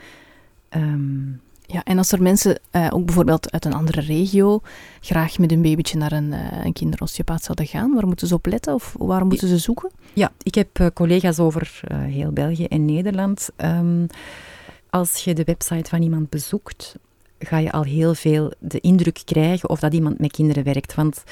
Ja, 1.71 1.83
en 1.83 1.97
als 1.97 2.11
er 2.11 2.21
mensen, 2.21 2.59
uh, 2.71 2.87
ook 2.89 3.05
bijvoorbeeld 3.05 3.51
uit 3.51 3.65
een 3.65 3.73
andere 3.73 4.01
regio, 4.01 4.61
graag 4.99 5.37
met 5.37 5.51
een 5.51 5.61
babytje 5.61 5.97
naar 5.97 6.11
een, 6.11 6.31
uh, 6.31 6.65
een 6.65 6.73
kinderosteopaat 6.73 7.43
zouden 7.43 7.67
gaan, 7.67 7.93
waar 7.93 8.07
moeten 8.07 8.27
ze 8.27 8.33
op 8.33 8.45
letten 8.45 8.73
of 8.73 8.95
waar 8.97 9.25
moeten 9.25 9.47
ze 9.47 9.57
zoeken? 9.57 9.91
Ja, 10.13 10.31
ik 10.43 10.55
heb 10.55 10.79
uh, 10.79 10.87
collega's 10.93 11.39
over 11.39 11.81
heel 11.91 12.31
België 12.31 12.65
en 12.65 12.85
Nederland. 12.85 13.49
Um, 13.57 14.07
als 14.89 15.23
je 15.23 15.33
de 15.33 15.43
website 15.43 15.89
van 15.89 16.01
iemand 16.01 16.29
bezoekt, 16.29 16.95
ga 17.39 17.57
je 17.57 17.71
al 17.71 17.83
heel 17.83 18.13
veel 18.13 18.53
de 18.59 18.79
indruk 18.79 19.21
krijgen 19.25 19.69
of 19.69 19.79
dat 19.79 19.93
iemand 19.93 20.19
met 20.19 20.31
kinderen 20.31 20.63
werkt. 20.63 20.95
Want 20.95 21.23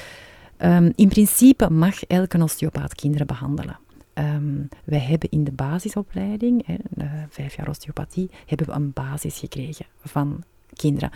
um, 0.58 0.92
in 0.96 1.08
principe 1.08 1.70
mag 1.70 2.04
elke 2.04 2.42
osteopaat 2.42 2.94
kinderen 2.94 3.26
behandelen. 3.26 3.78
Um, 4.18 4.68
wij 4.84 4.98
hebben 4.98 5.30
in 5.30 5.44
de 5.44 5.52
basisopleiding, 5.52 6.66
hè, 6.66 6.74
uh, 6.96 7.12
vijf 7.28 7.56
jaar 7.56 7.68
osteopathie, 7.68 8.30
hebben 8.46 8.66
we 8.66 8.72
een 8.72 8.92
basis 8.92 9.38
gekregen 9.38 9.86
van 10.04 10.42
kinderen. 10.72 11.10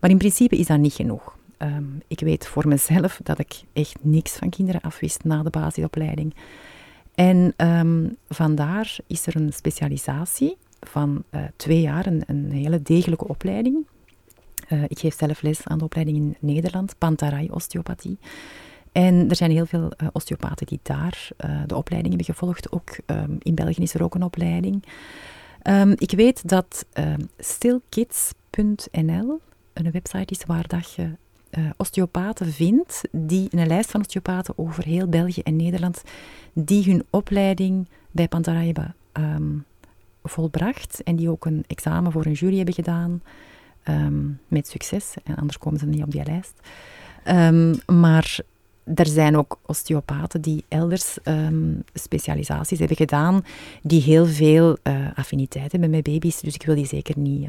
Maar 0.00 0.10
in 0.10 0.18
principe 0.18 0.56
is 0.56 0.66
dat 0.66 0.78
niet 0.78 0.92
genoeg. 0.92 1.36
Um, 1.58 2.02
ik 2.06 2.20
weet 2.20 2.46
voor 2.46 2.68
mezelf 2.68 3.20
dat 3.22 3.38
ik 3.38 3.62
echt 3.72 3.96
niks 4.00 4.32
van 4.32 4.50
kinderen 4.50 4.80
afwist 4.80 5.24
na 5.24 5.42
de 5.42 5.50
basisopleiding. 5.50 6.34
En 7.14 7.54
um, 7.56 8.16
vandaar 8.28 8.96
is 9.06 9.26
er 9.26 9.36
een 9.36 9.52
specialisatie 9.52 10.56
van 10.80 11.24
uh, 11.30 11.40
twee 11.56 11.80
jaar, 11.80 12.06
een, 12.06 12.22
een, 12.26 12.50
hele 12.50 12.82
degelijke 12.82 13.28
opleiding. 13.28 13.86
Uh, 14.68 14.82
ik 14.82 14.98
geef 14.98 15.16
zelf 15.16 15.42
les 15.42 15.66
aan 15.66 15.78
de 15.78 15.84
opleiding 15.84 16.16
in 16.16 16.36
Nederland, 16.40 16.94
Pantarai 16.98 17.50
Osteopathie. 17.50 18.18
En 18.94 19.28
er 19.28 19.36
zijn 19.36 19.50
heel 19.50 19.66
veel 19.66 19.92
uh, 20.02 20.08
osteopaten 20.12 20.66
die 20.66 20.80
daar 20.82 21.28
uh, 21.44 21.60
de 21.66 21.76
opleiding 21.76 22.14
hebben 22.14 22.34
gevolgd. 22.34 22.72
Ook 22.72 22.96
um, 23.06 23.38
in 23.42 23.54
België 23.54 23.82
is 23.82 23.94
er 23.94 24.02
ook 24.02 24.14
een 24.14 24.22
opleiding. 24.22 24.84
Um, 25.62 25.92
ik 25.96 26.10
weet 26.10 26.48
dat 26.48 26.86
um, 26.94 27.28
stillkids.nl 27.38 29.40
een 29.72 29.90
website 29.90 30.34
is 30.34 30.44
waar 30.46 30.68
dat 30.68 30.92
je 30.92 31.10
uh, 31.58 31.70
osteopaten 31.76 32.52
vindt, 32.52 33.00
die 33.10 33.48
een 33.50 33.66
lijst 33.66 33.90
van 33.90 34.00
osteopaten 34.00 34.58
over 34.58 34.84
heel 34.84 35.08
België 35.08 35.40
en 35.40 35.56
Nederland, 35.56 36.02
die 36.52 36.84
hun 36.84 37.04
opleiding 37.10 37.88
bij 38.10 38.28
Pantara 38.28 38.62
hebben 38.62 38.94
volbracht 40.24 41.02
en 41.02 41.16
die 41.16 41.30
ook 41.30 41.44
een 41.44 41.64
examen 41.66 42.12
voor 42.12 42.26
een 42.26 42.32
jury 42.32 42.56
hebben 42.56 42.74
gedaan. 42.74 43.22
Ehm, 43.82 44.22
met 44.48 44.68
succes, 44.68 45.14
en 45.24 45.36
anders 45.36 45.58
komen 45.58 45.80
ze 45.80 45.86
niet 45.86 46.02
op 46.02 46.10
die 46.10 46.24
lijst. 46.24 46.60
Ehm, 47.24 47.74
maar 47.86 48.38
er 48.94 49.06
zijn 49.06 49.36
ook 49.36 49.58
osteopaten 49.66 50.40
die 50.40 50.64
elders 50.68 51.18
um, 51.24 51.84
specialisaties 51.94 52.78
hebben 52.78 52.96
gedaan, 52.96 53.44
die 53.82 54.02
heel 54.02 54.26
veel 54.26 54.76
uh, 54.82 55.06
affiniteit 55.14 55.72
hebben 55.72 55.90
met 55.90 56.02
baby's. 56.02 56.40
Dus 56.40 56.54
ik 56.54 56.66
wil 56.66 56.74
die 56.74 56.86
zeker 56.86 57.18
niet 57.18 57.48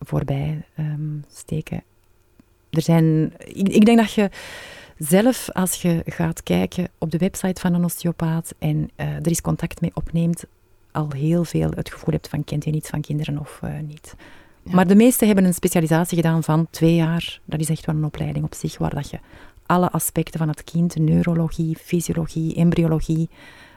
voorbij 0.00 0.64
steken. 1.28 1.82
Er 2.70 2.82
zijn, 2.82 3.32
ik, 3.38 3.68
ik 3.68 3.84
denk 3.84 3.98
dat 3.98 4.12
je 4.12 4.30
zelf, 4.98 5.50
als 5.52 5.82
je 5.82 6.02
gaat 6.06 6.42
kijken 6.42 6.88
op 6.98 7.10
de 7.10 7.18
website 7.18 7.60
van 7.60 7.74
een 7.74 7.84
osteopaat 7.84 8.54
en 8.58 8.90
uh, 8.96 9.06
er 9.06 9.30
is 9.30 9.40
contact 9.40 9.80
mee 9.80 9.90
opneemt, 9.94 10.44
al 10.92 11.10
heel 11.10 11.44
veel 11.44 11.70
het 11.70 11.90
gevoel 11.90 12.14
hebt 12.14 12.28
van 12.28 12.44
kent 12.44 12.64
hij 12.64 12.72
iets 12.72 12.88
van 12.88 13.00
kinderen 13.00 13.38
of 13.38 13.60
uh, 13.64 13.70
niet. 13.80 14.14
Maar 14.62 14.86
de 14.86 14.94
meesten 14.94 15.26
hebben 15.26 15.44
een 15.44 15.54
specialisatie 15.54 16.16
gedaan 16.16 16.42
van 16.42 16.66
twee 16.70 16.94
jaar. 16.94 17.40
Dat 17.44 17.60
is 17.60 17.68
echt 17.68 17.86
wel 17.86 17.94
een 17.94 18.04
opleiding 18.04 18.44
op 18.44 18.54
zich, 18.54 18.78
waar 18.78 18.94
dat 18.94 19.10
je 19.10 19.18
alle 19.72 19.90
aspecten 19.90 20.38
van 20.38 20.48
het 20.48 20.64
kind, 20.64 20.96
neurologie, 20.96 21.76
fysiologie, 21.76 22.54
embryologie, 22.54 23.28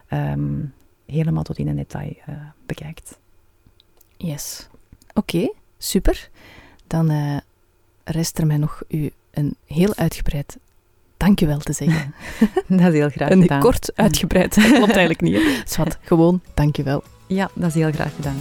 um, 0.10 0.74
helemaal 1.06 1.44
tot 1.44 1.58
in 1.58 1.68
een 1.68 1.76
detail 1.76 2.14
uh, 2.30 2.36
bekijkt. 2.66 3.18
Yes. 4.18 4.68
Oké, 5.14 5.36
okay, 5.36 5.54
super. 5.78 6.30
Dan 6.88 7.12
uh, 7.12 7.38
rest 8.04 8.38
er 8.38 8.46
mij 8.46 8.58
nog 8.58 8.82
u 8.88 9.12
een 9.32 9.56
heel 9.66 9.96
uitgebreid 9.96 10.58
dankjewel 11.18 11.60
te 11.60 11.74
zeggen. 11.74 12.14
dat 12.68 12.80
is 12.80 12.94
heel 12.94 13.10
graag 13.10 13.30
een 13.30 13.42
gedaan. 13.42 13.60
kort 13.60 13.92
uitgebreid, 13.96 14.56
dat 14.56 14.72
klopt 14.72 14.92
eigenlijk 14.92 15.22
niet. 15.22 15.62
Zwat, 15.74 15.98
gewoon 16.02 16.42
dankjewel. 16.54 17.04
Ja, 17.28 17.50
dat 17.54 17.68
is 17.68 17.74
heel 17.74 17.92
graag 17.92 18.16
gedaan. 18.16 18.38